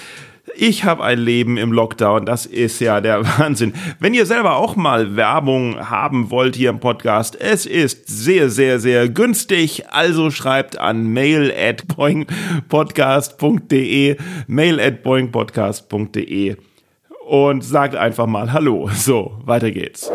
Ich 0.55 0.85
habe 0.85 1.03
ein 1.03 1.19
Leben 1.19 1.57
im 1.57 1.73
Lockdown, 1.73 2.25
das 2.25 2.47
ist 2.47 2.81
ja 2.81 3.01
der 3.01 3.25
Wahnsinn. 3.39 3.75
Wenn 3.99 4.15
ihr 4.15 4.27
selber 4.27 4.59
auch 4.59 4.77
mal 4.77 5.17
Werbung 5.17 5.91
haben 5.91 6.31
wollt 6.31 6.55
hier 6.55 6.71
im 6.71 6.79
Podcast, 6.79 7.37
es 7.41 7.67
ist 7.67 8.07
sehr, 8.07 8.49
sehr, 8.49 8.79
sehr 8.79 9.09
günstig. 9.09 9.87
Also 9.91 10.31
schreibt 10.31 10.79
an 10.79 11.09
mail 11.09 11.53
at 11.53 11.89
boingpodcast.de, 11.89 14.19
mail 14.47 14.81
at 14.81 15.03
boingpodcast.de 15.03 16.59
und 17.29 17.62
sagt 17.62 17.95
einfach 17.95 18.27
mal 18.27 18.53
Hallo. 18.53 18.88
So, 18.95 19.33
weiter 19.45 19.71
geht's. 19.71 20.11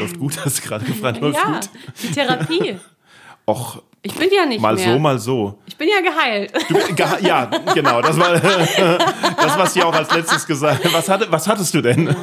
Läuft 0.00 0.18
gut, 0.18 0.44
hast 0.44 0.58
du 0.64 0.68
gerade 0.68 0.84
gefragt, 0.84 1.20
läuft 1.20 1.36
Ja, 1.38 1.52
gut? 1.54 1.68
die 2.02 2.10
Therapie. 2.10 2.76
Och, 3.46 3.82
Ich 4.02 4.14
bin 4.14 4.28
ja 4.34 4.46
nicht 4.46 4.60
mal 4.60 4.74
mehr. 4.74 4.92
so, 4.94 4.98
mal 4.98 5.18
so. 5.18 5.58
Ich 5.66 5.76
bin 5.76 5.88
ja 5.88 6.00
geheilt. 6.00 6.50
Du, 6.68 6.74
geha- 6.94 7.20
ja, 7.24 7.44
genau, 7.74 8.00
das 8.00 8.18
war 8.18 8.32
das, 8.40 9.58
was 9.58 9.76
ich 9.76 9.82
auch 9.82 9.94
als 9.94 10.12
letztes 10.14 10.46
gesagt. 10.46 10.80
Was, 10.92 11.08
hatte, 11.10 11.26
was 11.30 11.46
hattest 11.46 11.74
du 11.74 11.82
denn? 11.82 12.14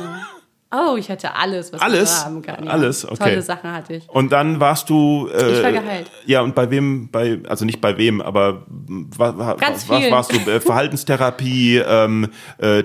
Oh, 0.74 0.96
ich 0.98 1.10
hatte 1.12 1.36
alles, 1.36 1.72
was 1.74 1.82
Alles? 1.82 2.16
man 2.20 2.26
haben 2.26 2.42
kann. 2.42 2.64
Ja. 2.66 2.72
Alles, 2.72 3.06
okay. 3.06 3.18
Tolle 3.18 3.42
Sachen 3.42 3.72
hatte 3.72 3.94
ich. 3.96 4.10
Und 4.10 4.32
dann 4.32 4.60
warst 4.62 4.90
du. 4.90 5.28
Äh, 5.28 5.58
Ich 5.58 5.64
war 5.64 5.72
geheilt. 5.74 6.10
Ja, 6.26 6.42
und 6.42 6.56
bei 6.56 6.72
wem, 6.72 7.10
bei, 7.12 7.40
also 7.48 7.66
nicht 7.66 7.82
bei 7.82 7.98
wem, 7.98 8.22
aber 8.22 8.64
wa, 8.68 9.38
wa, 9.38 9.54
Ganz 9.56 9.88
was 9.90 10.10
warst 10.10 10.32
du? 10.34 10.38
Äh, 10.50 10.60
Verhaltenstherapie, 10.62 11.78
ähm, 11.86 12.30
äh, 12.58 12.84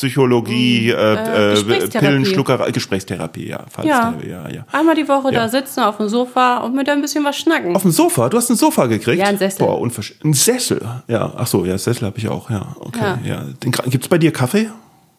Tiefenpsychologie, 0.00 0.90
äh, 0.90 0.92
äh, 0.92 1.50
Gesprächstherapie. 1.54 1.98
Pillenschluckerei, 2.06 2.70
Gesprächstherapie, 2.70 3.48
ja. 3.48 3.64
Verhaltenstherapie, 3.68 4.28
ja, 4.28 4.48
ja. 4.48 4.66
Einmal 4.72 4.94
die 4.94 5.08
Woche 5.08 5.32
Ja. 5.32 5.40
da 5.42 5.48
sitzen 5.48 5.80
auf 5.80 5.96
dem 5.96 6.08
Sofa 6.08 6.58
und 6.58 6.74
mit 6.74 6.88
ein 6.88 7.00
bisschen 7.00 7.24
was 7.24 7.36
schnacken. 7.36 7.74
Auf 7.74 7.82
dem 7.82 7.90
Sofa? 7.90 8.28
Du 8.28 8.36
hast 8.36 8.50
ein 8.50 8.56
Sofa 8.56 8.86
gekriegt? 8.86 9.18
Ja, 9.18 9.26
ein 9.26 9.38
Sessel. 9.38 9.66
Boah, 9.66 9.78
unversch 9.80 10.14
Ein 10.24 10.34
Sessel? 10.34 10.80
Ja, 11.08 11.32
ach 11.36 11.46
so, 11.46 11.64
ja, 11.64 11.76
Sessel 11.78 12.06
habe 12.06 12.18
ich 12.18 12.28
auch, 12.28 12.50
ja. 12.50 12.76
Okay, 12.80 13.00
ja. 13.00 13.18
Ja. 13.24 13.44
Den, 13.62 13.72
gibt's 13.72 14.08
bei 14.08 14.18
dir 14.18 14.32
Kaffee? 14.32 14.68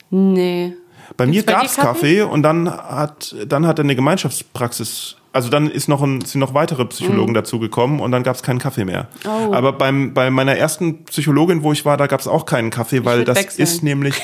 Nee. 0.09 0.73
Bei 1.15 1.25
mir 1.25 1.33
Gibt's 1.33 1.45
bei 1.47 1.53
dir 1.53 1.59
gab's 1.59 1.75
Kaffee? 1.75 2.21
und 2.21 2.43
dann 2.43 2.69
hat 2.69 3.35
dann 3.47 3.65
hat 3.65 3.79
er 3.79 3.83
eine 3.83 3.95
Gemeinschaftspraxis. 3.95 5.15
Also 5.33 5.49
dann 5.49 5.69
ist 5.69 5.87
noch 5.87 6.01
ein, 6.01 6.21
sind 6.21 6.39
noch 6.41 6.53
weitere 6.53 6.83
Psychologen 6.85 7.33
dazugekommen 7.33 7.99
und 7.99 8.11
dann 8.11 8.23
gab's 8.23 8.41
keinen 8.41 8.59
Kaffee 8.59 8.85
mehr. 8.85 9.07
Mhm. 9.23 9.29
Oh. 9.49 9.53
Aber 9.53 9.71
beim, 9.73 10.13
bei 10.13 10.29
meiner 10.31 10.55
ersten 10.57 11.05
Psychologin, 11.05 11.61
wo 11.63 11.71
ich 11.71 11.85
war, 11.85 11.95
da 11.95 12.07
gab's 12.07 12.27
auch 12.27 12.45
keinen 12.45 12.71
Kaffee, 12.71 13.05
weil 13.05 13.23
das 13.23 13.37
wechseln. 13.37 13.63
ist 13.63 13.83
nämlich. 13.83 14.15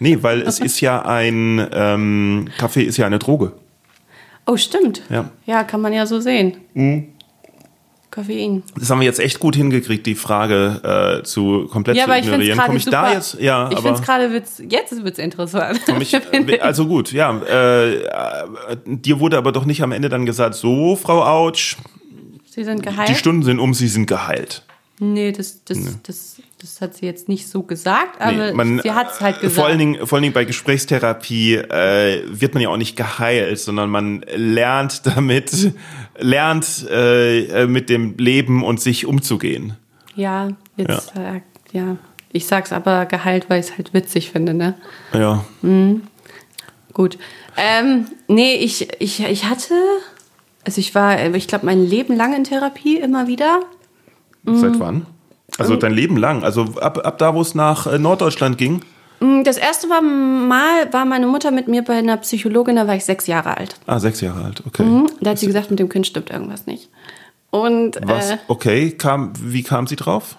Nee, 0.00 0.18
weil 0.22 0.40
es 0.42 0.58
ist 0.58 0.80
ja 0.80 1.02
ein 1.02 1.64
ähm, 1.72 2.48
Kaffee 2.58 2.82
ist 2.82 2.96
ja 2.96 3.06
eine 3.06 3.18
Droge. 3.18 3.52
Oh, 4.46 4.56
stimmt. 4.56 5.02
Ja. 5.10 5.30
Ja, 5.46 5.62
kann 5.62 5.80
man 5.80 5.92
ja 5.92 6.06
so 6.06 6.18
sehen. 6.20 6.56
Koffein. 8.10 8.64
Das 8.76 8.90
haben 8.90 8.98
wir 9.00 9.04
jetzt 9.06 9.20
echt 9.20 9.38
gut 9.38 9.54
hingekriegt, 9.54 10.04
die 10.04 10.16
Frage 10.16 11.20
äh, 11.20 11.22
zu 11.22 11.68
komplett 11.70 11.96
Ja, 11.96 12.04
zu 12.04 12.10
aber 12.10 12.18
ich 12.18 12.24
es 12.26 12.32
ignorieren. 12.32 12.56
gerade 12.56 12.66
Komm 12.68 12.76
ich 12.76 12.84
super. 12.84 13.02
da 13.02 13.12
jetzt? 13.12 13.40
Ja, 13.40 13.70
ich 13.70 13.78
finde 13.78 13.92
es 14.00 14.02
gerade 14.02 14.32
witz. 14.32 14.62
Jetzt 14.68 15.04
wird's 15.04 15.18
interessant. 15.20 15.80
komm 15.86 16.00
ich, 16.00 16.12
äh, 16.32 16.58
also 16.60 16.86
gut, 16.86 17.12
ja. 17.12 17.38
Äh, 17.48 17.94
äh, 18.02 18.06
dir 18.86 19.20
wurde 19.20 19.36
aber 19.38 19.52
doch 19.52 19.64
nicht 19.64 19.82
am 19.82 19.92
Ende 19.92 20.08
dann 20.08 20.26
gesagt, 20.26 20.56
so 20.56 20.96
Frau 20.96 21.22
Autsch, 21.22 21.76
Sie 22.46 22.64
sind 22.64 22.80
die 22.80 22.88
geheilt? 22.88 23.16
Stunden 23.16 23.44
sind 23.44 23.60
um, 23.60 23.74
Sie 23.74 23.86
sind 23.86 24.06
geheilt. 24.06 24.64
Nee, 25.02 25.32
das, 25.32 25.64
das, 25.64 25.78
das, 26.02 26.36
das 26.60 26.80
hat 26.82 26.94
sie 26.94 27.06
jetzt 27.06 27.26
nicht 27.26 27.48
so 27.48 27.62
gesagt, 27.62 28.20
aber 28.20 28.32
Nee, 28.32 28.52
man, 28.52 28.80
sie 28.80 28.92
hat 28.92 29.10
es 29.10 29.20
halt 29.22 29.38
äh, 29.38 29.40
gesagt. 29.40 29.56
Vor 29.56 29.66
allen 29.66 29.78
Dingen, 29.78 30.06
vor 30.06 30.16
allen 30.16 30.22
Dingen 30.24 30.34
bei 30.34 30.44
Gesprächstherapie 30.44 31.54
äh, 31.54 32.22
wird 32.28 32.52
man 32.52 32.62
ja 32.62 32.68
auch 32.68 32.76
nicht 32.76 32.96
geheilt, 32.96 33.58
sondern 33.58 33.88
man 33.88 34.24
lernt 34.36 35.06
damit, 35.06 35.72
lernt 36.18 36.86
äh, 36.90 37.66
mit 37.66 37.88
dem 37.88 38.18
Leben 38.18 38.62
und 38.62 38.78
sich 38.78 39.06
umzugehen. 39.06 39.76
ja, 40.16 40.48
jetzt, 40.76 41.12
ja. 41.16 41.36
Äh, 41.36 41.40
ja. 41.72 41.96
Ich 42.32 42.46
sag's 42.46 42.72
aber 42.72 43.06
geheilt, 43.06 43.48
weil 43.48 43.60
ich 43.60 43.70
es 43.70 43.76
halt 43.76 43.94
witzig 43.94 44.30
finde, 44.30 44.54
ne? 44.54 44.74
Ja. 45.12 45.44
Gut. 46.92 47.18
Ähm, 47.56 48.06
nee, 48.28 48.54
ich, 48.54 48.88
ich, 49.00 49.24
ich 49.24 49.44
hatte, 49.46 49.74
also 50.64 50.78
ich 50.78 50.94
war, 50.94 51.34
ich 51.34 51.48
glaube, 51.48 51.66
mein 51.66 51.84
Leben 51.84 52.14
lang 52.16 52.34
in 52.36 52.44
Therapie 52.44 52.98
immer 52.98 53.26
wieder. 53.26 53.62
Seit 54.46 54.78
wann? 54.80 55.06
Also 55.58 55.76
dein 55.76 55.92
Leben 55.92 56.16
lang. 56.16 56.42
Also 56.44 56.62
ab, 56.80 56.98
ab 57.04 57.18
da, 57.18 57.34
wo 57.34 57.40
es 57.40 57.54
nach 57.54 57.86
äh, 57.86 57.98
Norddeutschland 57.98 58.56
ging. 58.58 58.82
Mm, 59.20 59.42
Das 59.44 59.56
erste 59.56 59.86
mal, 59.88 60.92
war 60.92 61.04
meine 61.04 61.26
Mutter 61.26 61.50
mit 61.50 61.68
mir 61.68 61.82
bei 61.82 61.94
einer 61.98 62.16
Psychologin, 62.18 62.76
da 62.76 62.86
war 62.86 62.94
ich 62.94 63.04
sechs 63.04 63.26
Jahre 63.26 63.56
alt. 63.56 63.74
Ah, 63.86 63.98
sechs 63.98 64.20
Jahre 64.20 64.44
alt, 64.44 64.62
okay. 64.66 64.82
Mhm. 64.84 65.08
Da 65.20 65.30
hat 65.30 65.38
sie 65.38 65.46
gesagt, 65.46 65.70
mit 65.70 65.78
dem 65.78 65.88
Kind 65.88 66.06
stimmt 66.06 66.30
irgendwas 66.30 66.66
nicht. 66.66 66.88
Und 67.50 67.98
Was? 68.02 68.30
Äh, 68.30 68.38
Okay, 68.48 68.92
kam, 68.92 69.32
wie 69.40 69.62
kam 69.62 69.86
sie 69.86 69.96
drauf? 69.96 70.36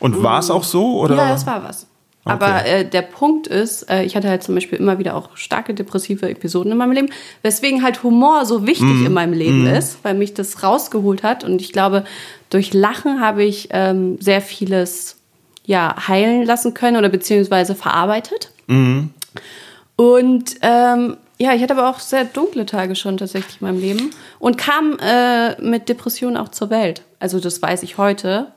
Und 0.00 0.22
war 0.22 0.40
es 0.40 0.50
auch 0.50 0.64
so? 0.64 1.00
Oder? 1.00 1.16
ja, 1.16 1.28
das 1.30 1.46
war 1.46 1.64
was. 1.64 1.86
Aber 2.28 2.66
äh, 2.66 2.84
der 2.84 3.02
Punkt 3.02 3.46
ist, 3.46 3.88
äh, 3.88 4.02
ich 4.02 4.16
hatte 4.16 4.28
halt 4.28 4.42
zum 4.42 4.56
Beispiel 4.56 4.80
immer 4.80 4.98
wieder 4.98 5.14
auch 5.14 5.36
starke 5.36 5.72
depressive 5.74 6.28
Episoden 6.28 6.72
in 6.72 6.76
meinem 6.78 6.90
Leben, 6.90 7.08
weswegen 7.42 7.84
halt 7.84 8.02
Humor 8.02 8.44
so 8.46 8.66
wichtig 8.66 8.82
Mhm. 8.88 9.06
in 9.06 9.12
meinem 9.12 9.32
Leben 9.32 9.64
ist, 9.68 9.98
weil 10.02 10.14
mich 10.14 10.34
das 10.34 10.64
rausgeholt 10.64 11.22
hat. 11.22 11.44
Und 11.44 11.60
ich 11.62 11.72
glaube, 11.72 12.04
durch 12.50 12.72
Lachen 12.74 13.20
habe 13.20 13.44
ich 13.44 13.68
ähm, 13.72 14.18
sehr 14.20 14.40
vieles 14.40 15.16
ja, 15.64 16.08
heilen 16.08 16.44
lassen 16.44 16.74
können 16.74 16.96
oder 16.96 17.08
beziehungsweise 17.08 17.74
verarbeitet. 17.74 18.50
Mhm. 18.66 19.10
Und 19.96 20.56
ähm, 20.62 21.16
ja, 21.38 21.54
ich 21.54 21.62
hatte 21.62 21.76
aber 21.76 21.90
auch 21.90 22.00
sehr 22.00 22.24
dunkle 22.24 22.64
Tage 22.66 22.96
schon 22.96 23.16
tatsächlich 23.16 23.60
in 23.60 23.66
meinem 23.66 23.80
Leben 23.80 24.10
und 24.38 24.56
kam 24.56 24.98
äh, 25.00 25.60
mit 25.60 25.88
Depressionen 25.88 26.36
auch 26.36 26.48
zur 26.48 26.70
Welt. 26.70 27.02
Also 27.18 27.40
das 27.40 27.60
weiß 27.60 27.82
ich 27.82 27.98
heute. 27.98 28.52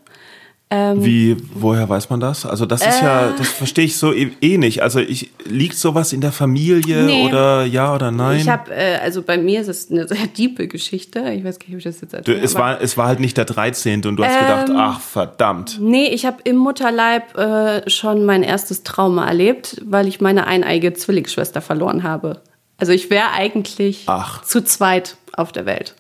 Wie, 0.72 1.36
woher 1.56 1.90
weiß 1.90 2.12
man 2.12 2.20
das? 2.20 2.46
Also 2.46 2.68
das 2.68 2.82
ist 2.86 3.02
Äh. 3.02 3.06
ja, 3.06 3.34
das 3.36 3.48
verstehe 3.48 3.86
ich 3.86 3.98
so 3.98 4.14
eh, 4.14 4.32
eh 4.40 4.58
nicht. 4.60 4.84
Also 4.84 5.00
ich, 5.00 5.32
liegt 5.46 5.76
sowas 5.76 6.14
in 6.14 6.22
der 6.22 6.32
Familie 6.32 7.04
Nee. 7.04 7.26
oder 7.26 7.64
ja 7.66 7.96
oder 7.96 8.12
nein? 8.12 8.40
Ich 8.40 8.48
habe, 8.50 8.72
äh, 8.72 8.98
also 8.98 9.24
bei 9.24 9.40
mir 9.40 9.62
ist 9.62 9.68
es 9.68 9.90
eine 9.90 10.08
sehr 10.08 10.28
diepe 10.28 10.68
Geschichte. 10.68 11.22
Ich 11.32 11.44
weiß 11.44 11.58
gar 11.58 11.66
nicht, 11.66 11.74
ob 11.74 11.78
ich 11.80 11.84
das 11.86 12.02
jetzt 12.02 12.14
erzähle. 12.14 12.40
es, 12.42 12.54
war, 12.54 12.80
es 12.82 12.98
war 12.98 13.08
halt 13.08 13.20
nicht 13.20 13.36
der 13.38 13.46
13. 13.46 14.06
und 14.06 14.16
du 14.18 14.24
hast 14.24 14.40
gedacht, 14.40 14.70
Ähm. 14.70 14.76
ach 14.78 15.00
verdammt. 15.00 15.78
Nee, 15.82 16.08
ich 16.10 16.28
habe 16.28 16.38
im 16.44 16.58
Mutterleib 16.58 17.36
äh, 17.36 17.90
schon 17.90 18.24
mein 18.26 18.44
erstes 18.44 18.84
Trauma 18.84 19.28
erlebt, 19.28 19.82
weil 19.86 20.08
ich 20.08 20.22
meine 20.22 20.46
eineige 20.46 20.94
Zwillingsschwester 20.94 21.62
verloren 21.62 22.04
habe. 22.04 22.42
Also 22.78 22.92
ich 22.94 23.10
wäre 23.10 23.32
eigentlich 23.34 24.04
Ach. 24.06 24.44
zu 24.44 24.64
zweit 24.64 25.18
auf 25.34 25.52
der 25.52 25.66
Welt. 25.66 25.96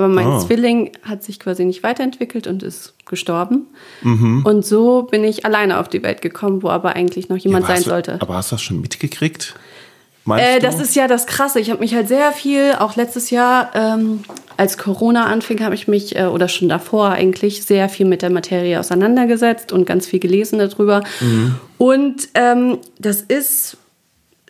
Aber 0.00 0.08
mein 0.08 0.28
Oh. 0.28 0.40
Zwilling 0.40 0.92
hat 1.02 1.22
sich 1.22 1.38
quasi 1.38 1.66
nicht 1.66 1.82
weiterentwickelt 1.82 2.46
und 2.46 2.62
ist 2.62 2.94
gestorben. 3.04 3.66
Mhm. 4.00 4.46
Und 4.46 4.64
so 4.64 5.02
bin 5.02 5.24
ich 5.24 5.44
alleine 5.44 5.78
auf 5.78 5.88
die 5.88 6.02
Welt 6.02 6.22
gekommen, 6.22 6.62
wo 6.62 6.70
aber 6.70 6.96
eigentlich 6.96 7.28
noch 7.28 7.36
jemand 7.36 7.66
aber 7.66 7.74
sein 7.74 7.82
du, 7.82 7.90
sollte. 7.90 8.16
Aber 8.18 8.34
hast 8.34 8.50
du 8.50 8.54
das 8.54 8.62
schon 8.62 8.80
mitgekriegt? 8.80 9.54
Äh, 10.26 10.58
das 10.60 10.80
ist 10.80 10.96
ja 10.96 11.06
das 11.06 11.26
Krasse. 11.26 11.60
Ich 11.60 11.70
habe 11.70 11.80
mich 11.80 11.94
halt 11.94 12.08
sehr 12.08 12.32
viel, 12.32 12.76
auch 12.78 12.96
letztes 12.96 13.28
Jahr, 13.28 13.72
ähm, 13.74 14.20
als 14.56 14.78
Corona 14.78 15.26
anfing, 15.26 15.62
habe 15.62 15.74
ich 15.74 15.86
mich, 15.86 16.16
äh, 16.16 16.24
oder 16.24 16.48
schon 16.48 16.70
davor 16.70 17.10
eigentlich, 17.10 17.64
sehr 17.64 17.90
viel 17.90 18.06
mit 18.06 18.22
der 18.22 18.30
Materie 18.30 18.80
auseinandergesetzt 18.80 19.70
und 19.70 19.84
ganz 19.84 20.06
viel 20.06 20.20
gelesen 20.20 20.58
darüber. 20.58 21.02
Und 21.76 22.28
ähm, 22.34 22.78
das 22.98 23.20
ist 23.20 23.76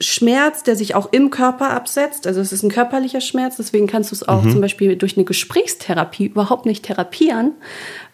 Schmerz, 0.01 0.62
der 0.62 0.76
sich 0.76 0.94
auch 0.94 1.12
im 1.12 1.30
Körper 1.30 1.70
absetzt. 1.70 2.26
Also 2.26 2.40
es 2.40 2.53
ist 2.53 2.62
ein 2.62 2.70
körperlicher 2.70 3.20
Schmerz, 3.20 3.57
deswegen 3.57 3.86
kannst 3.86 4.11
du 4.11 4.14
es 4.14 4.26
auch 4.26 4.42
zum 4.42 4.61
Beispiel 4.61 4.96
durch 4.96 5.16
eine 5.16 5.24
Gesprächstherapie 5.24 6.26
überhaupt 6.26 6.64
nicht 6.64 6.86
therapieren, 6.86 7.53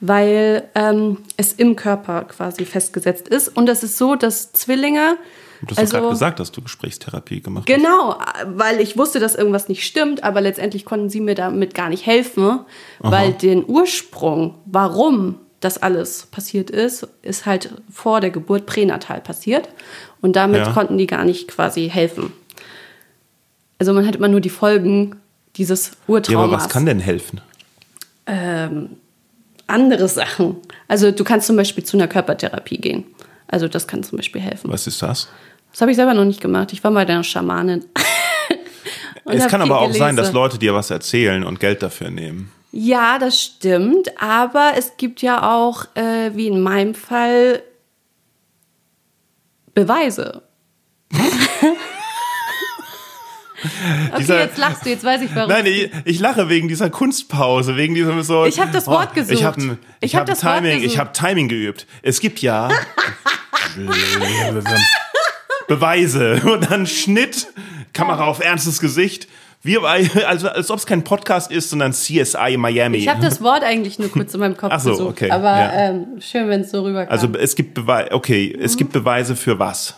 weil 0.00 0.68
ähm, 0.74 1.18
es 1.36 1.52
im 1.52 1.76
Körper 1.76 2.24
quasi 2.24 2.64
festgesetzt 2.64 3.28
ist. 3.28 3.48
Und 3.48 3.68
es 3.68 3.84
ist 3.84 3.98
so, 3.98 4.16
dass 4.16 4.52
Zwillinge. 4.52 5.16
du 5.62 5.70
hast 5.70 5.78
also, 5.78 5.96
gerade 5.98 6.08
gesagt, 6.08 6.40
dass 6.40 6.50
du 6.50 6.60
Gesprächstherapie 6.60 7.40
gemacht 7.40 7.68
hast. 7.68 7.76
Genau, 7.76 8.18
weil 8.44 8.80
ich 8.80 8.98
wusste, 8.98 9.20
dass 9.20 9.36
irgendwas 9.36 9.68
nicht 9.68 9.86
stimmt, 9.86 10.24
aber 10.24 10.40
letztendlich 10.40 10.84
konnten 10.84 11.08
sie 11.08 11.20
mir 11.20 11.36
damit 11.36 11.74
gar 11.74 11.88
nicht 11.88 12.04
helfen, 12.04 12.60
weil 12.98 13.32
den 13.32 13.64
Ursprung, 13.64 14.54
warum 14.64 15.36
das 15.60 15.78
alles 15.78 16.26
passiert 16.26 16.70
ist, 16.70 17.08
ist 17.22 17.46
halt 17.46 17.70
vor 17.90 18.20
der 18.20 18.30
Geburt 18.30 18.66
pränatal 18.66 19.20
passiert 19.20 19.68
und 20.26 20.34
damit 20.36 20.66
Ja. 20.66 20.72
konnten 20.72 20.98
die 20.98 21.06
gar 21.06 21.24
nicht 21.24 21.48
quasi 21.48 21.88
helfen. 21.88 22.32
Also 23.78 23.92
man 23.92 24.06
hat 24.06 24.16
immer 24.16 24.28
nur 24.28 24.40
die 24.40 24.50
Folgen 24.50 25.16
dieses 25.56 25.86
Ja, 25.88 25.92
Urtraumas. 26.08 26.44
aber 26.44 26.52
was 26.52 26.68
kann 26.68 26.84
denn 26.86 27.00
helfen? 27.00 27.40
Andere 29.68 30.08
Sachen. 30.08 30.56
Also 30.88 31.10
du 31.12 31.24
kannst 31.24 31.46
zum 31.46 31.56
Beispiel 31.56 31.84
zu 31.84 31.96
einer 31.96 32.08
Körpertherapie 32.08 32.78
gehen. 32.78 33.04
Also 33.48 33.68
das 33.68 33.86
kann 33.86 34.02
zum 34.02 34.16
Beispiel 34.16 34.40
helfen. 34.40 34.70
Was 34.70 34.86
ist 34.86 35.00
das? 35.02 35.28
Das 35.72 35.80
habe 35.80 35.90
ich 35.92 35.96
selber 35.96 36.14
noch 36.14 36.24
nicht 36.24 36.40
gemacht. 36.40 36.72
Ich 36.72 36.82
war 36.82 36.90
mal 36.90 37.06
der 37.06 37.22
Schamanin. 37.22 37.84
Es 39.28 39.48
kann 39.48 39.60
aber 39.60 39.80
auch 39.80 39.92
sein, 39.92 40.14
dass 40.14 40.28
gelesen. 40.28 40.34
Leute 40.34 40.58
dir 40.58 40.72
was 40.72 40.88
erzählen 40.90 41.42
und 41.42 41.58
Geld 41.58 41.82
dafür 41.82 42.10
nehmen. 42.10 42.52
Ja, 42.70 43.18
das 43.18 43.40
stimmt. 43.42 44.08
Aber 44.22 44.74
es 44.78 44.96
gibt 44.98 45.20
ja 45.20 45.52
auch, 45.56 45.84
äh, 45.96 46.30
wie 46.34 46.46
in 46.46 46.60
meinem 46.60 46.94
Fall, 46.94 47.60
Beweise. 49.76 50.42
okay, 51.12 51.20
Dieser- 54.18 54.40
jetzt 54.40 54.56
lachst 54.56 54.86
du, 54.86 54.88
jetzt 54.88 55.04
weiß 55.04 55.20
ich 55.20 55.34
warum. 55.34 55.50
Nein, 55.50 55.66
ich, 55.66 55.90
ich 56.06 56.18
lache 56.18 56.48
wegen 56.48 56.66
dieser 56.66 56.88
Kunstpause, 56.88 57.76
wegen 57.76 57.94
diesem 57.94 58.22
so. 58.22 58.46
Ich 58.46 58.58
hab 58.58 58.72
das 58.72 58.86
Wort 58.86 59.12
gesucht. 59.12 59.34
Ich 59.34 59.44
habe 59.44 59.60
ich 59.60 59.68
Ich 60.00 60.14
hab 60.14 60.20
hab 60.22 60.28
das 60.28 60.42
Wort 60.42 60.54
Timing, 60.62 60.82
ich 60.82 60.98
habe 60.98 61.12
Timing 61.12 61.48
geübt. 61.48 61.86
Es 62.00 62.20
gibt 62.20 62.40
ja 62.40 62.70
Beweise 65.68 66.40
und 66.44 66.70
dann 66.70 66.86
Schnitt, 66.86 67.48
Kamera 67.92 68.24
auf 68.24 68.40
ernstes 68.40 68.80
Gesicht. 68.80 69.28
Wir, 69.66 69.82
also 70.26 70.48
als 70.48 70.70
ob 70.70 70.78
es 70.78 70.86
kein 70.86 71.04
Podcast 71.04 71.50
ist, 71.50 71.70
sondern 71.70 71.92
CSI 71.92 72.56
Miami. 72.56 72.98
ich 72.98 73.08
habe 73.08 73.20
das 73.20 73.42
Wort 73.42 73.62
eigentlich 73.62 73.98
nur 73.98 74.10
kurz 74.10 74.32
in 74.34 74.40
meinem 74.40 74.56
Kopf 74.56 74.70
Ach 74.72 74.80
so, 74.80 74.90
gesucht. 74.90 75.08
okay, 75.10 75.30
Aber 75.30 75.50
ja. 75.58 75.72
ähm, 75.90 76.06
schön, 76.20 76.48
wenn 76.48 76.60
es 76.62 76.70
so 76.70 76.82
rüberkam. 76.82 77.12
also 77.12 77.28
es 77.38 77.54
gibt 77.54 77.74
Beweise, 77.74 78.12
okay, 78.12 78.56
es 78.60 78.76
gibt 78.76 78.92
Beweise 78.92 79.36
für 79.36 79.58
was? 79.58 79.94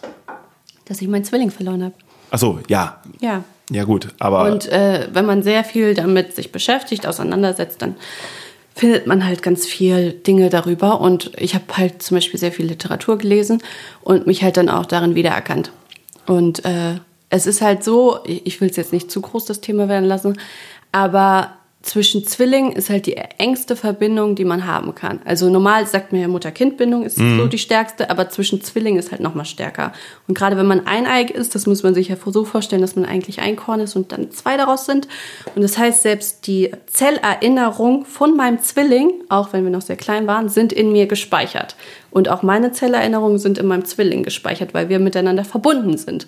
dass 0.87 1.03
ich 1.03 1.09
meinen 1.09 1.25
Zwilling 1.25 1.51
verloren 1.51 1.85
habe. 1.85 1.95
Ach 2.31 2.39
so, 2.39 2.61
ja, 2.69 3.03
Ja. 3.21 3.45
ja 3.71 3.85
gut, 3.85 4.09
aber 4.19 4.51
Und 4.51 4.67
äh, 4.73 5.07
wenn 5.13 5.27
man 5.27 5.43
sehr 5.43 5.63
viel 5.63 5.93
damit 5.93 6.35
sich 6.35 6.51
beschäftigt, 6.51 7.07
auseinandersetzt, 7.07 7.83
dann 7.83 7.97
findet 8.75 9.07
man 9.07 9.27
halt 9.27 9.43
ganz 9.43 9.67
viel 9.67 10.13
Dinge 10.13 10.49
darüber. 10.49 11.03
Und 11.03 11.33
ich 11.37 11.55
habe 11.55 11.65
halt 11.77 12.01
zum 12.03 12.17
Beispiel 12.17 12.41
sehr 12.41 12.53
viel 12.53 12.65
Literatur 12.65 13.19
gelesen 13.19 13.63
und 14.01 14.27
mich 14.27 14.43
halt 14.43 14.57
dann 14.57 14.71
auch 14.71 14.87
darin 14.87 15.15
wiedererkannt. 15.15 15.73
Und 16.27 16.65
äh, 16.65 16.95
es 17.31 17.47
ist 17.47 17.61
halt 17.61 17.85
so, 17.85 18.21
ich 18.25 18.61
will 18.61 18.71
es 18.71 18.77
jetzt 18.77 18.93
nicht 18.93 19.11
zu 19.11 19.21
groß 19.21 19.45
das 19.45 19.61
Thema 19.61 19.89
werden 19.89 20.07
lassen, 20.07 20.39
aber 20.93 21.53
zwischen 21.81 22.27
Zwillingen 22.27 22.73
ist 22.73 22.91
halt 22.91 23.07
die 23.07 23.17
engste 23.17 23.77
Verbindung, 23.77 24.35
die 24.35 24.45
man 24.45 24.67
haben 24.67 24.95
kann. 24.97 25.21
Also 25.25 25.49
normal 25.49 25.87
sagt 25.87 26.11
man 26.11 26.21
ja 26.21 26.27
Mutter-Kind-Bindung 26.27 27.05
ist 27.05 27.17
so 27.17 27.47
die 27.47 27.59
stärkste, 27.59 28.11
aber 28.11 28.29
zwischen 28.31 28.61
Zwillingen 28.61 28.99
ist 28.99 29.13
halt 29.13 29.21
noch 29.21 29.35
mal 29.35 29.45
stärker. 29.45 29.93
Und 30.27 30.37
gerade 30.37 30.57
wenn 30.57 30.67
man 30.67 30.87
eineig 30.87 31.31
ist, 31.31 31.55
das 31.55 31.67
muss 31.67 31.85
man 31.85 31.95
sich 31.95 32.09
ja 32.09 32.17
so 32.27 32.45
vorstellen, 32.45 32.83
dass 32.83 32.97
man 32.97 33.05
eigentlich 33.05 33.41
ein 33.41 33.55
Korn 33.55 33.81
ist 33.81 33.95
und 33.95 34.11
dann 34.11 34.33
zwei 34.33 34.57
daraus 34.57 34.87
sind. 34.87 35.07
Und 35.55 35.63
das 35.63 35.79
heißt, 35.79 36.03
selbst 36.03 36.49
die 36.49 36.73
Zellerinnerung 36.87 38.05
von 38.05 38.37
meinem 38.37 38.61
Zwilling, 38.61 39.13
auch 39.29 39.53
wenn 39.53 39.63
wir 39.63 39.71
noch 39.71 39.83
sehr 39.83 39.97
klein 39.97 40.27
waren, 40.27 40.49
sind 40.49 40.73
in 40.73 40.91
mir 40.91 41.07
gespeichert. 41.07 41.77
Und 42.11 42.29
auch 42.29 42.43
meine 42.43 42.73
Zellerinnerungen 42.73 43.39
sind 43.39 43.57
in 43.57 43.67
meinem 43.67 43.85
Zwilling 43.85 44.25
gespeichert, 44.25 44.75
weil 44.75 44.89
wir 44.89 44.99
miteinander 44.99 45.45
verbunden 45.45 45.97
sind. 45.97 46.27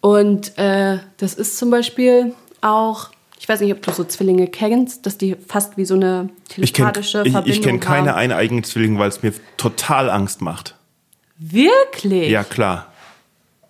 Und 0.00 0.56
äh, 0.58 0.98
das 1.18 1.34
ist 1.34 1.58
zum 1.58 1.70
Beispiel 1.70 2.34
auch, 2.60 3.10
ich 3.38 3.48
weiß 3.48 3.60
nicht, 3.60 3.72
ob 3.72 3.82
du 3.82 3.92
so 3.92 4.04
Zwillinge 4.04 4.46
kennst, 4.46 5.06
dass 5.06 5.18
die 5.18 5.34
fast 5.34 5.76
wie 5.76 5.84
so 5.84 5.94
eine 5.94 6.30
ich 6.56 6.72
kenne 6.72 6.92
telepathische 6.92 7.22
ich, 7.24 7.32
Verbindung 7.32 7.58
ich 7.58 7.62
kenn 7.62 7.80
keine 7.80 8.10
haben. 8.10 8.18
eineigen 8.18 8.64
Zwillinge, 8.64 8.98
weil 8.98 9.08
es 9.08 9.22
mir 9.22 9.32
total 9.56 10.10
Angst 10.10 10.40
macht. 10.40 10.76
Wirklich? 11.38 12.30
Ja, 12.30 12.44
klar. 12.44 12.92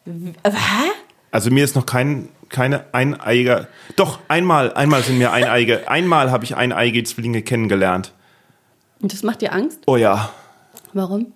Hä? 0.05 0.91
Also 1.31 1.51
mir 1.51 1.65
ist 1.65 1.77
noch 1.77 1.87
kein 1.87 2.29
keine 2.49 2.93
eineiger. 2.93 3.69
Doch 3.97 4.19
einmal, 4.27 4.75
einmal 4.75 5.03
sind 5.03 5.19
mir 5.19 5.31
eineige. 5.33 5.89
einmal 5.89 6.33
habe 6.33 6.45
ich 6.45 6.57
eineige 6.57 7.05
Zwillinge 7.05 7.43
kennengelernt. 7.43 8.13
Und 9.01 9.13
das 9.13 9.23
macht 9.23 9.41
dir 9.41 9.53
Angst? 9.53 9.79
Oh 9.87 9.97
ja, 9.97 10.31
Warum? 10.93 11.33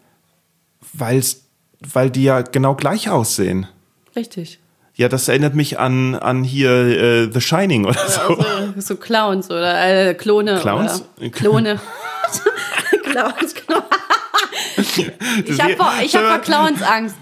weil's, 0.92 1.45
weil 1.80 2.11
die 2.11 2.24
ja 2.24 2.42
genau 2.42 2.74
gleich 2.74 3.09
aussehen. 3.09 3.66
Richtig. 4.16 4.59
Ja, 4.97 5.09
das 5.09 5.26
erinnert 5.28 5.55
mich 5.55 5.78
an 5.78 6.14
an 6.14 6.45
hier 6.45 6.70
äh, 6.70 7.30
The 7.32 7.40
Shining 7.40 7.84
oder 7.84 8.09
so. 8.09 8.20
Also, 8.20 8.72
so 8.80 8.97
Clowns 8.97 9.51
oder 9.51 10.09
äh, 10.09 10.14
Klone. 10.14 10.59
Clowns? 10.61 11.05
Oder 11.18 11.30
Klone. 11.30 11.80
Clowns, 13.03 13.55
genau. 13.55 13.82
Ich 15.47 15.61
habe 15.61 15.76
vor, 15.76 15.92
ich 16.03 16.14
hab 16.14 16.26
vor 16.26 16.38
Clowns 16.38 16.82
Angst. 16.82 17.16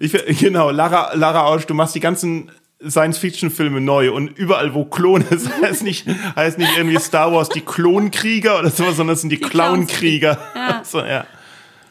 Ich, 0.00 0.12
genau, 0.38 0.70
Lara, 0.70 1.14
Lara 1.14 1.44
Ausch, 1.44 1.66
du 1.66 1.74
machst 1.74 1.94
die 1.94 2.00
ganzen 2.00 2.50
Science-Fiction-Filme 2.86 3.80
neu 3.80 4.12
und 4.12 4.36
überall, 4.36 4.74
wo 4.74 4.84
Klone 4.84 5.24
ist, 5.30 5.48
heißt 5.62 5.82
nicht, 5.82 6.06
heißt 6.36 6.58
nicht 6.58 6.76
irgendwie 6.76 6.98
Star 6.98 7.32
Wars 7.32 7.48
die 7.48 7.60
Klonkrieger 7.60 8.58
oder 8.58 8.70
sowas, 8.70 8.96
sondern 8.96 9.14
es 9.14 9.20
sind 9.20 9.30
die, 9.30 9.40
Die. 9.40 9.48
Clownkrieger. 9.48 10.38
Ja. 10.54 10.82
So, 10.84 11.00
ja. 11.00 11.26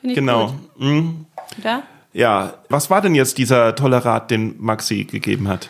Genau. 0.03 0.47
Gut. 0.47 0.79
Mhm. 0.79 1.25
Oder? 1.59 1.83
Ja, 2.13 2.53
was 2.69 2.89
war 2.89 3.01
denn 3.01 3.15
jetzt 3.15 3.37
dieser 3.37 3.75
tolle 3.75 4.03
Rat, 4.05 4.29
den 4.31 4.55
Maxi 4.59 5.03
gegeben 5.05 5.47
hat? 5.47 5.69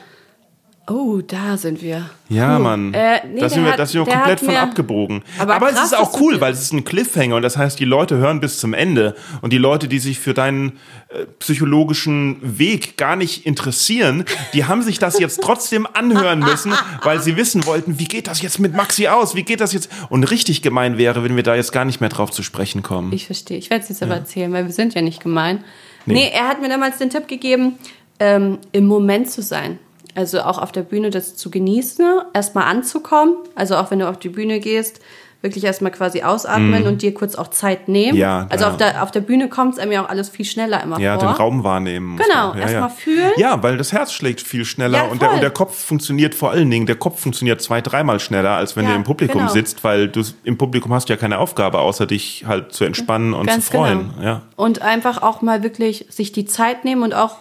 Oh, 0.85 1.21
da 1.25 1.55
sind 1.55 1.81
wir. 1.81 2.09
Ja, 2.27 2.57
Puh. 2.57 2.63
Mann. 2.63 2.93
Äh, 2.93 3.25
nee, 3.25 3.39
da 3.39 3.47
sind 3.47 3.63
wir, 3.63 3.71
hat- 3.71 3.87
sind 3.87 4.05
wir 4.05 4.13
komplett 4.13 4.41
von 4.41 4.53
abgebogen. 4.53 5.23
Aber 5.39 5.55
Aber, 5.55 5.69
es 5.69 5.75
krass, 5.75 5.93
ist 5.93 5.97
auch 5.97 6.19
cool, 6.19 6.41
weil 6.41 6.51
es 6.51 6.61
ist 6.61 6.73
ein 6.73 6.83
Cliffhanger 6.83 7.37
und 7.37 7.41
das 7.41 7.55
heißt, 7.55 7.79
die 7.79 7.85
Leute 7.85 8.17
hören 8.17 8.41
bis 8.41 8.59
zum 8.59 8.73
Ende. 8.73 9.15
Und 9.39 9.53
die 9.53 9.57
Leute, 9.57 9.87
die 9.87 9.99
sich 9.99 10.19
für 10.19 10.33
deinen 10.33 10.73
äh, 11.07 11.25
psychologischen 11.39 12.35
Weg 12.41 12.97
gar 12.97 13.15
nicht 13.15 13.45
interessieren, 13.45 14.25
die 14.53 14.65
haben 14.65 14.81
sich 14.81 14.99
das 14.99 15.19
jetzt 15.19 15.41
trotzdem 15.41 15.87
anhören 15.93 16.39
müssen, 16.39 16.73
weil 17.03 17.21
sie 17.21 17.37
wissen 17.37 17.65
wollten, 17.65 17.97
wie 17.97 18.03
geht 18.05 18.27
das 18.27 18.41
jetzt 18.41 18.59
mit 18.59 18.73
Maxi 18.75 19.07
aus? 19.07 19.35
Wie 19.35 19.43
geht 19.43 19.61
das 19.61 19.71
jetzt? 19.71 19.89
Und 20.09 20.25
richtig 20.25 20.61
gemein 20.61 20.97
wäre, 20.97 21.23
wenn 21.23 21.37
wir 21.37 21.43
da 21.43 21.55
jetzt 21.55 21.71
gar 21.71 21.85
nicht 21.85 22.01
mehr 22.01 22.09
drauf 22.09 22.31
zu 22.31 22.43
sprechen 22.43 22.83
kommen. 22.83 23.13
Ich 23.13 23.25
verstehe. 23.27 23.57
Ich 23.57 23.69
werde 23.69 23.83
es 23.83 23.89
jetzt 23.89 24.03
aber 24.03 24.15
erzählen, 24.15 24.51
weil 24.51 24.65
wir 24.65 24.73
sind 24.73 24.95
ja 24.95 25.01
nicht 25.01 25.21
gemein. 25.23 25.63
Nee. 26.05 26.31
er 26.33 26.47
hat 26.47 26.61
mir 26.61 26.69
damals 26.69 26.97
den 26.97 27.09
Tipp 27.09 27.27
gegeben, 27.27 27.77
ähm, 28.19 28.59
im 28.71 28.85
Moment 28.85 29.29
zu 29.29 29.41
sein. 29.41 29.79
Also 30.15 30.41
auch 30.41 30.59
auf 30.59 30.71
der 30.71 30.83
Bühne 30.83 31.09
das 31.09 31.35
zu 31.35 31.49
genießen, 31.49 32.05
erstmal 32.33 32.65
anzukommen. 32.65 33.35
Also 33.55 33.75
auch 33.77 33.89
wenn 33.89 33.99
du 33.99 34.09
auf 34.09 34.19
die 34.19 34.29
Bühne 34.29 34.59
gehst, 34.59 34.99
wirklich 35.43 35.65
erstmal 35.65 35.91
quasi 35.91 36.23
ausatmen 36.23 36.87
und 36.87 37.01
dir 37.01 37.13
kurz 37.13 37.35
auch 37.35 37.49
Zeit 37.49 37.89
nehmen. 37.89 38.17
Ja, 38.17 38.47
also 38.49 38.63
ja. 38.63 38.71
auf 38.71 38.77
der, 38.77 39.03
auf 39.03 39.11
der 39.11 39.19
Bühne 39.19 39.49
kommt 39.49 39.73
es 39.73 39.79
einem 39.79 39.91
ja 39.91 40.03
auch 40.03 40.09
alles 40.09 40.29
viel 40.29 40.45
schneller 40.45 40.81
immer 40.81 40.99
Ja, 40.99 41.19
vor. 41.19 41.27
den 41.27 41.35
Raum 41.35 41.63
wahrnehmen. 41.65 42.15
Genau, 42.17 42.53
ja, 42.53 42.59
erst 42.61 42.73
ja. 42.73 42.79
mal 42.79 42.89
fühlen. 42.89 43.31
Ja, 43.35 43.61
weil 43.61 43.77
das 43.77 43.91
Herz 43.91 44.13
schlägt 44.13 44.39
viel 44.41 44.63
schneller 44.63 44.99
Ja, 44.99 45.03
und, 45.03 45.21
der, 45.21 45.33
und 45.33 45.41
der 45.43 45.51
Kopf 45.51 45.75
funktioniert 45.77 46.33
vor 46.33 46.51
allen 46.51 46.71
Dingen, 46.71 46.85
der 46.85 46.95
Kopf 46.95 47.19
funktioniert 47.19 47.61
zwei, 47.61 47.81
dreimal 47.81 48.21
schneller, 48.21 48.51
als 48.51 48.75
wenn 48.77 48.85
Ja, 48.85 48.91
du 48.91 48.95
im 48.95 49.03
Publikum 49.03 49.41
genau. 49.41 49.51
sitzt, 49.51 49.83
weil 49.83 50.07
du 50.07 50.23
im 50.45 50.57
Publikum 50.57 50.93
hast 50.93 51.09
ja 51.09 51.17
keine 51.17 51.37
Aufgabe, 51.39 51.79
außer 51.79 52.07
dich 52.07 52.45
halt 52.47 52.71
zu 52.73 52.85
entspannen 52.85 53.33
und 53.33 53.45
Ganz 53.45 53.65
zu 53.65 53.73
freuen. 53.73 54.11
genau. 54.15 54.25
Ja. 54.25 54.41
Und 54.55 54.81
einfach 54.81 55.21
auch 55.21 55.41
mal 55.41 55.61
wirklich 55.61 56.05
sich 56.09 56.31
die 56.31 56.45
Zeit 56.45 56.85
nehmen 56.85 57.03
und 57.03 57.13
auch, 57.13 57.35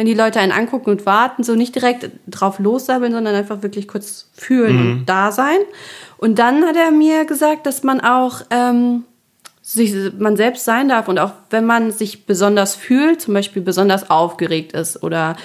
wenn 0.00 0.06
die 0.06 0.14
Leute 0.14 0.40
einen 0.40 0.50
angucken 0.50 0.88
und 0.88 1.04
warten, 1.04 1.42
so 1.42 1.54
nicht 1.54 1.74
direkt 1.74 2.08
drauf 2.26 2.58
lossabbeln, 2.58 3.12
sondern 3.12 3.34
einfach 3.34 3.62
wirklich 3.62 3.86
kurz 3.86 4.30
fühlen 4.32 4.76
Mhm. 4.76 4.92
und 4.92 5.06
da 5.10 5.30
sein. 5.30 5.58
Und 6.16 6.38
dann 6.38 6.64
hat 6.64 6.74
er 6.74 6.90
mir 6.90 7.26
gesagt, 7.26 7.66
dass 7.66 7.82
man 7.82 8.00
auch 8.00 8.40
ähm, 8.48 9.04
sich, 9.60 9.92
man 10.18 10.38
selbst 10.38 10.64
sein 10.64 10.88
darf 10.88 11.06
und 11.08 11.18
auch 11.18 11.32
wenn 11.50 11.66
man 11.66 11.90
sich 11.90 12.24
besonders 12.24 12.76
fühlt, 12.76 13.20
zum 13.20 13.34
Beispiel 13.34 13.60
besonders 13.60 14.08
aufgeregt 14.08 14.72
ist 14.72 15.02
oder 15.02 15.36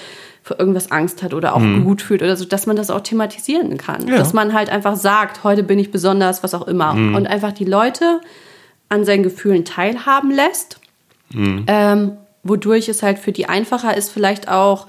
für 0.42 0.54
irgendwas 0.54 0.90
Angst 0.90 1.22
hat 1.22 1.34
oder 1.34 1.54
auch 1.54 1.62
gut 1.84 2.02
fühlt 2.02 2.22
oder 2.22 2.38
so, 2.38 2.46
dass 2.46 2.66
man 2.66 2.78
das 2.78 2.90
auch 2.90 3.02
thematisieren 3.02 3.78
kann. 3.78 4.04
Mhm. 4.04 4.08
Ja. 4.08 4.18
Dass 4.20 4.32
man 4.32 4.54
halt 4.54 4.70
einfach 4.70 4.96
sagt, 4.96 5.44
heute 5.44 5.64
bin 5.64 5.80
ich 5.80 5.92
besonders, 5.92 6.44
was 6.44 6.54
auch 6.54 6.66
immer. 6.66 6.94
Mhm. 6.94 7.16
Und 7.16 7.28
einfach 7.28 7.52
die 7.52 7.66
Leute 7.66 8.22
an 8.88 9.04
seinen 9.04 9.24
Gefühlen 9.24 9.66
teilhaben 9.66 10.32
lässt 10.32 10.80
ähm, 11.34 12.16
wodurch 12.46 12.88
es 12.88 13.04
halt 13.04 13.20
für 13.20 13.34
die 13.34 13.50
einfacher 13.50 13.98
ist, 13.98 14.10
vielleicht 14.12 14.48
auch 14.48 14.88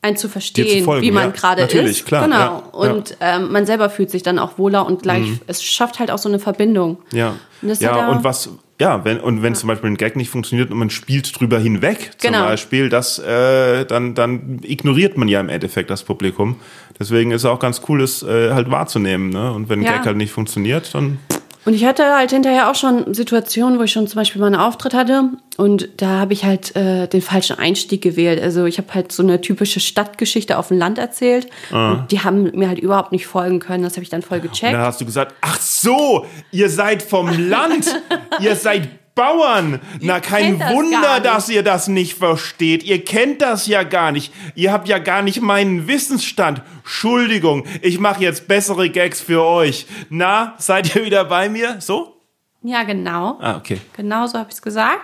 einen 0.00 0.16
zu 0.16 0.28
verstehen, 0.28 0.84
folgen, 0.84 1.02
wie 1.02 1.10
man 1.10 1.24
ja. 1.24 1.30
gerade 1.30 1.62
ist. 1.62 2.04
klar, 2.06 2.24
genau. 2.24 2.36
ja, 2.36 2.90
und 2.90 3.16
Ähm, 3.20 3.50
man 3.52 3.64
selber 3.66 3.88
fühlt 3.90 4.10
sich 4.10 4.22
dann 4.22 4.38
auch 4.38 4.58
wohler 4.58 4.86
und 4.86 5.02
gleich, 5.02 5.26
es 5.46 5.62
schafft 5.62 5.98
halt 5.98 6.10
auch 6.10 6.18
so 6.18 6.28
eine 6.28 6.38
Verbindung. 6.38 6.98
Ja, 7.10 7.36
Und 7.62 7.80
ja 7.80 8.08
und 8.10 8.22
was, 8.22 8.50
ja, 8.78 9.02
wenn, 9.04 9.18
und 9.18 9.42
wenn 9.42 9.54
zum 9.54 9.68
Beispiel 9.68 9.88
ein 9.90 9.96
Gag 9.96 10.14
nicht 10.16 10.28
funktioniert 10.28 10.70
und 10.70 10.76
man 10.76 10.90
spielt 10.90 11.38
drüber 11.40 11.58
hinweg, 11.58 12.10
zum 12.18 12.32
Genau. 12.32 12.44
Beispiel, 12.44 12.90
das, 12.90 13.18
äh, 13.18 13.86
dann, 13.86 14.14
dann 14.14 14.60
ignoriert 14.62 15.16
man 15.16 15.28
ja 15.28 15.40
im 15.40 15.48
Endeffekt 15.48 15.88
das 15.88 16.02
Publikum. 16.02 16.56
Deswegen 16.98 17.30
ist 17.30 17.42
es 17.42 17.46
auch 17.46 17.58
ganz 17.58 17.80
cool, 17.88 18.02
es 18.02 18.22
äh, 18.22 18.52
halt 18.52 18.70
wahrzunehmen. 18.70 19.30
Ne? 19.30 19.52
Und 19.52 19.70
wenn 19.70 19.80
ein 19.80 19.86
Ja. 19.86 19.96
Gag 19.96 20.06
halt 20.06 20.16
nicht 20.18 20.32
funktioniert, 20.32 20.94
dann 20.94 21.18
Und 21.64 21.72
ich 21.74 21.84
hatte 21.84 22.04
halt 22.14 22.30
hinterher 22.30 22.70
auch 22.70 22.74
schon 22.74 23.14
Situationen, 23.14 23.78
wo 23.78 23.84
ich 23.84 23.92
schon 23.92 24.06
zum 24.06 24.16
Beispiel 24.16 24.40
mal 24.40 24.48
einen 24.48 24.56
Auftritt 24.56 24.92
hatte 24.92 25.30
und 25.56 25.88
da 25.96 26.20
habe 26.20 26.32
ich 26.34 26.44
halt 26.44 26.76
äh, 26.76 27.06
den 27.08 27.22
falschen 27.22 27.58
Einstieg 27.58 28.02
gewählt. 28.02 28.42
Also 28.42 28.66
ich 28.66 28.76
habe 28.78 28.92
halt 28.92 29.12
so 29.12 29.22
eine 29.22 29.40
typische 29.40 29.80
Stadtgeschichte 29.80 30.58
auf 30.58 30.68
dem 30.68 30.78
Land 30.78 30.98
erzählt 30.98 31.46
und 31.70 32.06
die 32.10 32.20
haben 32.20 32.50
mir 32.54 32.68
halt 32.68 32.78
überhaupt 32.78 33.12
nicht 33.12 33.26
folgen 33.26 33.60
können. 33.60 33.82
Das 33.82 33.94
habe 33.94 34.02
ich 34.02 34.10
dann 34.10 34.22
voll 34.22 34.38
Und 34.38 34.50
gecheckt. 34.50 34.74
dann 34.74 34.82
hast 34.82 35.00
du 35.00 35.04
gesagt, 35.06 35.34
ach 35.40 35.58
so, 35.60 36.26
ihr 36.50 36.68
seid 36.68 37.02
vom 37.02 37.28
Land, 37.48 37.86
ihr 38.40 38.56
seid 38.56 38.88
Bauern. 39.14 39.80
Na, 40.00 40.20
kein 40.20 40.58
das 40.58 40.72
Wunder, 40.72 41.20
dass 41.20 41.48
ihr 41.48 41.62
das 41.62 41.88
nicht 41.88 42.14
versteht. 42.14 42.82
Ihr 42.82 43.04
kennt 43.04 43.42
das 43.42 43.66
ja 43.66 43.84
gar 43.84 44.10
nicht. 44.10 44.32
Ihr 44.54 44.72
habt 44.72 44.88
ja 44.88 44.98
gar 44.98 45.22
nicht 45.22 45.40
meinen 45.40 45.86
Wissensstand. 45.86 46.62
Entschuldigung, 46.78 47.64
ich 47.80 48.00
mache 48.00 48.22
jetzt 48.22 48.48
bessere 48.48 48.90
Gags 48.90 49.20
für 49.20 49.44
euch. 49.44 49.86
Na, 50.10 50.54
seid 50.58 50.96
ihr 50.96 51.04
wieder 51.04 51.24
bei 51.24 51.48
mir? 51.48 51.80
So? 51.80 52.16
Ja, 52.62 52.82
genau. 52.82 53.38
Ah, 53.40 53.56
okay. 53.56 53.80
Genau 53.96 54.26
so 54.26 54.38
habe 54.38 54.48
ich 54.48 54.56
es 54.56 54.62
gesagt. 54.62 55.02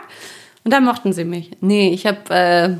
Und 0.64 0.72
dann 0.72 0.84
mochten 0.84 1.12
sie 1.12 1.24
mich. 1.24 1.52
Nee, 1.60 1.90
ich 1.90 2.06
habe 2.06 2.34
äh, 2.34 2.76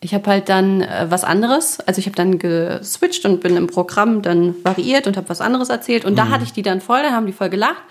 ich 0.00 0.14
habe 0.14 0.28
halt 0.30 0.48
dann 0.48 0.80
äh, 0.80 1.06
was 1.08 1.24
anderes. 1.24 1.78
Also 1.80 1.98
ich 1.98 2.06
habe 2.06 2.16
dann 2.16 2.38
geswitcht 2.38 3.24
und 3.26 3.40
bin 3.40 3.56
im 3.56 3.66
Programm 3.66 4.22
dann 4.22 4.54
variiert 4.64 5.06
und 5.06 5.16
habe 5.16 5.28
was 5.28 5.40
anderes 5.40 5.68
erzählt. 5.68 6.04
Und 6.04 6.16
da 6.16 6.28
hatte 6.28 6.44
ich 6.44 6.52
die 6.52 6.62
dann 6.62 6.80
voll, 6.80 7.02
dann 7.02 7.12
haben 7.12 7.26
die 7.26 7.32
voll 7.32 7.50
gelacht. 7.50 7.82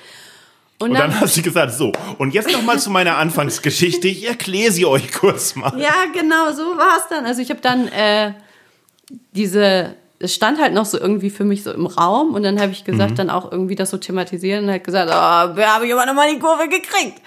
Und, 0.82 0.92
Und 0.92 0.94
dann, 0.98 1.12
dann 1.12 1.20
hast 1.22 1.36
du 1.36 1.42
gesagt, 1.42 1.74
so, 1.74 1.92
und 2.20 2.34
jetzt 2.34 2.52
noch 2.52 2.62
mal 2.64 2.80
zu 2.80 2.90
meiner 2.90 3.18
Anfangsgeschichte. 3.18 4.08
Ich 4.08 4.28
erkläre 4.28 4.72
sie 4.72 4.86
euch 4.86 5.12
kurz 5.12 5.56
mal. 5.56 5.74
ja, 5.80 5.94
genau, 6.14 6.52
so 6.54 6.78
war 6.78 6.98
es 6.98 7.08
dann. 7.10 7.26
Also 7.26 7.42
ich 7.42 7.50
habe 7.50 7.60
dann 7.62 7.88
äh, 7.90 8.32
diese, 9.34 9.96
es 10.20 10.34
stand 10.36 10.60
halt 10.60 10.74
noch 10.74 10.86
so 10.86 11.00
irgendwie 11.00 11.30
für 11.30 11.44
mich 11.44 11.64
so 11.64 11.72
im 11.74 11.86
Raum 11.86 12.34
und 12.34 12.44
dann 12.44 12.60
habe 12.60 12.72
ich 12.72 12.82
Mhm. 12.88 12.92
gesagt, 12.92 13.20
dann 13.20 13.30
auch 13.30 13.52
irgendwie 13.52 13.76
das 13.76 13.90
so 13.90 13.98
thematisieren 13.98 14.66
und 14.66 14.72
halt 14.72 14.84
gesagt, 14.84 15.10
oh, 15.10 15.56
wir 15.58 15.68
haben 15.74 15.92
aber 15.92 16.06
noch 16.06 16.14
mal 16.14 16.32
die 16.34 16.40
Kurve 16.40 16.68
gekriegt. 16.70 17.22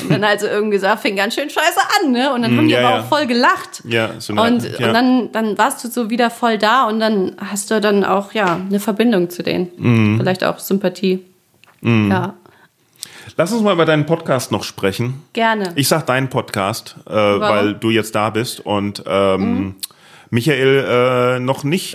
Und 0.00 0.10
dann 0.10 0.24
also 0.24 0.46
irgendwie 0.46 0.76
gesagt, 0.76 1.02
fing 1.02 1.16
ganz 1.16 1.34
schön 1.34 1.50
scheiße 1.50 1.80
an, 2.02 2.12
ne? 2.12 2.32
Und 2.32 2.42
dann 2.42 2.56
haben 2.56 2.66
die 2.66 2.72
ja, 2.72 2.80
aber 2.86 2.96
ja. 2.96 3.02
auch 3.02 3.08
voll 3.08 3.26
gelacht. 3.26 3.82
Ja, 3.84 4.12
so 4.20 4.32
eine- 4.32 4.42
und, 4.42 4.78
ja. 4.78 4.86
und 4.86 4.94
dann, 4.94 5.32
dann 5.32 5.58
warst 5.58 5.84
du 5.84 5.88
so 5.88 6.08
wieder 6.08 6.30
voll 6.30 6.56
da 6.56 6.84
und 6.88 6.98
dann 6.98 7.36
hast 7.38 7.70
du 7.70 7.78
dann 7.78 8.02
auch, 8.02 8.32
ja, 8.32 8.58
eine 8.68 8.80
Verbindung 8.80 9.28
zu 9.28 9.42
denen. 9.42 9.68
Mhm. 9.76 10.16
Vielleicht 10.18 10.44
auch 10.44 10.58
Sympathie. 10.60 11.24
Ja, 11.82 12.34
Lass 13.36 13.52
uns 13.52 13.62
mal 13.62 13.72
über 13.72 13.84
deinen 13.84 14.06
Podcast 14.06 14.52
noch 14.52 14.64
sprechen. 14.64 15.22
gerne. 15.32 15.72
Ich 15.76 15.88
sag 15.88 16.06
deinen 16.06 16.28
Podcast, 16.28 16.96
äh, 17.06 17.10
weil 17.12 17.74
du 17.74 17.90
jetzt 17.90 18.14
da 18.14 18.30
bist 18.30 18.60
und 18.60 19.02
ähm, 19.06 19.76
Michael 20.30 21.36
äh, 21.36 21.40
noch 21.40 21.64
nicht. 21.64 21.94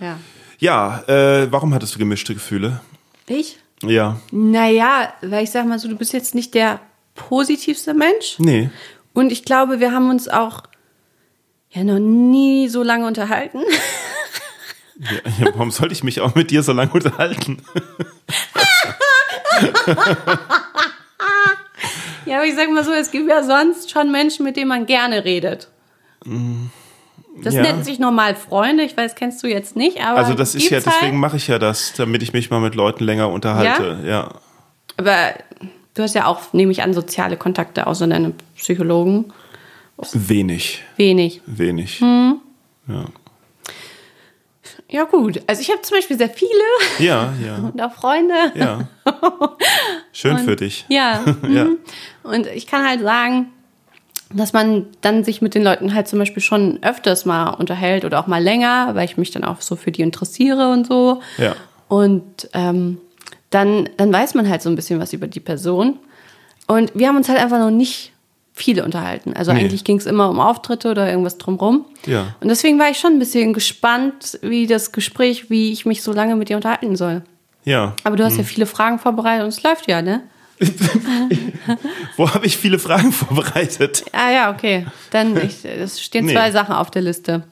ja. 0.00 0.18
Ja, 0.60 1.02
äh, 1.08 1.50
warum 1.52 1.74
hattest 1.74 1.94
du 1.94 1.98
gemischte 1.98 2.32
Gefühle? 2.32 2.80
Ich? 3.26 3.58
Ja, 3.82 4.18
Naja, 4.30 5.12
weil 5.20 5.44
ich 5.44 5.50
sag 5.50 5.66
mal 5.66 5.78
so, 5.78 5.88
du 5.88 5.96
bist 5.96 6.12
jetzt 6.14 6.34
nicht 6.34 6.54
der 6.54 6.80
positivste 7.14 7.92
Mensch. 7.92 8.36
nee. 8.38 8.70
Und 9.12 9.30
ich 9.30 9.44
glaube, 9.44 9.78
wir 9.78 9.92
haben 9.92 10.10
uns 10.10 10.26
auch 10.28 10.62
ja 11.70 11.84
noch 11.84 11.98
nie 12.00 12.68
so 12.68 12.82
lange 12.82 13.06
unterhalten. 13.06 13.60
Ja, 15.40 15.46
warum 15.54 15.70
sollte 15.70 15.92
ich 15.92 16.04
mich 16.04 16.20
auch 16.20 16.34
mit 16.34 16.50
dir 16.50 16.62
so 16.62 16.72
lange 16.72 16.92
unterhalten? 16.92 17.62
Ja, 22.26 22.36
aber 22.36 22.46
ich 22.46 22.54
sag 22.54 22.70
mal 22.70 22.84
so, 22.84 22.92
es 22.92 23.10
gibt 23.10 23.28
ja 23.28 23.42
sonst 23.42 23.90
schon 23.90 24.10
Menschen, 24.10 24.44
mit 24.44 24.56
denen 24.56 24.68
man 24.68 24.86
gerne 24.86 25.24
redet. 25.24 25.68
Das 27.42 27.54
Ja. 27.54 27.62
nennt 27.62 27.84
sich 27.84 27.98
normal 27.98 28.34
Freunde. 28.34 28.84
Ich 28.84 28.96
weiß, 28.96 29.14
kennst 29.14 29.42
du 29.42 29.46
jetzt 29.48 29.76
nicht, 29.76 30.00
aber 30.02 30.18
Also 30.18 30.34
das 30.34 30.54
ist 30.54 30.70
ja, 30.70 30.76
halt. 30.78 30.86
deswegen 30.86 31.18
mache 31.18 31.36
ich 31.36 31.48
ja 31.48 31.58
das, 31.58 31.92
damit 31.96 32.22
ich 32.22 32.32
mich 32.32 32.50
mal 32.50 32.60
mit 32.60 32.74
Leuten 32.74 33.04
länger 33.04 33.28
unterhalte. 33.30 33.98
Ja. 34.06 34.30
Aber 34.96 35.34
du 35.94 36.02
hast 36.02 36.14
ja 36.14 36.26
auch, 36.26 36.52
nehme 36.52 36.72
ich 36.72 36.82
an, 36.82 36.94
soziale 36.94 37.36
Kontakte 37.36 37.86
außer 37.86 38.06
deinem 38.06 38.34
Psychologen. 38.56 39.32
Wenig, 40.12 40.82
Wenig. 40.96 41.40
wenig. 41.46 42.00
Hm. 42.00 42.40
Ja. 42.88 43.04
Ja 44.94 45.02
gut, 45.02 45.42
also 45.48 45.60
ich 45.60 45.70
habe 45.70 45.82
zum 45.82 45.96
Beispiel 45.96 46.16
sehr 46.16 46.28
viele 46.28 46.52
ja, 47.00 47.32
ja, 47.44 47.56
und 47.72 47.82
auch 47.82 47.94
Freunde. 47.94 48.34
ja. 48.54 48.86
Schön 50.12 50.38
für 50.38 50.54
dich. 50.54 50.84
Ja. 50.88 51.24
Ja. 51.48 51.64
mhm. 51.64 51.78
Und 52.22 52.46
ich 52.46 52.68
kann 52.68 52.86
halt 52.86 53.00
sagen, 53.00 53.50
dass 54.32 54.52
man 54.52 54.86
dann 55.00 55.24
sich 55.24 55.42
mit 55.42 55.56
den 55.56 55.64
Leuten 55.64 55.94
halt 55.94 56.06
zum 56.06 56.20
Beispiel 56.20 56.44
schon 56.44 56.78
öfters 56.84 57.24
mal 57.24 57.50
unterhält 57.50 58.04
oder 58.04 58.20
auch 58.20 58.28
mal 58.28 58.40
länger, 58.40 58.94
weil 58.94 59.04
ich 59.04 59.16
mich 59.16 59.32
dann 59.32 59.42
auch 59.42 59.62
so 59.62 59.74
für 59.74 59.90
die 59.90 60.02
interessiere 60.02 60.70
und 60.70 60.86
so. 60.86 61.20
Ja. 61.38 61.56
Und 61.88 62.48
ähm, 62.52 62.98
dann, 63.50 63.88
dann 63.96 64.12
weiß 64.12 64.34
man 64.34 64.48
halt 64.48 64.62
so 64.62 64.70
ein 64.70 64.76
bisschen 64.76 65.00
was 65.00 65.12
über 65.12 65.26
die 65.26 65.40
Person. 65.40 65.98
Und 66.68 66.92
wir 66.94 67.08
haben 67.08 67.16
uns 67.16 67.28
halt 67.28 67.40
einfach 67.40 67.58
noch 67.58 67.72
nicht 67.72 68.12
viele 68.56 68.84
unterhalten. 68.84 69.34
Also 69.34 69.52
Nee. 69.52 69.60
eigentlich 69.60 69.82
ging 69.84 69.98
es 69.98 70.06
immer 70.06 70.30
um 70.30 70.38
Auftritte 70.40 70.88
oder 70.90 71.10
irgendwas 71.10 71.38
drumrum. 71.38 71.84
Ja. 72.06 72.34
Und 72.40 72.48
deswegen 72.48 72.78
war 72.78 72.88
ich 72.88 72.98
schon 72.98 73.12
ein 73.14 73.18
bisschen 73.18 73.52
gespannt, 73.52 74.38
wie 74.42 74.66
das 74.68 74.92
Gespräch, 74.92 75.50
wie 75.50 75.72
ich 75.72 75.84
mich 75.84 76.02
so 76.02 76.12
lange 76.12 76.36
mit 76.36 76.48
dir 76.48 76.56
unterhalten 76.56 76.94
soll. 76.96 77.22
Ja. 77.64 77.96
Aber 78.04 78.14
du 78.16 78.24
hast 78.24 78.36
ja 78.38 78.44
viele 78.44 78.66
Fragen 78.66 78.98
vorbereitet 79.00 79.42
und 79.42 79.48
es 79.48 79.62
läuft 79.62 79.88
ja, 79.88 80.00
ne? 80.02 80.22
Wo 82.16 82.30
habe 82.32 82.46
ich 82.46 82.56
viele 82.56 82.78
Fragen 82.78 83.10
vorbereitet? 83.12 84.04
Ah 84.12 84.30
ja, 84.30 84.50
okay. 84.52 84.86
Dann 85.10 85.36
ich, 85.36 85.64
es 85.64 86.00
stehen 86.00 86.26
Nee. 86.26 86.32
zwei 86.32 86.50
Sachen 86.52 86.74
auf 86.74 86.90
der 86.90 87.02
Liste. 87.02 87.42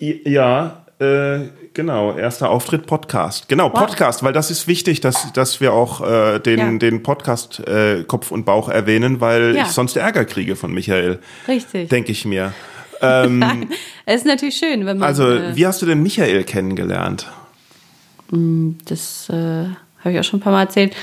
Ja, 0.00 0.86
äh, 0.98 1.46
genau. 1.74 2.16
Erster 2.16 2.50
Auftritt 2.50 2.86
Podcast. 2.86 3.48
Genau, 3.48 3.68
Podcast, 3.68 4.22
weil 4.22 4.32
das 4.32 4.50
ist 4.50 4.66
wichtig, 4.68 5.00
dass, 5.00 5.32
dass 5.32 5.60
wir 5.60 5.72
auch 5.72 6.00
äh, 6.00 6.38
den, 6.38 6.58
Ja. 6.58 6.78
den 6.78 7.02
Podcast 7.02 7.60
äh, 7.66 8.04
Kopf 8.04 8.30
und 8.30 8.44
Bauch 8.44 8.68
erwähnen, 8.68 9.20
weil 9.20 9.54
Ja. 9.56 9.62
ich 9.62 9.68
sonst 9.68 9.96
Ärger 9.96 10.24
kriege 10.24 10.56
von 10.56 10.72
Michael. 10.72 11.18
Richtig. 11.48 11.88
Denke 11.88 12.12
ich 12.12 12.24
mir. 12.24 12.52
Nein, 13.00 13.68
es 14.06 14.16
ist 14.16 14.26
natürlich 14.26 14.56
schön, 14.56 14.86
wenn 14.86 14.98
man. 14.98 15.08
Also, 15.08 15.28
äh, 15.28 15.56
wie 15.56 15.66
hast 15.66 15.82
du 15.82 15.86
denn 15.86 16.02
Michael 16.02 16.44
kennengelernt? 16.44 17.26
das 18.86 19.28
äh, 19.28 19.34
habe 19.34 20.12
ich 20.12 20.18
auch 20.18 20.24
schon 20.24 20.38
ein 20.40 20.42
paar 20.42 20.52
Mal 20.52 20.62
erzählt. 20.62 20.94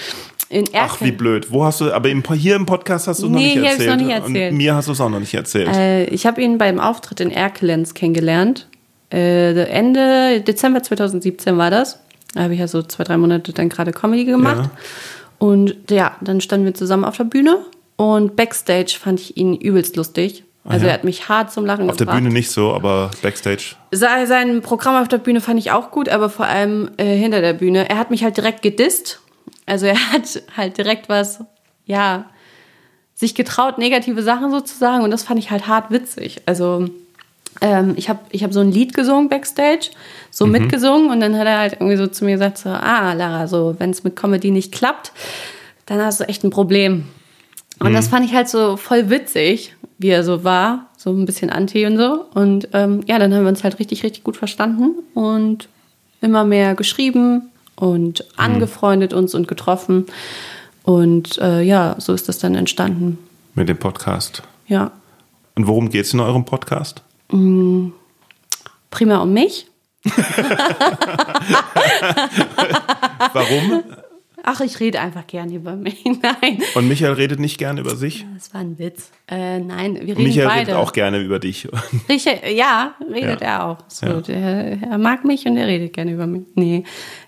In 0.49 0.65
Ach, 0.73 0.99
wie 1.01 1.11
blöd. 1.11 1.51
Wo 1.51 1.63
hast 1.63 1.79
du, 1.81 1.91
aber 1.93 2.09
im, 2.09 2.23
hier 2.33 2.55
im 2.55 2.65
Podcast 2.65 3.07
hast 3.07 3.21
du 3.21 3.27
es 3.27 3.31
noch 3.31 3.37
Nee, 3.37 3.53
nicht 3.55 3.59
hier 3.59 3.63
hab 3.65 3.77
ich's 3.77 3.85
erzählt. 3.85 3.99
noch 3.99 4.05
nicht 4.07 4.15
erzählt. 4.15 4.51
Und 4.51 4.57
mir 4.57 4.73
hast 4.75 4.87
du 4.87 4.91
es 4.93 5.01
auch 5.01 5.09
noch 5.09 5.19
nicht 5.19 5.33
erzählt. 5.35 5.67
Äh, 5.75 6.05
ich 6.05 6.25
habe 6.25 6.41
ihn 6.41 6.57
beim 6.57 6.79
Auftritt 6.79 7.19
in 7.19 7.29
Erkelenz 7.29 7.93
kennengelernt. 7.93 8.67
Äh, 9.11 9.53
Ende 9.69 10.41
Dezember 10.41 10.83
2017 10.83 11.57
war 11.57 11.71
das. 11.71 11.99
Da 12.33 12.41
habe 12.43 12.53
ich 12.53 12.59
ja 12.59 12.67
so 12.67 12.83
zwei, 12.83 13.03
drei 13.03 13.17
Monate 13.17 13.53
dann 13.53 13.69
gerade 13.69 13.91
Comedy 13.91 14.25
gemacht. 14.25 14.69
Ja. 14.71 14.71
Und 15.39 15.75
ja, 15.89 16.15
dann 16.21 16.41
standen 16.41 16.65
wir 16.65 16.73
zusammen 16.73 17.05
auf 17.05 17.17
der 17.17 17.23
Bühne. 17.23 17.65
Und 17.95 18.35
Backstage 18.35 18.97
fand 18.99 19.19
ich 19.19 19.35
ihn 19.37 19.55
übelst 19.55 19.95
lustig. 19.95 20.43
Also 20.65 20.85
ja. 20.85 20.91
er 20.91 20.93
hat 20.95 21.03
mich 21.05 21.27
hart 21.29 21.51
zum 21.51 21.65
Lachen 21.65 21.89
Auf 21.89 21.95
der 21.97 22.05
gebracht. 22.05 22.21
Bühne 22.21 22.33
nicht 22.33 22.51
so, 22.51 22.73
aber 22.73 23.09
Backstage. 23.21 23.75
Sei- 23.91 24.25
Sein 24.25 24.61
Programm 24.61 25.01
auf 25.01 25.07
der 25.07 25.17
Bühne 25.17 25.41
fand 25.41 25.57
ich 25.59 25.71
auch 25.71 25.89
gut, 25.89 26.09
aber 26.09 26.29
vor 26.29 26.45
allem 26.45 26.91
äh, 26.97 27.15
hinter 27.15 27.41
der 27.41 27.53
Bühne. 27.53 27.89
Er 27.89 27.97
hat 27.97 28.11
mich 28.11 28.23
halt 28.23 28.37
direkt 28.37 28.61
gedisst. 28.61 29.21
Also 29.65 29.85
er 29.87 29.95
hat 30.13 30.43
halt 30.55 30.77
direkt 30.77 31.09
was, 31.09 31.39
ja, 31.85 32.25
sich 33.15 33.35
getraut, 33.35 33.77
negative 33.79 34.21
Sachen 34.21 34.51
sozusagen. 34.51 35.03
Und 35.03 35.11
das 35.11 35.23
fand 35.23 35.39
ich 35.39 35.49
halt 35.49 35.67
hart 35.67 35.89
witzig. 35.91 36.41
Also 36.45 36.89
ähm, 37.61 37.93
ich 37.97 38.09
habe 38.09 38.19
ich 38.31 38.43
hab 38.43 38.53
so 38.53 38.59
ein 38.59 38.71
Lied 38.71 38.93
gesungen 38.93 39.29
backstage, 39.29 39.91
so 40.31 40.45
mitgesungen. 40.45 41.09
Und 41.11 41.19
dann 41.19 41.37
hat 41.37 41.47
er 41.47 41.59
halt 41.59 41.73
irgendwie 41.73 41.97
so 41.97 42.07
zu 42.07 42.25
mir 42.25 42.33
gesagt, 42.33 42.57
so, 42.57 42.69
ah, 42.69 43.13
Lara, 43.13 43.47
so, 43.47 43.75
wenn 43.79 43.89
es 43.89 44.03
mit 44.03 44.15
Comedy 44.15 44.51
nicht 44.51 44.71
klappt, 44.71 45.11
dann 45.85 45.99
hast 45.99 46.19
du 46.19 46.27
echt 46.27 46.43
ein 46.43 46.49
Problem. 46.49 47.05
Und 47.79 47.93
das 47.93 48.09
fand 48.09 48.25
ich 48.25 48.33
halt 48.33 48.49
so 48.49 48.75
voll 48.75 49.09
witzig, 49.09 49.73
wie 49.97 50.09
er 50.09 50.23
so 50.23 50.43
war, 50.43 50.87
so 50.97 51.11
ein 51.11 51.25
bisschen 51.25 51.49
anti 51.49 51.85
und 51.85 51.97
so. 51.97 52.25
Und 52.33 52.67
ähm, 52.73 53.01
ja, 53.07 53.17
dann 53.19 53.33
haben 53.33 53.43
wir 53.43 53.49
uns 53.49 53.63
halt 53.63 53.79
richtig, 53.79 54.03
richtig 54.03 54.23
gut 54.23 54.35
verstanden 54.35 54.95
und 55.13 55.69
immer 56.21 56.43
mehr 56.43 56.75
geschrieben 56.75 57.49
und 57.77 58.25
angefreundet 58.37 59.13
uns 59.13 59.33
und 59.33 59.47
getroffen. 59.47 60.07
Und 60.83 61.37
äh, 61.37 61.61
ja, 61.61 61.95
so 61.99 62.13
ist 62.13 62.27
das 62.27 62.39
dann 62.39 62.55
entstanden. 62.55 63.17
Mit 63.55 63.69
dem 63.69 63.77
Podcast. 63.77 64.43
Ja, 64.67 64.91
Und 65.55 65.67
worum 65.67 65.89
geht's 65.89 66.13
in 66.13 66.19
eurem 66.19 66.45
Podcast? 66.45 67.01
Prima 68.89 69.21
um 69.21 69.33
mich. 69.33 69.67
Warum? 73.33 73.83
Ach, 74.51 74.61
ich 74.61 74.79
rede 74.79 74.99
einfach 74.99 75.27
gern 75.27 75.53
über 75.53 75.75
mich. 75.75 76.03
Nein, 76.05 76.57
Und 76.73 76.87
Michael 76.87 77.13
redet 77.13 77.39
nicht 77.39 77.59
gerne 77.59 77.81
über 77.81 77.95
sich? 77.95 78.25
das 78.35 78.51
war 78.51 78.61
ein 78.61 78.79
Witz. 78.79 79.11
Äh, 79.29 79.59
nein, 79.59 79.93
wir 79.95 80.15
reden 80.17 80.23
Michael 80.23 80.47
beide. 80.47 80.59
redet 80.71 80.75
auch 80.75 80.91
gerne 80.91 81.19
über 81.19 81.37
dich. 81.37 81.67
Richard, 82.09 82.49
ja, 82.51 82.95
redet 83.13 83.41
Ja. 83.41 83.47
er 83.47 83.65
auch. 83.67 83.77
So, 83.87 84.07
Ja. 84.07 84.21
der, 84.21 84.81
er 84.81 84.97
mag 84.97 85.23
mich 85.23 85.45
und 85.45 85.55
er 85.55 85.67
redet 85.67 85.93
gerne 85.93 86.13
über 86.13 86.25
mich. 86.25 86.43
Nee, 86.55 86.83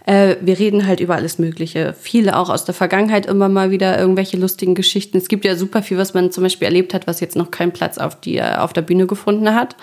äh, 0.08 0.36
wir 0.42 0.58
reden 0.58 0.88
halt 0.88 1.00
über 1.00 1.14
alles 1.16 1.38
Mögliche. 1.38 1.94
Viele 1.94 2.38
auch 2.38 2.50
aus 2.50 2.66
der 2.66 2.74
Vergangenheit 2.74 3.28
immer 3.28 3.50
mal 3.50 3.70
wieder 3.70 4.00
irgendwelche 4.00 4.38
lustigen 4.38 4.74
Geschichten. 4.74 5.18
Es 5.18 5.28
gibt 5.28 5.46
ja 5.46 5.56
super 5.56 5.84
viel, 5.84 5.98
was 6.00 6.16
man 6.16 6.32
zum 6.32 6.42
Beispiel 6.44 6.66
erlebt 6.66 6.96
hat, 6.96 7.06
was 7.06 7.20
jetzt 7.20 7.36
noch 7.36 7.52
keinen 7.52 7.72
Platz 7.72 8.00
auf, 8.00 8.20
die, 8.20 8.38
äh, 8.38 8.56
auf 8.56 8.74
der 8.74 8.82
Bühne 8.82 9.06
gefunden 9.06 9.54
hat, 9.54 9.76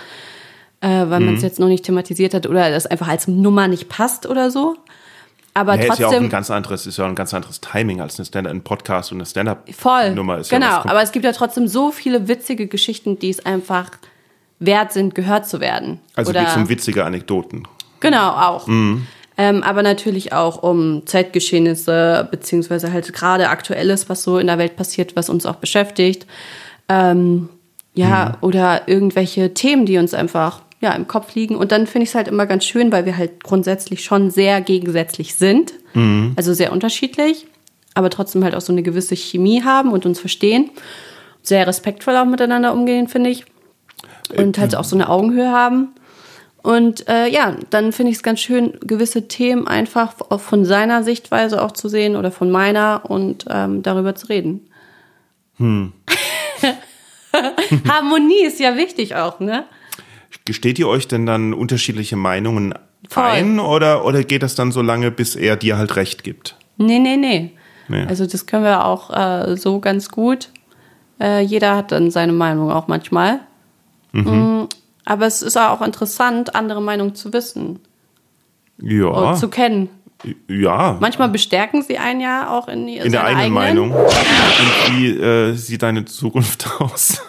äh, 0.80 0.88
weil 0.88 1.20
Mhm. 1.20 1.26
man 1.26 1.34
es 1.36 1.42
jetzt 1.42 1.60
noch 1.60 1.68
nicht 1.68 1.84
thematisiert 1.84 2.34
hat 2.34 2.46
oder 2.48 2.68
das 2.70 2.86
einfach 2.86 3.06
als 3.08 3.28
Nummer 3.28 3.68
nicht 3.68 3.88
passt 3.88 4.26
oder 4.26 4.50
so. 4.50 4.74
Aber 5.54 5.74
Ja, 5.74 5.92
ist 5.92 5.98
ja 5.98 6.06
auch 6.06 6.10
ein 6.12 6.16
trotzdem. 6.16 6.30
ganz 6.30 6.50
anderes, 6.50 6.86
ist 6.86 6.98
ja 6.98 7.04
auch 7.04 7.08
ein 7.08 7.14
ganz 7.14 7.34
anderes 7.34 7.60
Timing 7.60 8.00
als 8.00 8.18
eine 8.18 8.26
Stand 8.26 8.46
ein 8.46 8.62
Podcast 8.62 9.10
und 9.12 9.18
eine 9.18 9.24
Voll. 9.24 9.30
Stand-up-Nummer 9.30 10.38
ist. 10.38 10.50
genau, 10.50 10.66
Ja 10.66 10.84
aber 10.84 11.02
es 11.02 11.10
gibt 11.12 11.24
ja 11.24 11.32
trotzdem 11.32 11.66
so 11.66 11.90
viele 11.90 12.28
witzige 12.28 12.66
Geschichten, 12.68 13.18
die 13.18 13.30
es 13.30 13.44
einfach 13.44 13.90
wert 14.60 14.92
sind, 14.92 15.14
gehört 15.14 15.48
zu 15.48 15.60
werden. 15.60 16.00
also 16.14 16.30
Oder 16.30 16.40
geht's 16.40 16.56
um 16.56 16.68
witzige 16.68 17.04
Anekdoten. 17.04 17.66
Genau, 18.00 18.30
auch. 18.30 18.68
Ähm, 18.68 19.62
aber 19.62 19.82
natürlich 19.84 20.32
auch 20.32 20.62
um 20.62 21.06
Zeitgeschehnisse, 21.06 22.26
beziehungsweise 22.30 22.92
halt 22.92 23.12
gerade 23.12 23.48
Aktuelles, 23.50 24.08
was 24.08 24.22
so 24.24 24.38
in 24.38 24.46
der 24.48 24.58
Welt 24.58 24.76
passiert, 24.76 25.14
was 25.16 25.28
uns 25.28 25.46
auch 25.46 25.56
beschäftigt. 25.56 26.26
Ähm, 26.88 27.48
ja, 27.94 28.36
oder 28.40 28.82
irgendwelche 28.86 29.54
Themen, 29.54 29.84
die 29.86 29.98
uns 29.98 30.14
einfach 30.14 30.62
ja, 30.80 30.92
im 30.92 31.08
Kopf 31.08 31.34
liegen. 31.34 31.56
Und 31.56 31.72
dann 31.72 31.86
finde 31.86 32.04
ich 32.04 32.10
es 32.10 32.14
halt 32.14 32.28
immer 32.28 32.46
ganz 32.46 32.64
schön, 32.64 32.92
weil 32.92 33.04
wir 33.04 33.16
halt 33.16 33.42
grundsätzlich 33.42 34.04
schon 34.04 34.30
sehr 34.30 34.60
gegensätzlich 34.60 35.34
sind. 35.34 35.72
Also 36.36 36.54
sehr 36.54 36.72
unterschiedlich, 36.72 37.46
aber 37.94 38.10
trotzdem 38.10 38.44
halt 38.44 38.54
auch 38.54 38.60
so 38.60 38.72
eine 38.72 38.82
gewisse 38.82 39.16
Chemie 39.16 39.62
haben 39.62 39.92
und 39.92 40.06
uns 40.06 40.20
verstehen. 40.20 40.70
Sehr 41.42 41.66
respektvoll 41.66 42.16
auch 42.16 42.26
miteinander 42.26 42.72
umgehen, 42.72 43.08
finde 43.08 43.30
ich. 43.30 43.44
Und 44.36 44.58
halt 44.58 44.76
auch 44.76 44.84
so 44.84 44.94
eine 44.94 45.08
Augenhöhe 45.08 45.50
haben. 45.50 45.88
Und 46.62 47.08
äh, 47.08 47.28
ja, 47.28 47.56
dann 47.70 47.92
finde 47.92 48.10
ich 48.10 48.18
es 48.18 48.22
ganz 48.22 48.40
schön, 48.40 48.78
gewisse 48.80 49.26
Themen 49.26 49.66
einfach 49.66 50.14
auch 50.28 50.40
von 50.40 50.64
seiner 50.64 51.02
Sichtweise 51.02 51.62
auch 51.62 51.72
zu 51.72 51.88
sehen 51.88 52.14
oder 52.14 52.30
von 52.30 52.50
meiner 52.50 53.02
und 53.08 53.46
ähm, 53.48 53.82
darüber 53.82 54.14
zu 54.14 54.26
reden. 54.26 54.68
Harmonie 57.88 58.44
ist 58.44 58.60
ja 58.60 58.76
wichtig 58.76 59.14
auch, 59.14 59.40
ne? 59.40 59.64
Gesteht 60.44 60.78
ihr 60.78 60.88
euch 60.88 61.08
denn 61.08 61.26
dann 61.26 61.54
unterschiedliche 61.54 62.16
Meinungen 62.16 62.74
Voll. 63.08 63.24
ein 63.24 63.60
oder, 63.60 64.04
oder 64.04 64.22
geht 64.24 64.42
das 64.42 64.54
dann 64.54 64.72
so 64.72 64.82
lange, 64.82 65.10
bis 65.10 65.36
er 65.36 65.56
dir 65.56 65.78
halt 65.78 65.96
recht 65.96 66.24
gibt? 66.24 66.56
Nee, 66.76 66.98
nee, 66.98 67.16
nee. 67.16 67.52
Nee. 67.88 68.04
Also 68.08 68.26
das 68.26 68.46
können 68.46 68.64
wir 68.64 68.84
auch 68.84 69.10
äh, 69.10 69.56
so 69.56 69.80
ganz 69.80 70.10
gut. 70.10 70.50
Äh, 71.20 71.40
jeder 71.40 71.74
hat 71.76 71.90
dann 71.92 72.10
seine 72.10 72.32
Meinung 72.32 72.70
auch 72.70 72.86
manchmal. 72.88 73.40
Mm, 74.12 74.64
aber 75.04 75.26
es 75.26 75.42
ist 75.42 75.56
auch 75.56 75.80
interessant, 75.82 76.54
andere 76.54 76.80
Meinungen 76.82 77.14
zu 77.14 77.32
wissen 77.32 77.80
Ja. 78.80 79.06
und 79.06 79.36
zu 79.38 79.48
kennen. 79.48 79.88
ja. 80.48 80.96
Manchmal 81.00 81.28
bestärken 81.30 81.82
sie 81.82 81.96
einen 81.98 82.20
ja 82.20 82.50
auch 82.50 82.68
in, 82.68 82.88
in 82.88 83.10
der 83.12 83.24
eigenen 83.24 83.52
Meinung. 83.52 83.92
Und 83.92 84.98
wie 84.98 85.08
äh, 85.10 85.54
sieht 85.54 85.82
deine 85.82 86.04
Zukunft 86.04 86.68
aus? 86.80 87.22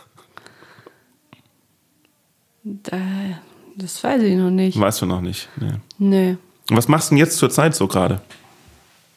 Äh, 2.91 3.35
das 3.75 4.03
weiß 4.03 4.21
ich 4.23 4.35
noch 4.35 4.51
nicht. 4.51 4.79
Weißt 4.79 5.01
du 5.01 5.05
noch 5.05 5.21
nicht. 5.21 5.49
Nee. 5.57 5.73
Nee. 5.97 6.37
Was 6.69 6.87
machst 6.87 7.09
du 7.09 7.15
denn 7.15 7.19
jetzt 7.19 7.37
zur 7.37 7.49
Zeit 7.49 7.75
so 7.75 7.87
gerade? 7.87 8.21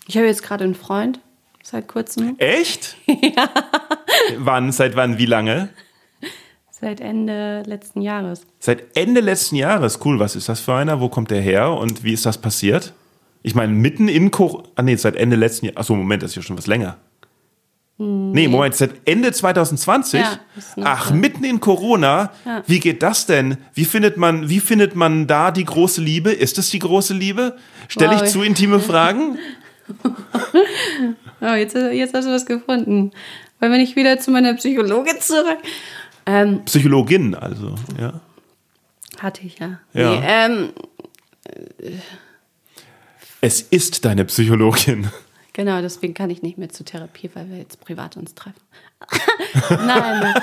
Ich 0.07 0.17
habe 0.17 0.27
jetzt 0.27 0.43
gerade 0.43 0.65
einen 0.65 0.75
Freund 0.75 1.21
seit 1.63 1.89
kurzem. 1.89 2.37
Echt? 2.39 2.97
ja. 3.07 3.49
Wann? 4.39 4.73
Seit 4.73 4.97
wann? 4.97 5.19
Wie 5.19 5.27
lange? 5.27 5.69
Seit 6.71 7.01
Ende 7.01 7.63
letzten 7.67 8.01
Jahres. 8.01 8.43
Seit 8.59 8.97
Ende 8.97 9.21
letzten 9.21 9.57
Jahres. 9.57 10.01
Cool. 10.05 10.19
Was 10.19 10.35
ist 10.35 10.49
das 10.49 10.61
für 10.61 10.75
einer? 10.75 11.01
Wo 11.01 11.09
kommt 11.09 11.31
der 11.31 11.41
her? 11.41 11.71
Und 11.73 12.03
wie 12.03 12.13
ist 12.13 12.27
das 12.27 12.39
passiert? 12.39 12.93
Ich 13.43 13.55
meine, 13.55 13.73
mitten 13.73 14.09
in 14.09 14.31
Corona. 14.31 14.69
Ah, 14.75 14.83
nee, 14.83 14.97
seit 14.97 15.17
Ende 15.17 15.37
letzten 15.37 15.67
Jahres. 15.67 15.79
Achso, 15.79 15.95
Moment, 15.95 16.23
das 16.23 16.31
ist 16.33 16.37
ja 16.37 16.43
schon 16.43 16.59
was 16.59 16.67
länger. 16.67 16.97
Nee, 17.99 18.49
Moment, 18.49 18.75
seit 18.75 18.91
Ende 19.05 19.31
2020? 19.33 20.21
Ja, 20.21 20.39
Ach, 20.83 21.13
mitten 21.13 21.45
in 21.45 21.61
Corona? 21.61 22.33
Ja. 22.45 22.63
Wie 22.67 22.81
geht 22.81 23.03
das 23.03 23.27
denn? 23.27 23.59
Wie 23.75 23.85
findet 23.85 24.17
man, 24.17 24.49
wie 24.49 24.59
findet 24.61 24.97
man 24.97 25.27
da 25.29 25.51
die 25.53 25.65
große 25.65 26.01
Liebe? 26.01 26.33
Ist 26.33 26.59
es 26.59 26.71
die 26.71 26.81
große 26.81 27.15
Liebe? 27.15 27.57
Stelle 27.89 28.15
ich 28.17 28.23
Wow. 28.23 28.29
zu 28.29 28.43
intime 28.43 28.81
Fragen? 28.81 29.39
Oh, 31.45 31.55
jetzt, 31.55 31.75
jetzt 31.75 32.15
hast 32.15 32.25
du 32.27 32.31
was 32.33 32.47
gefunden. 32.47 33.11
Wollen 33.59 33.73
wir 33.73 33.79
nicht 33.79 33.97
wieder 33.97 34.17
zu 34.21 34.31
meiner 34.31 34.55
Psychologin 34.55 35.21
zurück? 35.21 35.59
Ähm, 36.25 36.65
Psychologin, 36.67 37.35
also, 37.35 37.75
ja. 38.01 38.21
hatte 39.19 39.43
ich 39.45 39.59
ja. 39.59 39.81
Ja. 39.93 40.11
Nee, 40.13 40.21
ähm, 40.25 40.69
Es 43.41 43.61
ist 43.61 44.05
deine 44.05 44.25
Psychologin. 44.25 45.09
Genau, 45.53 45.81
deswegen 45.81 46.15
kann 46.15 46.31
ich 46.31 46.43
nicht 46.43 46.59
mehr 46.59 46.69
zur 46.69 46.87
Therapie, 46.87 47.31
weil 47.35 47.51
wir 47.51 47.59
jetzt 47.59 47.81
privat 47.81 48.17
uns 48.17 48.35
treffen. 48.35 48.61
nein, 49.71 50.35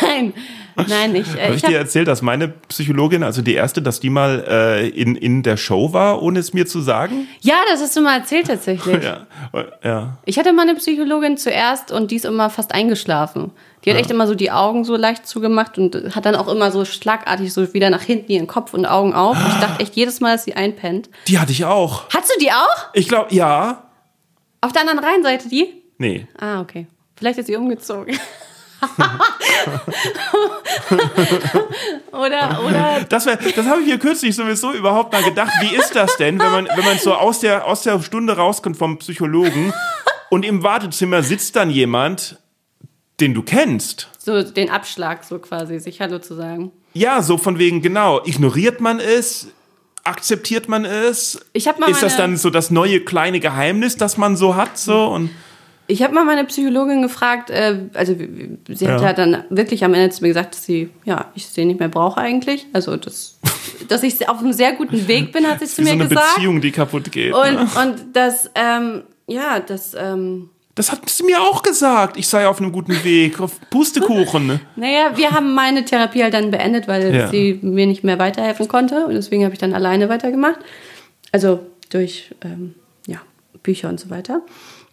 nein, 0.00 0.34
nein, 0.88 1.14
ich, 1.14 1.34
äh, 1.34 1.44
Habe 1.44 1.54
ich 1.54 1.56
ich 1.56 1.62
dir 1.62 1.78
hab, 1.78 1.84
erzählt, 1.84 2.08
dass 2.08 2.22
meine 2.22 2.48
Psychologin, 2.48 3.22
also 3.22 3.42
die 3.42 3.54
erste, 3.54 3.82
dass 3.82 4.00
die 4.00 4.10
mal 4.10 4.44
äh, 4.46 4.88
in, 4.88 5.16
in 5.16 5.42
der 5.42 5.56
Show 5.56 5.92
war, 5.92 6.22
ohne 6.22 6.38
es 6.38 6.52
mir 6.52 6.66
zu 6.66 6.80
sagen? 6.80 7.26
ja, 7.40 7.56
das 7.70 7.80
hast 7.80 7.96
du 7.96 8.00
mal 8.00 8.18
erzählt 8.18 8.46
tatsächlich. 8.46 8.98
Ja. 9.08 9.26
ja. 9.82 10.18
Ich 10.24 10.38
hatte 10.38 10.52
mal 10.52 10.62
eine 10.62 10.74
Psychologin 10.74 11.38
zuerst 11.38 11.92
und 11.92 12.10
die 12.10 12.16
ist 12.16 12.24
immer 12.24 12.50
fast 12.50 12.74
eingeschlafen. 12.74 13.52
Die 13.84 13.90
hat 13.90 13.98
echt 13.98 14.10
immer 14.10 14.26
so 14.26 14.34
die 14.34 14.50
Augen 14.50 14.84
so 14.84 14.96
leicht 14.96 15.26
zugemacht 15.26 15.78
und 15.78 16.14
hat 16.14 16.26
dann 16.26 16.34
auch 16.34 16.48
immer 16.48 16.70
so 16.70 16.84
schlagartig 16.84 17.52
so 17.52 17.72
wieder 17.72 17.90
nach 17.90 18.02
hinten 18.02 18.32
ihren 18.32 18.46
Kopf 18.46 18.74
und 18.74 18.84
Augen 18.84 19.14
auf. 19.14 19.36
Und 19.36 19.46
ich 19.46 19.60
dachte 19.60 19.82
echt 19.82 19.94
jedes 19.96 20.20
Mal, 20.20 20.32
dass 20.32 20.44
sie 20.44 20.54
einpennt. 20.54 21.08
Die 21.28 21.38
hatte 21.38 21.52
ich 21.52 21.64
auch. 21.64 22.08
Hattest 22.10 22.34
du 22.34 22.40
die 22.40 22.50
auch? 22.50 22.86
Ich 22.92 23.08
glaube, 23.08 23.34
ja. 23.34 23.87
Auf 24.60 24.72
der 24.72 24.82
anderen 24.82 24.98
Rheinseite 24.98 25.48
die? 25.48 25.82
Nee. 25.98 26.26
Ah, 26.38 26.60
okay. 26.60 26.86
Vielleicht 27.16 27.38
ist 27.38 27.46
sie 27.46 27.56
umgezogen. 27.56 28.18
oder, 32.12 32.60
oder. 32.66 33.04
Das, 33.08 33.26
wär- 33.26 33.36
das 33.36 33.66
habe 33.66 33.80
ich 33.80 33.86
mir 33.88 33.98
kürzlich 33.98 34.34
sowieso 34.34 34.72
überhaupt 34.72 35.12
mal 35.12 35.22
gedacht. 35.22 35.52
Wie 35.60 35.74
ist 35.74 35.94
das 35.94 36.16
denn, 36.16 36.38
wenn 36.38 36.50
man, 36.52 36.68
wenn 36.74 36.84
man 36.84 36.98
so 36.98 37.14
aus 37.14 37.40
der, 37.40 37.66
aus 37.66 37.82
der 37.82 38.00
Stunde 38.02 38.36
rauskommt 38.36 38.76
vom 38.76 38.98
Psychologen 38.98 39.72
und 40.30 40.44
im 40.44 40.62
Wartezimmer 40.62 41.22
sitzt 41.22 41.56
dann 41.56 41.70
jemand, 41.70 42.38
den 43.20 43.34
du 43.34 43.42
kennst? 43.42 44.08
So 44.18 44.42
den 44.42 44.70
Abschlag, 44.70 45.24
so 45.24 45.38
quasi, 45.38 45.78
sich 45.78 46.00
Hallo 46.00 46.18
zu 46.18 46.34
sagen. 46.34 46.70
Ja, 46.94 47.22
so 47.22 47.36
von 47.38 47.58
wegen, 47.58 47.82
genau. 47.82 48.20
Ignoriert 48.24 48.80
man 48.80 49.00
es? 49.00 49.48
Akzeptiert 50.08 50.68
man 50.68 50.84
es? 50.84 51.40
Ich 51.52 51.68
hab 51.68 51.78
mal 51.78 51.90
Ist 51.90 52.02
das 52.02 52.16
dann 52.16 52.36
so 52.36 52.50
das 52.50 52.70
neue 52.70 53.00
kleine 53.00 53.40
Geheimnis, 53.40 53.96
das 53.96 54.16
man 54.16 54.36
so 54.36 54.56
hat? 54.56 54.78
So 54.78 55.06
und 55.06 55.30
Ich 55.86 56.02
habe 56.02 56.14
mal 56.14 56.24
meine 56.24 56.44
Psychologin 56.44 57.00
gefragt, 57.02 57.50
äh, 57.50 57.88
also 57.94 58.14
sie 58.14 58.88
hat 58.88 59.00
Ja. 59.00 59.08
ja 59.08 59.12
dann 59.14 59.44
wirklich 59.48 59.84
am 59.84 59.94
Ende 59.94 60.10
zu 60.10 60.22
mir 60.22 60.28
gesagt, 60.28 60.54
dass 60.54 60.64
sie, 60.64 60.90
ja, 61.04 61.26
ich 61.34 61.46
sie 61.46 61.64
nicht 61.64 61.80
mehr 61.80 61.88
brauche 61.88 62.20
eigentlich. 62.20 62.66
Also, 62.74 62.96
das, 62.96 63.38
dass 63.88 64.02
ich 64.02 64.28
auf 64.28 64.38
einem 64.40 64.52
sehr 64.52 64.72
guten 64.74 65.08
Weg 65.08 65.32
bin, 65.32 65.46
hat 65.46 65.60
sie 65.60 65.66
zu 65.66 65.78
wie 65.78 65.86
so 65.86 65.94
mir 65.94 66.00
eine 66.00 66.08
gesagt. 66.08 66.34
Beziehung, 66.36 66.60
die 66.60 66.72
kaputt 66.72 67.10
geht. 67.10 67.32
Und, 67.32 67.54
ne? 67.54 67.68
und 67.82 68.16
das, 68.16 68.50
ähm, 68.54 69.02
ja, 69.26 69.60
das, 69.60 69.94
ähm, 69.98 70.50
Das 70.78 70.92
hat 70.92 71.08
sie 71.10 71.24
mir 71.24 71.40
auch 71.40 71.62
gesagt. 71.62 72.16
Ich 72.16 72.28
sei 72.28 72.46
auf 72.46 72.60
einem 72.60 72.70
guten 72.70 73.02
Weg. 73.02 73.40
Auf 73.40 73.58
Pustekuchen. 73.70 74.60
naja, 74.76 75.16
wir 75.16 75.32
haben 75.32 75.52
meine 75.52 75.84
Therapie 75.84 76.22
halt 76.22 76.34
dann 76.34 76.50
beendet, 76.52 76.86
weil 76.86 77.14
Ja. 77.14 77.28
sie 77.28 77.58
mir 77.62 77.86
nicht 77.86 78.04
mehr 78.04 78.18
weiterhelfen 78.20 78.68
konnte. 78.68 79.04
Und 79.06 79.14
deswegen 79.14 79.42
habe 79.44 79.52
ich 79.54 79.58
dann 79.58 79.74
alleine 79.74 80.08
weitergemacht. 80.08 80.60
Also 81.32 81.60
durch 81.90 82.32
ähm, 82.44 82.76
ja, 83.06 83.18
Bücher 83.64 83.88
und 83.88 83.98
so 83.98 84.08
weiter. 84.10 84.42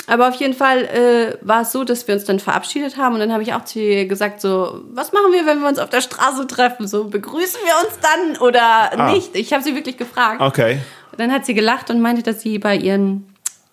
Aber 0.08 0.28
auf 0.30 0.36
jeden 0.36 0.54
Fall 0.54 0.86
äh, 0.86 1.38
war 1.48 1.62
es 1.62 1.72
so, 1.72 1.84
dass 1.84 2.08
wir 2.08 2.16
uns 2.16 2.26
dann 2.26 2.40
verabschiedet 2.40 2.98
haben 2.98 3.14
und 3.16 3.20
dann 3.20 3.32
habe 3.34 3.42
ich 3.44 3.54
auch 3.54 3.66
zu 3.66 3.80
ihr 3.80 4.06
gesagt, 4.08 4.40
so, 4.42 4.82
was 4.92 5.14
machen 5.14 5.32
wir, 5.34 5.46
wenn 5.46 5.60
wir 5.62 5.68
uns 5.68 5.80
auf 5.80 5.90
der 5.90 6.02
Straße 6.02 6.46
treffen? 6.48 6.88
So, 6.88 7.06
begrüßen 7.06 7.60
wir 7.64 7.88
uns 7.88 8.00
dann 8.02 8.42
oder 8.42 9.00
Ah. 9.00 9.12
nicht? 9.14 9.36
Ich 9.36 9.52
habe 9.54 9.64
sie 9.64 9.76
wirklich 9.76 9.98
gefragt. 9.98 10.42
Okay. 10.42 10.80
Und 11.12 11.20
dann 11.20 11.32
hat 11.32 11.46
sie 11.46 11.54
gelacht 11.54 11.90
und 11.90 12.02
meinte, 12.02 12.22
dass 12.24 12.42
sie 12.42 12.60
bei 12.60 12.76
ihren 12.76 13.26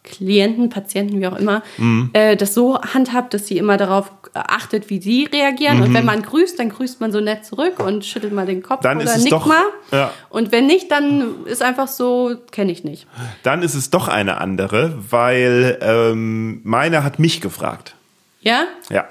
Klienten, 0.05 0.69
Patienten, 0.69 1.21
wie 1.21 1.27
auch 1.29 1.37
immer, 1.39 1.63
Mhm. 1.79 2.11
äh, 2.13 2.37
das 2.37 2.55
so 2.55 2.81
handhabt, 2.81 3.35
dass 3.35 3.47
sie 3.47 3.57
immer 3.57 3.77
darauf 3.77 4.11
achtet, 4.35 4.91
wie 4.91 5.01
sie 5.01 5.27
reagieren. 5.33 5.81
Und 5.81 5.91
Mhm. 5.91 5.95
wenn 5.95 6.05
man 6.05 6.23
grüßt, 6.23 6.59
dann 6.59 6.71
grüßt 6.71 7.01
man 7.01 7.13
so 7.13 7.21
nett 7.21 7.45
zurück 7.47 7.79
und 7.79 8.05
schüttelt 8.05 8.33
mal 8.33 8.45
den 8.47 8.63
Kopf 8.63 8.81
Dann 8.83 9.01
oder 9.01 9.17
nickt 9.17 9.31
doch- 9.31 9.47
mal. 9.47 9.63
ja. 9.93 10.13
Und 10.29 10.51
wenn 10.51 10.67
nicht, 10.67 10.91
dann 10.91 11.45
ist 11.47 11.63
einfach 11.63 11.87
so, 11.87 12.35
kenne 12.51 12.73
ich 12.73 12.83
nicht. 12.83 13.07
Dann 13.45 13.63
ist 13.63 13.75
es 13.75 13.91
doch 13.91 14.09
eine 14.09 14.39
andere, 14.41 14.93
weil 15.11 15.79
ähm, 15.81 16.61
meine 16.65 17.05
hat 17.05 17.19
mich 17.21 17.41
gefragt. 17.41 17.95
Ja? 18.41 18.65
Ja. 18.91 19.05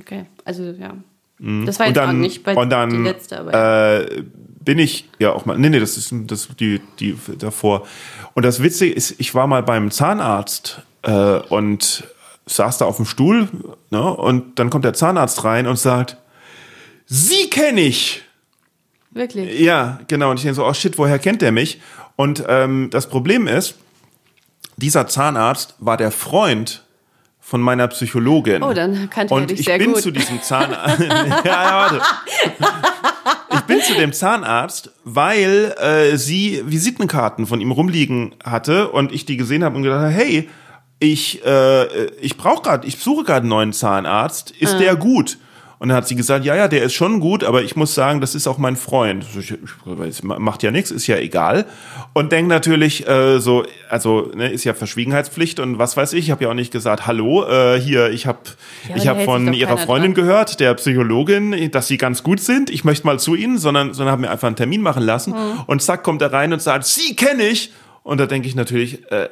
Okay. 0.00 0.24
Also, 0.46 0.62
ja. 0.62 0.72
Das 0.72 0.78
war 0.88 0.96
Mhm. 1.38 1.60
Und 1.60 1.66
jetzt 1.66 1.78
auch 1.80 1.92
dann, 1.92 2.20
nicht 2.20 2.42
bei 2.42 2.56
und 2.56 2.70
dann 2.70 2.88
die 2.88 2.96
letzte, 2.96 3.38
aber. 3.40 3.52
ja. 3.52 3.98
äh, 3.98 4.22
bin 4.64 4.78
ich 4.78 5.08
ja 5.18 5.32
auch 5.32 5.44
mal. 5.46 5.56
Nee, 5.58 5.68
nee, 5.68 5.78
das 5.78 5.96
ist 5.98 6.12
das 6.26 6.48
die 6.58 6.80
die 6.98 7.16
davor. 7.38 7.86
Und 8.36 8.44
das 8.44 8.62
Witzige 8.62 8.92
ist, 8.92 9.14
ich 9.18 9.34
war 9.34 9.46
mal 9.46 9.62
beim 9.62 9.90
Zahnarzt 9.90 10.82
äh, 11.04 11.38
und 11.38 12.04
saß 12.44 12.76
da 12.76 12.84
auf 12.84 12.96
dem 12.96 13.06
Stuhl, 13.06 13.48
ne, 13.88 14.14
und 14.14 14.58
dann 14.58 14.68
kommt 14.68 14.84
der 14.84 14.92
Zahnarzt 14.92 15.42
rein 15.44 15.66
und 15.66 15.78
sagt, 15.78 16.18
Sie 17.06 17.48
kenne 17.48 17.80
ich. 17.80 18.22
Wirklich. 19.10 19.58
Ja, 19.58 20.00
genau. 20.06 20.30
Und 20.30 20.36
ich 20.36 20.42
denke 20.42 20.56
so, 20.56 20.66
oh 20.66 20.74
shit, 20.74 20.98
woher 20.98 21.18
kennt 21.18 21.40
der 21.40 21.50
mich? 21.50 21.80
Und 22.16 22.44
ähm, 22.46 22.90
das 22.90 23.08
Problem 23.08 23.46
ist, 23.46 23.76
dieser 24.76 25.06
Zahnarzt 25.06 25.74
war 25.78 25.96
der 25.96 26.10
Freund 26.10 26.84
von 27.40 27.62
meiner 27.62 27.88
Psychologin. 27.88 28.62
Oh, 28.62 28.74
dann 28.74 29.08
kannte 29.08 29.32
er 29.32 29.36
Und 29.38 29.50
dich 29.50 29.60
ich 29.60 29.64
sehr 29.64 29.78
bin 29.78 29.94
gut. 29.94 30.02
zu 30.02 30.10
diesem 30.10 30.42
Zahnarzt. 30.42 31.00
ja, 31.00 31.42
ja, 31.44 31.72
warte. 31.72 32.02
Ich 33.78 33.86
bin 33.86 33.94
zu 33.94 34.00
dem 34.00 34.12
Zahnarzt, 34.12 34.90
weil 35.04 35.74
äh, 35.78 36.16
sie 36.16 36.62
Visitenkarten 36.66 37.46
von 37.46 37.60
ihm 37.60 37.70
rumliegen 37.70 38.34
hatte 38.44 38.88
und 38.90 39.12
ich 39.12 39.24
die 39.26 39.36
gesehen 39.36 39.64
habe 39.64 39.76
und 39.76 39.82
gedacht 39.82 40.00
habe, 40.00 40.10
hey, 40.10 40.48
ich, 40.98 41.44
äh, 41.44 42.06
ich 42.20 42.36
brauche 42.36 42.62
gerade, 42.62 42.86
ich 42.86 42.98
suche 42.98 43.24
gerade 43.24 43.40
einen 43.40 43.48
neuen 43.50 43.72
Zahnarzt. 43.72 44.50
Ist 44.52 44.74
Ah. 44.74 44.78
der 44.78 44.96
gut? 44.96 45.38
Und 45.78 45.88
dann 45.88 45.96
hat 45.96 46.08
sie 46.08 46.16
gesagt, 46.16 46.44
ja, 46.44 46.56
ja, 46.56 46.68
der 46.68 46.82
ist 46.84 46.94
schon 46.94 47.20
gut, 47.20 47.44
aber 47.44 47.62
ich 47.62 47.76
muss 47.76 47.94
sagen, 47.94 48.22
das 48.22 48.34
ist 48.34 48.46
auch 48.46 48.56
mein 48.56 48.76
Freund. 48.76 49.26
Ich, 49.38 49.52
ich, 49.52 50.22
macht 50.22 50.62
ja 50.62 50.70
nichts, 50.70 50.90
ist 50.90 51.06
ja 51.06 51.18
egal. 51.18 51.66
Und 52.14 52.32
denk 52.32 52.48
natürlich 52.48 53.06
äh, 53.06 53.38
so, 53.40 53.64
also 53.90 54.32
ne, 54.34 54.50
ist 54.50 54.64
ja 54.64 54.72
Verschwiegenheitspflicht 54.72 55.60
und 55.60 55.78
was 55.78 55.96
weiß 55.96 56.14
ich. 56.14 56.26
Ich 56.26 56.30
habe 56.30 56.44
ja 56.44 56.50
auch 56.50 56.54
nicht 56.54 56.72
gesagt, 56.72 57.06
hallo, 57.06 57.44
äh, 57.44 57.78
hier, 57.78 58.10
ich 58.10 58.26
habe 58.26 58.38
Ja, 58.88 58.96
ich 58.96 59.02
sich 59.02 59.24
von 59.24 59.52
ihrer 59.52 59.76
Freundin 59.76 60.14
dran. 60.14 60.24
gehört, 60.24 60.60
der 60.60 60.72
Psychologin, 60.74 61.70
dass 61.70 61.88
sie 61.88 61.98
ganz 61.98 62.22
gut 62.22 62.40
sind. 62.40 62.70
Ich 62.70 62.84
möchte 62.84 63.06
mal 63.06 63.18
zu 63.18 63.34
ihnen, 63.34 63.58
sondern 63.58 63.92
sondern 63.92 64.12
haben 64.12 64.22
mir 64.22 64.30
einfach 64.30 64.46
einen 64.46 64.56
Termin 64.56 64.80
machen 64.80 65.02
lassen. 65.02 65.32
Mhm. 65.32 65.60
Und 65.66 65.82
zack 65.82 66.02
kommt 66.02 66.22
er 66.22 66.32
rein 66.32 66.52
und 66.54 66.62
sagt, 66.62 66.86
sie 66.86 67.14
kenne 67.16 67.46
ich. 67.46 67.72
Und 68.02 68.18
da 68.18 68.26
denke 68.26 68.48
ich 68.48 68.54
natürlich, 68.54 69.10
äh, 69.10 69.28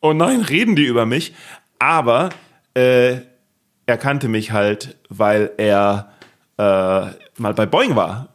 oh 0.00 0.14
nein, 0.14 0.40
reden 0.40 0.76
die 0.76 0.84
über 0.84 1.04
mich. 1.04 1.34
Aber 1.78 2.30
äh, 2.74 3.16
er 3.86 3.96
kannte 3.98 4.28
mich 4.28 4.52
halt, 4.52 4.96
weil 5.08 5.50
er 5.56 6.10
äh, 6.58 6.62
mal 6.62 7.54
bei 7.54 7.66
Boeing 7.66 7.96
war. 7.96 8.28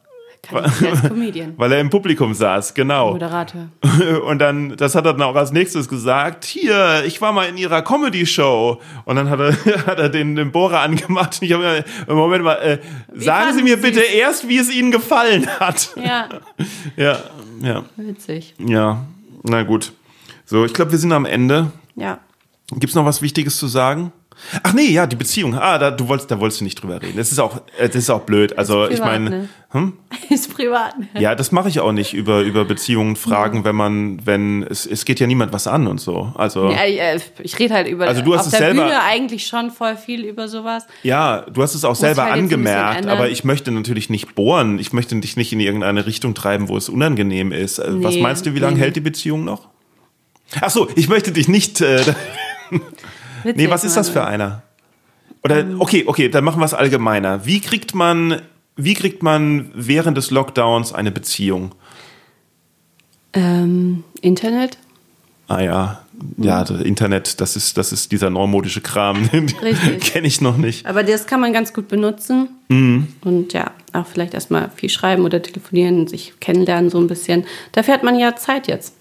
Als 0.51 1.03
Comedian. 1.07 1.53
Weil 1.57 1.73
er 1.73 1.79
im 1.79 1.89
Publikum 1.91 2.33
saß, 2.33 2.73
genau. 2.73 3.11
Moderator. 3.11 3.67
Und 4.25 4.39
dann, 4.39 4.75
das 4.77 4.95
hat 4.95 5.05
er 5.05 5.13
dann 5.13 5.21
auch 5.21 5.35
als 5.35 5.51
nächstes 5.51 5.87
gesagt, 5.89 6.45
hier, 6.45 7.03
ich 7.05 7.21
war 7.21 7.33
mal 7.33 7.47
in 7.47 7.57
ihrer 7.57 7.83
Comedy-Show. 7.83 8.79
Und 9.05 9.15
dann 9.15 9.29
hat 9.29 9.39
er, 9.41 9.51
hat 9.85 9.99
er 9.99 10.09
den, 10.09 10.35
den 10.35 10.51
Bohrer 10.51 10.79
angemacht. 10.79 11.37
Ich 11.41 11.53
habe 11.53 11.83
mir, 12.07 12.15
Moment 12.15 12.43
mal, 12.43 12.55
äh, 12.55 12.79
sagen 13.15 13.53
Sie 13.53 13.61
mir 13.61 13.75
Sie 13.75 13.81
bitte 13.83 13.99
es? 13.99 14.13
erst, 14.13 14.47
wie 14.47 14.57
es 14.57 14.73
Ihnen 14.73 14.89
gefallen 14.91 15.45
hat. 15.59 15.91
Ja, 16.03 16.29
Ja, 16.95 17.19
ja, 17.61 17.83
witzig. 17.97 18.55
ja, 18.57 19.05
na 19.43 19.61
gut. 19.63 19.91
So, 20.45 20.65
ich 20.65 20.73
glaube, 20.73 20.91
wir 20.91 20.97
sind 20.99 21.11
am 21.11 21.25
Ende. 21.25 21.71
Ja. 21.95 22.17
Gibt's 22.71 22.95
noch 22.95 23.05
was 23.05 23.21
Wichtiges 23.21 23.57
zu 23.57 23.67
sagen? 23.67 24.11
Ach 24.63 24.73
nee, 24.73 24.89
ja, 24.89 25.05
die 25.05 25.15
Beziehung. 25.15 25.53
Ah, 25.53 25.77
da, 25.77 25.91
du 25.91 26.07
wolltest, 26.07 26.31
da 26.31 26.39
wolltest 26.39 26.61
du 26.61 26.63
nicht 26.63 26.81
drüber 26.81 27.01
reden. 27.01 27.17
Das 27.17 27.31
ist 27.31 27.39
auch, 27.39 27.57
äh, 27.77 27.87
das 27.87 27.95
ist 27.95 28.09
auch 28.09 28.21
blöd. 28.21 28.57
Also 28.57 28.85
Ist 28.85 28.93
ich 28.93 28.99
privat, 29.01 29.11
meine, 29.21 29.29
ne? 29.29 29.49
hm? 29.71 29.93
Ist 30.29 30.53
privat. 30.55 30.93
ja, 31.19 31.35
das 31.35 31.51
mache 31.51 31.69
ich 31.69 31.79
auch 31.79 31.91
nicht 31.91 32.13
über 32.13 32.41
über 32.41 32.65
Beziehungen 32.65 33.15
fragen, 33.15 33.63
wenn 33.65 33.75
man, 33.75 34.25
wenn 34.25 34.63
es 34.63 34.85
es 34.85 35.05
geht 35.05 35.19
ja 35.19 35.27
niemand 35.27 35.53
was 35.53 35.67
an 35.67 35.85
und 35.87 35.99
so. 36.01 36.33
Also 36.35 36.69
Ja, 36.71 36.85
ich, 36.85 37.21
ich 37.43 37.59
rede 37.59 37.73
halt 37.75 37.87
über 37.87 38.07
Also 38.07 38.21
du 38.21 38.33
hast 38.33 38.41
auf 38.41 38.45
es 38.47 38.51
der 38.51 38.59
selber- 38.69 38.83
Bühne 38.85 39.01
eigentlich 39.03 39.45
schon 39.45 39.69
voll 39.71 39.95
viel 39.97 40.23
über 40.25 40.47
sowas. 40.47 40.85
ja, 41.03 41.41
du 41.41 41.61
hast 41.61 41.75
es 41.75 41.85
auch 41.85 41.95
selber 41.95 42.23
halt 42.23 42.33
angemerkt, 42.33 43.05
aber 43.07 43.29
ich 43.29 43.43
möchte 43.43 43.71
natürlich 43.71 44.09
nicht 44.09 44.33
bohren. 44.35 44.79
Ich 44.79 44.93
möchte 44.93 45.15
dich 45.17 45.35
nicht 45.37 45.53
in 45.53 45.59
irgendeine 45.59 46.05
Richtung 46.05 46.33
treiben, 46.33 46.67
wo 46.69 46.77
es 46.77 46.89
unangenehm 46.89 47.51
ist. 47.51 47.77
Äh, 47.79 48.03
Was 48.03 48.15
Nee, 48.15 48.21
meinst 48.21 48.45
du, 48.45 48.55
wie 48.55 48.59
lange 48.59 48.75
nee. 48.77 48.81
hält 48.81 48.95
die 48.95 49.01
Beziehung 49.01 49.43
noch? 49.45 49.67
Ach 50.61 50.69
so, 50.71 50.87
ich 50.95 51.07
möchte 51.09 51.31
dich 51.31 51.47
nicht. 51.47 51.81
Äh, 51.81 52.01
Witzig, 53.43 53.57
nee, 53.57 53.69
was 53.69 53.83
ist 53.83 53.97
das 53.97 54.09
für 54.09 54.25
einer? 54.25 54.63
Oder 55.43 55.65
okay, 55.79 56.03
okay, 56.05 56.29
dann 56.29 56.43
machen 56.43 56.59
wir 56.59 56.65
es 56.65 56.73
allgemeiner. 56.73 57.45
Wie 57.45 57.61
kriegt 57.61 57.95
man, 57.95 58.41
wie 58.75 58.93
kriegt 58.93 59.23
man 59.23 59.71
während 59.73 60.17
des 60.17 60.31
Lockdowns 60.31 60.93
eine 60.93 61.11
Beziehung? 61.11 61.73
Ähm, 63.33 64.03
Internet? 64.21 64.77
Ah 65.47 65.61
ja, 65.61 66.01
ja, 66.37 66.63
das 66.63 66.81
Internet, 66.81 67.41
das 67.41 67.55
ist, 67.55 67.77
das 67.77 67.91
ist 67.91 68.11
dieser 68.11 68.29
neumodische 68.29 68.81
Kram. 68.81 69.29
Richtig. 69.33 70.01
Kenne 70.01 70.27
ich 70.27 70.41
noch 70.41 70.57
nicht. 70.57 70.85
Aber 70.85 71.03
das 71.03 71.25
kann 71.25 71.39
man 71.39 71.53
ganz 71.53 71.73
gut 71.73 71.87
benutzen. 71.87 72.49
Mhm. 72.67 73.07
Und 73.21 73.53
ja, 73.53 73.71
auch 73.93 74.05
vielleicht 74.05 74.33
erstmal 74.33 74.69
viel 74.75 74.89
schreiben 74.89 75.23
oder 75.23 75.41
telefonieren, 75.41 76.07
sich 76.07 76.33
kennenlernen 76.39 76.89
so 76.89 76.99
ein 76.99 77.07
bisschen. 77.07 77.45
Dafür 77.71 77.93
hat 77.93 78.03
man 78.03 78.19
ja 78.19 78.35
Zeit 78.35 78.67
jetzt. 78.67 78.95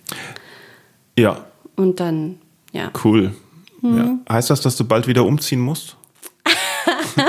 Ja, 1.18 1.45
Und 1.76 2.01
dann, 2.01 2.36
ja. 2.72 2.93
cool. 3.05 3.32
Mhm. 3.81 4.22
Ja. 4.29 4.35
Heißt 4.35 4.51
das, 4.51 4.61
dass 4.61 4.76
du 4.76 4.85
bald 4.85 5.07
wieder 5.07 5.24
umziehen 5.24 5.61
musst? 5.61 5.97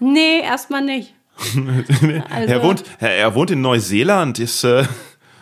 Nee, 0.00 0.40
erstmal 0.42 0.82
nicht. 0.82 1.14
Also, 2.30 2.52
er, 2.52 2.62
wohnt, 2.62 2.84
er, 2.98 3.16
er 3.16 3.34
wohnt 3.34 3.50
in 3.50 3.60
Neuseeland, 3.60 4.38
ist, 4.38 4.64
äh, 4.64 4.84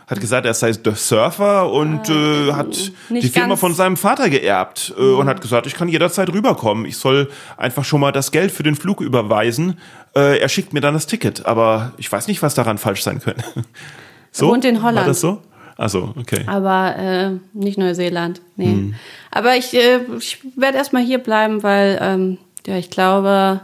hat 0.07 0.21
gesagt, 0.21 0.47
er 0.47 0.55
sei 0.55 0.73
Surfer 0.73 1.71
und 1.73 2.09
äh, 2.11 2.53
hat 2.53 2.69
nicht 3.09 3.25
die 3.25 3.29
Firma 3.29 3.57
von 3.57 3.75
seinem 3.75 3.97
Vater 3.97 4.29
geerbt 4.29 4.95
äh, 4.97 5.01
und 5.01 5.27
hat 5.29 5.41
gesagt, 5.41 5.67
ich 5.67 5.75
kann 5.75 5.89
jederzeit 5.89 6.29
rüberkommen. 6.31 6.85
Ich 6.85 6.97
soll 6.99 7.31
einfach 7.57 7.85
schon 7.85 8.01
mal 8.01 8.13
das 8.13 8.31
Geld 8.31 8.53
für 8.53 8.63
den 8.63 8.77
Flug 8.77 9.01
überweisen. 9.01 9.79
Äh, 10.15 10.39
er 10.39 10.49
schickt 10.49 10.73
mir 10.73 10.81
dann 10.81 10.95
das 10.95 11.07
Ticket, 11.07 11.47
aber 11.47 11.93
ich 11.97 12.11
weiß 12.11 12.29
nicht, 12.29 12.43
was 12.43 12.55
daran 12.55 12.79
falsch 12.79 13.03
sein 13.03 13.21
könnte. 13.21 13.45
So? 14.33 14.49
wohnt 14.49 14.67
in 14.67 14.77
War 14.77 14.83
Holland. 14.83 15.09
das 15.09 15.23
so? 15.23 15.41
Also, 15.77 16.15
okay. 16.19 16.43
aber 16.47 16.97
äh, 16.97 17.31
nicht 17.53 17.79
Neuseeland. 17.79 18.41
Nee. 18.57 18.67
Mhm. 18.69 18.95
Aber 19.31 19.57
ich, 19.57 19.75
äh, 19.75 20.01
ich 20.19 20.39
werde 20.57 20.79
erstmal 20.79 21.03
hier 21.03 21.19
bleiben, 21.19 21.63
weil 21.63 21.99
ähm, 22.01 22.39
ja, 22.67 22.77
ich 22.77 22.91
glaube, 22.91 23.61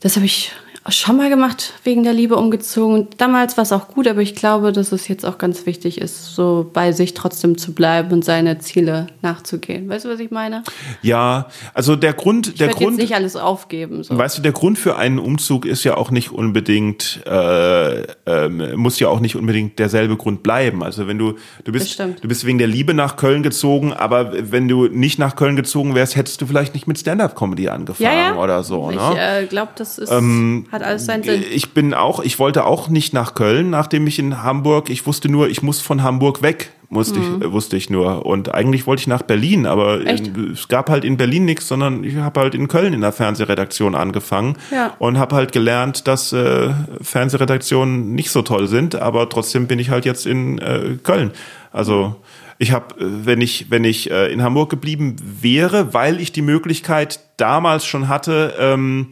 das 0.00 0.16
habe 0.16 0.26
ich 0.26 0.52
schon 0.88 1.16
mal 1.16 1.28
gemacht, 1.28 1.74
wegen 1.84 2.02
der 2.02 2.12
Liebe 2.12 2.36
umgezogen. 2.36 3.06
Damals 3.16 3.56
war 3.56 3.62
es 3.62 3.70
auch 3.72 3.88
gut, 3.88 4.08
aber 4.08 4.20
ich 4.20 4.34
glaube, 4.34 4.72
dass 4.72 4.90
es 4.90 5.06
jetzt 5.06 5.24
auch 5.24 5.38
ganz 5.38 5.64
wichtig 5.64 6.00
ist, 6.00 6.34
so 6.34 6.68
bei 6.72 6.90
sich 6.90 7.14
trotzdem 7.14 7.56
zu 7.56 7.72
bleiben 7.72 8.10
und 8.12 8.24
seine 8.24 8.58
Ziele 8.58 9.06
nachzugehen. 9.22 9.88
Weißt 9.88 10.04
du, 10.04 10.08
was 10.08 10.18
ich 10.18 10.32
meine? 10.32 10.64
Ja, 11.00 11.46
also 11.72 11.94
der 11.94 12.14
Grund, 12.14 12.48
Ich 12.48 12.54
der 12.54 12.66
werde 12.66 12.80
jetzt 12.80 12.88
Grund, 12.88 12.98
nicht 12.98 13.14
alles 13.14 13.36
aufgeben. 13.36 14.02
So. 14.02 14.18
Weißt 14.18 14.38
du, 14.38 14.42
der 14.42 14.50
Grund 14.50 14.76
für 14.76 14.96
einen 14.96 15.20
Umzug 15.20 15.66
ist 15.66 15.84
ja 15.84 15.96
auch 15.96 16.10
nicht 16.10 16.32
unbedingt, 16.32 17.20
äh, 17.26 18.02
ähm, 18.26 18.74
muss 18.74 18.98
ja 18.98 19.08
auch 19.08 19.20
nicht 19.20 19.36
unbedingt 19.36 19.78
derselbe 19.78 20.16
Grund 20.16 20.42
bleiben. 20.42 20.82
Also 20.82 21.06
wenn 21.06 21.18
du, 21.18 21.34
du 21.62 21.70
bist, 21.70 22.00
du 22.00 22.28
bist 22.28 22.44
wegen 22.44 22.58
der 22.58 22.66
Liebe 22.66 22.92
nach 22.92 23.16
Köln 23.16 23.44
gezogen, 23.44 23.92
aber 23.92 24.32
wenn 24.50 24.66
du 24.66 24.88
nicht 24.88 25.20
nach 25.20 25.36
Köln 25.36 25.54
gezogen 25.54 25.94
wärst, 25.94 26.16
hättest 26.16 26.40
du 26.40 26.46
vielleicht 26.46 26.74
nicht 26.74 26.88
mit 26.88 26.98
Stand-up-Comedy 26.98 27.68
angefangen 27.68 28.18
ja, 28.18 28.34
ja. 28.34 28.36
oder 28.36 28.64
so. 28.64 28.90
ich 28.90 28.96
ne? 28.96 29.42
äh, 29.42 29.46
glaube, 29.46 29.72
das 29.76 29.98
ist. 29.98 30.10
Ähm, 30.10 30.66
Hat 30.72 30.82
alles 30.82 31.04
seinen 31.04 31.22
Sinn. 31.22 31.44
Ich 31.52 31.74
bin 31.74 31.92
auch, 31.94 32.20
ich 32.20 32.38
wollte 32.38 32.64
auch 32.64 32.88
nicht 32.88 33.12
nach 33.12 33.34
Köln, 33.34 33.68
nachdem 33.70 34.06
ich 34.06 34.18
in 34.18 34.42
Hamburg, 34.42 34.88
ich 34.90 35.06
wusste 35.06 35.28
nur, 35.28 35.48
ich 35.48 35.62
muss 35.62 35.80
von 35.82 36.02
Hamburg 36.02 36.40
weg, 36.42 36.72
musste 36.88 37.20
ich, 37.20 37.26
äh, 37.46 37.52
wusste 37.52 37.76
ich 37.76 37.90
nur. 37.90 38.24
Und 38.26 38.54
eigentlich 38.54 38.86
wollte 38.86 39.00
ich 39.00 39.06
nach 39.06 39.22
Berlin, 39.22 39.66
aber 39.66 39.98
Mhm. 39.98 40.06
In, 40.06 40.50
es 40.54 40.68
gab 40.68 40.88
halt 40.90 41.04
in 41.04 41.16
Berlin 41.18 41.44
nichts, 41.44 41.68
sondern 41.68 42.02
ich 42.04 42.16
habe 42.16 42.40
halt 42.40 42.54
in 42.54 42.68
Köln 42.68 42.94
in 42.94 43.02
der 43.02 43.12
Fernsehredaktion 43.12 43.94
angefangen 43.94 44.56
Ja. 44.70 44.94
und 44.98 45.18
habe 45.18 45.36
halt 45.36 45.52
gelernt, 45.52 46.08
dass 46.08 46.32
äh, 46.32 46.70
Fernsehredaktionen 47.00 48.14
nicht 48.14 48.30
so 48.30 48.42
toll 48.42 48.66
sind, 48.68 48.94
aber 48.96 49.28
trotzdem 49.28 49.66
bin 49.66 49.78
ich 49.78 49.90
halt 49.90 50.04
jetzt 50.04 50.26
in 50.26 50.58
äh, 50.58 50.96
Köln. 51.02 51.30
Also 51.72 52.16
ich 52.58 52.72
habe, 52.72 52.94
wenn 52.98 53.40
ich, 53.40 53.70
wenn 53.70 53.84
ich 53.84 54.10
äh, 54.10 54.32
in 54.32 54.42
Hamburg 54.42 54.70
geblieben 54.70 55.16
wäre, 55.40 55.94
weil 55.94 56.20
ich 56.20 56.32
die 56.32 56.42
Möglichkeit 56.42 57.20
damals 57.36 57.84
schon 57.86 58.08
hatte, 58.08 58.54
ähm, 58.58 59.08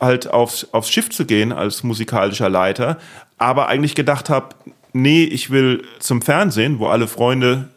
halt 0.00 0.26
aufs, 0.28 0.66
aufs 0.72 0.90
Schiff 0.90 1.10
zu 1.10 1.24
gehen 1.24 1.52
als 1.52 1.82
musikalischer 1.82 2.48
Leiter, 2.48 2.98
aber 3.38 3.68
eigentlich 3.68 3.94
gedacht 3.94 4.28
habe, 4.30 4.54
nee, 4.92 5.24
ich 5.24 5.50
will 5.50 5.84
zum 5.98 6.22
Fernsehen, 6.22 6.78
wo 6.78 6.86
alle 6.86 7.08
Freunde, 7.08 7.68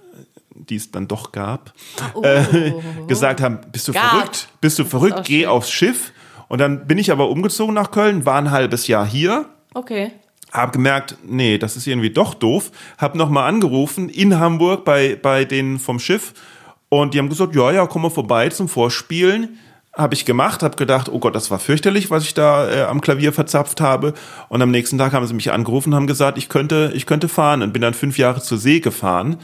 die 0.54 0.76
es 0.76 0.92
dann 0.92 1.08
doch 1.08 1.32
gab, 1.32 1.74
äh, 2.24 2.72
gesagt 3.08 3.42
haben, 3.42 3.60
bist 3.72 3.88
du 3.88 3.94
Gab. 3.94 4.10
verrückt? 4.10 4.48
Bist 4.62 4.80
du 4.80 4.84
auch 4.84 4.88
verrückt? 4.88 5.24
Geh 5.26 5.42
schön. 5.42 5.48
aufs 5.50 5.72
Schiff. 5.72 6.12
Und 6.48 6.60
dann 6.60 6.88
bin 6.88 6.98
ich 6.98 7.12
aber 7.12 7.30
umgezogen 7.30 7.74
nach 7.76 7.92
Köln, 7.92 8.26
war 8.26 8.38
ein 8.38 8.52
halbes 8.52 8.88
Jahr 8.88 9.06
hier, 9.06 9.46
Okay. 9.74 10.12
habe 10.52 10.72
gemerkt, 10.72 11.18
nee, 11.26 11.58
das 11.58 11.76
ist 11.76 11.88
irgendwie 11.88 12.10
doch 12.10 12.34
doof. 12.34 12.72
Habe 12.98 13.18
nochmal 13.18 13.48
angerufen 13.50 14.10
in 14.10 14.40
Hamburg 14.40 14.86
bei, 14.86 15.16
bei 15.22 15.44
denen 15.46 15.78
vom 15.80 16.00
Schiff 16.00 16.34
und 16.90 17.14
die 17.14 17.20
haben 17.20 17.30
gesagt, 17.30 17.54
ja, 17.56 17.72
ja, 17.72 17.86
komm 17.86 18.04
mal 18.04 18.10
vorbei 18.10 18.50
zum 18.50 18.70
Vorspielen. 18.70 19.60
Habe 19.98 20.14
ich 20.14 20.26
gemacht, 20.26 20.62
habe 20.62 20.78
gedacht, 20.78 21.10
oh 21.10 21.18
Gott, 21.20 21.36
das 21.36 21.50
war 21.50 21.58
fürchterlich, 21.58 22.12
was 22.12 22.24
ich 22.24 22.34
da 22.36 22.70
äh, 22.70 22.82
am 22.84 23.02
Klavier 23.02 23.34
verzapft 23.34 23.82
habe. 23.82 24.14
Und 24.48 24.62
am 24.62 24.70
nächsten 24.70 24.98
Tag 25.00 25.14
haben 25.14 25.26
sie 25.26 25.34
mich 25.34 25.52
angerufen 25.52 25.90
und 25.90 25.96
haben 25.96 26.08
gesagt, 26.08 26.38
ich 26.38 26.50
könnte, 26.50 26.92
ich 26.94 27.08
könnte 27.08 27.28
fahren 27.28 27.64
und 27.64 27.74
bin 27.74 27.82
dann 27.82 27.96
fünf 27.96 28.18
Jahre 28.20 28.42
zur 28.42 28.60
See 28.60 28.80
gefahren, 28.80 29.38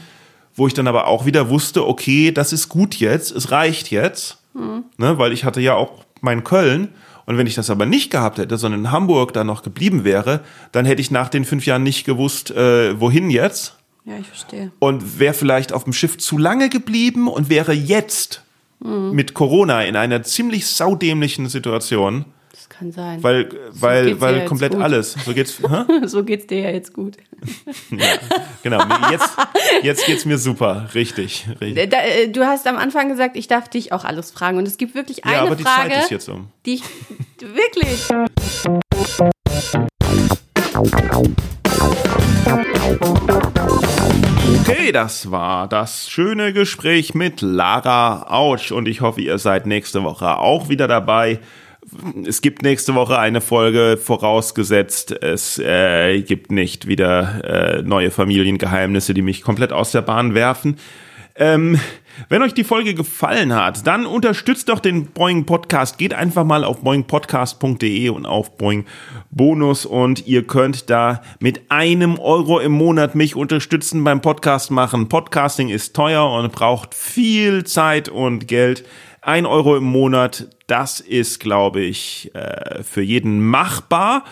wo 0.54 0.68
ich 0.68 0.74
dann 0.74 0.86
aber 0.86 1.08
auch 1.08 1.26
wieder 1.26 1.48
wusste, 1.50 1.84
okay, 1.86 2.30
das 2.30 2.52
ist 2.52 2.68
gut 2.68 2.94
jetzt, 2.94 3.32
es 3.32 3.50
reicht 3.50 3.90
jetzt, 3.90 4.38
ne, 4.98 5.18
weil 5.18 5.32
ich 5.32 5.44
hatte 5.44 5.60
ja 5.60 5.74
auch 5.74 6.04
mein 6.20 6.44
Köln. 6.44 6.88
Und 7.26 7.36
wenn 7.38 7.46
ich 7.48 7.54
das 7.56 7.70
aber 7.70 7.86
nicht 7.86 8.10
gehabt 8.12 8.38
hätte, 8.38 8.56
sondern 8.56 8.82
in 8.82 8.90
Hamburg 8.92 9.32
da 9.32 9.42
noch 9.44 9.62
geblieben 9.62 10.04
wäre, 10.04 10.40
dann 10.72 10.84
hätte 10.84 11.00
ich 11.00 11.10
nach 11.10 11.28
den 11.30 11.44
fünf 11.44 11.66
Jahren 11.66 11.82
nicht 11.82 12.04
gewusst, 12.04 12.50
äh, 12.52 13.00
wohin 13.00 13.30
jetzt 13.30 13.74
Ja, 14.04 14.18
ich 14.20 14.28
verstehe. 14.28 14.70
und 14.78 15.18
wäre 15.18 15.34
vielleicht 15.34 15.72
auf 15.72 15.82
dem 15.84 15.94
Schiff 15.94 16.18
zu 16.18 16.38
lange 16.38 16.68
geblieben 16.68 17.26
und 17.26 17.48
wäre 17.48 17.72
jetzt 17.72 18.42
mit 18.80 19.34
Corona 19.34 19.82
in 19.84 19.96
einer 19.96 20.22
ziemlich 20.22 20.66
saudämlichen 20.66 21.48
Situation, 21.48 22.26
Das 22.52 22.68
kann 22.68 22.92
sein. 22.92 23.22
weil, 23.22 23.48
weil, 23.72 24.06
dir 24.06 24.20
weil 24.20 24.44
komplett 24.44 24.72
gut. 24.72 24.82
alles. 24.82 25.16
So 25.24 25.32
geht's, 25.32 25.58
hä? 25.68 26.06
so 26.06 26.22
geht's 26.24 26.46
dir 26.46 26.60
ja 26.60 26.70
jetzt 26.70 26.92
gut. 26.92 27.16
genau. 28.62 28.84
mir- 28.84 29.10
Jetzt, 29.12 29.30
jetzt 29.82 30.06
geht's 30.06 30.24
mir 30.24 30.38
super. 30.38 30.88
Richtig. 30.94 31.46
richtig. 31.60 31.90
Da, 31.90 31.98
äh, 32.02 32.28
du 32.28 32.44
hast 32.46 32.66
am 32.66 32.76
Anfang 32.76 33.08
gesagt, 33.08 33.36
ich 33.36 33.46
darf 33.48 33.68
dich 33.68 33.92
auch 33.92 34.04
alles 34.04 34.30
fragen. 34.30 34.58
Und 34.58 34.66
es 34.68 34.76
gibt 34.76 34.94
wirklich 34.94 35.24
eine 35.24 35.34
Ja, 35.34 35.42
aber 35.42 35.56
die 35.56 35.62
Frage, 35.62 35.90
Zeit 35.94 36.02
ist 36.04 36.10
jetzt 36.10 36.28
um. 36.28 36.48
die 36.66 36.74
ich 36.74 36.82
wirklich. 37.40 38.08
Okay, 44.66 44.92
das 44.92 45.30
war 45.30 45.68
das 45.68 46.08
schöne 46.08 46.54
Gespräch 46.54 47.14
mit 47.14 47.42
Lara 47.42 48.30
Autsch 48.30 48.72
und 48.72 48.88
ich 48.88 49.02
hoffe, 49.02 49.20
ihr 49.20 49.36
seid 49.36 49.66
nächste 49.66 50.02
Woche 50.04 50.38
auch 50.38 50.70
wieder 50.70 50.88
dabei. 50.88 51.38
Es 52.26 52.40
gibt 52.40 52.62
nächste 52.62 52.94
Woche 52.94 53.18
eine 53.18 53.42
Folge, 53.42 53.98
vorausgesetzt, 54.02 55.12
es 55.22 55.58
äh, 55.58 56.22
gibt 56.22 56.50
nicht 56.50 56.86
wieder 56.88 57.44
äh, 57.44 57.82
neue 57.82 58.10
Familiengeheimnisse, 58.10 59.12
die 59.12 59.20
mich 59.20 59.42
komplett 59.42 59.70
aus 59.70 59.92
der 59.92 60.00
Bahn 60.00 60.32
werfen. 60.32 60.78
Ähm, 61.36 61.78
wenn 62.28 62.42
euch 62.42 62.54
die 62.54 62.64
Folge 62.64 62.94
gefallen 62.94 63.54
hat, 63.54 63.86
dann 63.86 64.06
unterstützt 64.06 64.68
doch 64.68 64.80
den 64.80 65.06
Boeing 65.06 65.46
Podcast. 65.46 65.98
Geht 65.98 66.14
einfach 66.14 66.44
mal 66.44 66.64
auf 66.64 66.80
boingpodcast.de 66.80 68.08
und 68.08 68.26
auf 68.26 68.56
Boeing 68.56 68.84
Bonus 69.30 69.86
und 69.86 70.26
ihr 70.26 70.46
könnt 70.46 70.90
da 70.90 71.22
mit 71.40 71.70
einem 71.70 72.18
Euro 72.18 72.60
im 72.60 72.72
Monat 72.72 73.14
mich 73.14 73.36
unterstützen 73.36 74.04
beim 74.04 74.20
Podcast 74.20 74.70
machen. 74.70 75.08
Podcasting 75.08 75.68
ist 75.68 75.94
teuer 75.94 76.30
und 76.30 76.52
braucht 76.52 76.94
viel 76.94 77.64
Zeit 77.64 78.08
und 78.08 78.48
Geld. 78.48 78.84
Ein 79.20 79.46
Euro 79.46 79.76
im 79.76 79.84
Monat, 79.84 80.48
das 80.66 81.00
ist, 81.00 81.40
glaube 81.40 81.80
ich, 81.80 82.30
äh, 82.34 82.82
für 82.82 83.00
jeden 83.00 83.44
machbar. 83.44 84.24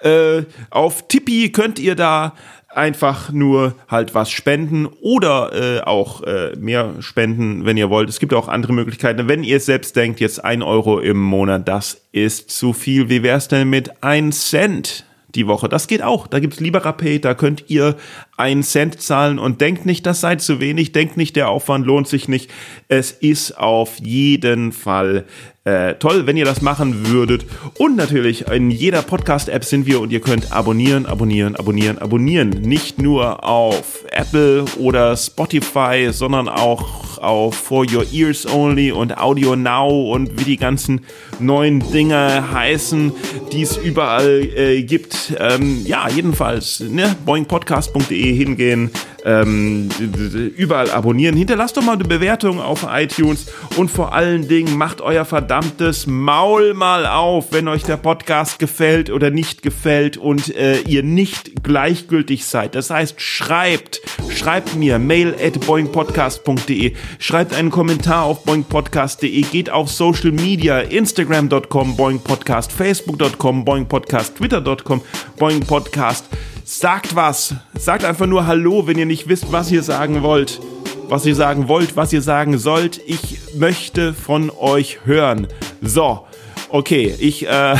Äh, 0.00 0.42
auf 0.68 1.08
Tippi 1.08 1.50
könnt 1.50 1.78
ihr 1.78 1.94
da 1.94 2.34
einfach 2.76 3.30
nur 3.32 3.74
halt 3.88 4.14
was 4.14 4.30
spenden 4.30 4.86
oder 4.86 5.52
äh, 5.52 5.80
auch 5.80 6.22
äh, 6.22 6.54
mehr 6.56 6.94
spenden, 7.00 7.64
wenn 7.64 7.76
ihr 7.76 7.90
wollt. 7.90 8.08
Es 8.08 8.20
gibt 8.20 8.34
auch 8.34 8.48
andere 8.48 8.72
Möglichkeiten. 8.72 9.28
Wenn 9.28 9.44
ihr 9.44 9.60
selbst 9.60 9.96
denkt, 9.96 10.20
jetzt 10.20 10.44
ein 10.44 10.62
Euro 10.62 10.98
im 10.98 11.18
Monat, 11.20 11.68
das 11.68 12.02
ist 12.12 12.50
zu 12.50 12.72
viel. 12.72 13.08
Wie 13.08 13.22
wär's 13.22 13.48
denn 13.48 13.70
mit 13.70 14.02
ein 14.02 14.32
Cent 14.32 15.04
die 15.34 15.46
Woche? 15.46 15.68
Das 15.68 15.86
geht 15.86 16.02
auch. 16.02 16.26
Da 16.26 16.40
gibt's 16.40 16.60
Liberapay, 16.60 17.18
da 17.18 17.34
könnt 17.34 17.64
ihr 17.68 17.96
einen 18.36 18.62
Cent 18.62 19.00
zahlen 19.00 19.38
und 19.38 19.60
denkt 19.60 19.86
nicht, 19.86 20.06
das 20.06 20.20
sei 20.20 20.36
zu 20.36 20.60
wenig, 20.60 20.92
denkt 20.92 21.16
nicht, 21.16 21.36
der 21.36 21.48
Aufwand 21.48 21.86
lohnt 21.86 22.08
sich 22.08 22.28
nicht. 22.28 22.50
Es 22.88 23.12
ist 23.12 23.56
auf 23.58 23.98
jeden 24.00 24.72
Fall 24.72 25.24
äh, 25.64 25.94
toll, 25.94 26.26
wenn 26.26 26.36
ihr 26.36 26.44
das 26.44 26.60
machen 26.60 27.08
würdet. 27.08 27.46
Und 27.78 27.96
natürlich 27.96 28.48
in 28.48 28.70
jeder 28.70 29.02
Podcast-App 29.02 29.64
sind 29.64 29.86
wir 29.86 30.00
und 30.00 30.12
ihr 30.12 30.20
könnt 30.20 30.52
abonnieren, 30.52 31.06
abonnieren, 31.06 31.56
abonnieren, 31.56 31.98
abonnieren. 31.98 32.50
Nicht 32.50 33.00
nur 33.00 33.44
auf 33.44 34.04
Apple 34.10 34.64
oder 34.78 35.16
Spotify, 35.16 36.08
sondern 36.10 36.48
auch 36.48 37.18
auf 37.18 37.54
For 37.54 37.86
Your 37.90 38.04
Ears 38.12 38.46
Only 38.46 38.92
und 38.92 39.16
Audio 39.16 39.56
Now 39.56 40.12
und 40.12 40.38
wie 40.38 40.44
die 40.44 40.56
ganzen 40.58 41.06
neuen 41.38 41.80
Dinge 41.90 42.52
heißen, 42.52 43.12
die 43.52 43.62
es 43.62 43.78
überall 43.78 44.42
äh, 44.54 44.82
gibt. 44.82 45.34
Ähm, 45.38 45.86
ja, 45.86 46.08
jedenfalls, 46.10 46.80
ne, 46.80 47.16
boingpodcast.de 47.24 48.23
hingehen, 48.32 48.90
ähm, 49.24 49.88
überall 50.56 50.90
abonnieren. 50.90 51.36
Hinterlasst 51.36 51.76
doch 51.76 51.82
mal 51.82 51.92
eine 51.92 52.04
Bewertung 52.04 52.60
auf 52.60 52.86
iTunes 52.90 53.46
und 53.76 53.90
vor 53.90 54.12
allen 54.12 54.48
Dingen 54.48 54.76
macht 54.76 55.00
euer 55.00 55.24
verdammtes 55.24 56.06
Maul 56.06 56.74
mal 56.74 57.06
auf, 57.06 57.52
wenn 57.52 57.68
euch 57.68 57.82
der 57.84 57.96
Podcast 57.96 58.58
gefällt 58.58 59.10
oder 59.10 59.30
nicht 59.30 59.62
gefällt 59.62 60.16
und 60.16 60.54
äh, 60.54 60.80
ihr 60.80 61.02
nicht 61.02 61.62
gleichgültig 61.62 62.44
seid. 62.44 62.74
Das 62.74 62.90
heißt, 62.90 63.20
schreibt, 63.20 64.02
schreibt 64.28 64.76
mir 64.76 64.98
mail 64.98 65.34
at 65.42 65.58
boingpodcast.de, 65.66 66.92
schreibt 67.18 67.54
einen 67.54 67.70
Kommentar 67.70 68.24
auf 68.24 68.44
boingpodcast.de, 68.44 69.40
geht 69.42 69.70
auf 69.70 69.90
Social 69.90 70.32
Media, 70.32 70.80
instagram.com, 70.80 71.96
boingpodcast, 71.96 72.72
facebook.com, 72.72 73.64
boingpodcast, 73.64 74.36
twitter.com, 74.36 75.00
boingpodcast. 75.38 76.26
Sagt 76.76 77.14
was. 77.14 77.54
Sagt 77.78 78.04
einfach 78.04 78.26
nur 78.26 78.48
Hallo, 78.48 78.88
wenn 78.88 78.98
ihr 78.98 79.06
nicht 79.06 79.28
wisst, 79.28 79.52
was 79.52 79.70
ihr 79.70 79.84
sagen 79.84 80.22
wollt. 80.22 80.60
Was 81.08 81.24
ihr 81.24 81.36
sagen 81.36 81.68
wollt, 81.68 81.96
was 81.96 82.12
ihr 82.12 82.20
sagen 82.20 82.58
sollt. 82.58 83.00
Ich 83.06 83.38
möchte 83.56 84.12
von 84.12 84.50
euch 84.50 84.98
hören. 85.04 85.46
So. 85.80 86.26
Okay, 86.70 87.14
ich 87.20 87.46
äh, 87.46 87.76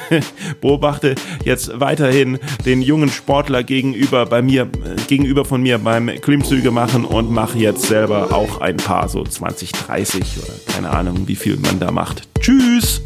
beobachte 0.62 1.14
jetzt 1.44 1.78
weiterhin 1.78 2.38
den 2.64 2.80
jungen 2.80 3.10
Sportler 3.10 3.62
gegenüber 3.62 4.24
bei 4.24 4.40
mir, 4.40 4.66
gegenüber 5.08 5.44
von 5.44 5.60
mir 5.60 5.76
beim 5.76 6.06
Klimmzüge 6.06 6.70
machen 6.70 7.04
und 7.04 7.30
mache 7.30 7.58
jetzt 7.58 7.82
selber 7.82 8.32
auch 8.32 8.62
ein 8.62 8.78
paar 8.78 9.10
so 9.10 9.24
20, 9.24 9.72
30 9.72 10.22
oder 10.38 10.54
keine 10.72 10.88
Ahnung, 10.88 11.28
wie 11.28 11.36
viel 11.36 11.58
man 11.58 11.78
da 11.78 11.90
macht. 11.90 12.26
Tschüss! 12.40 13.02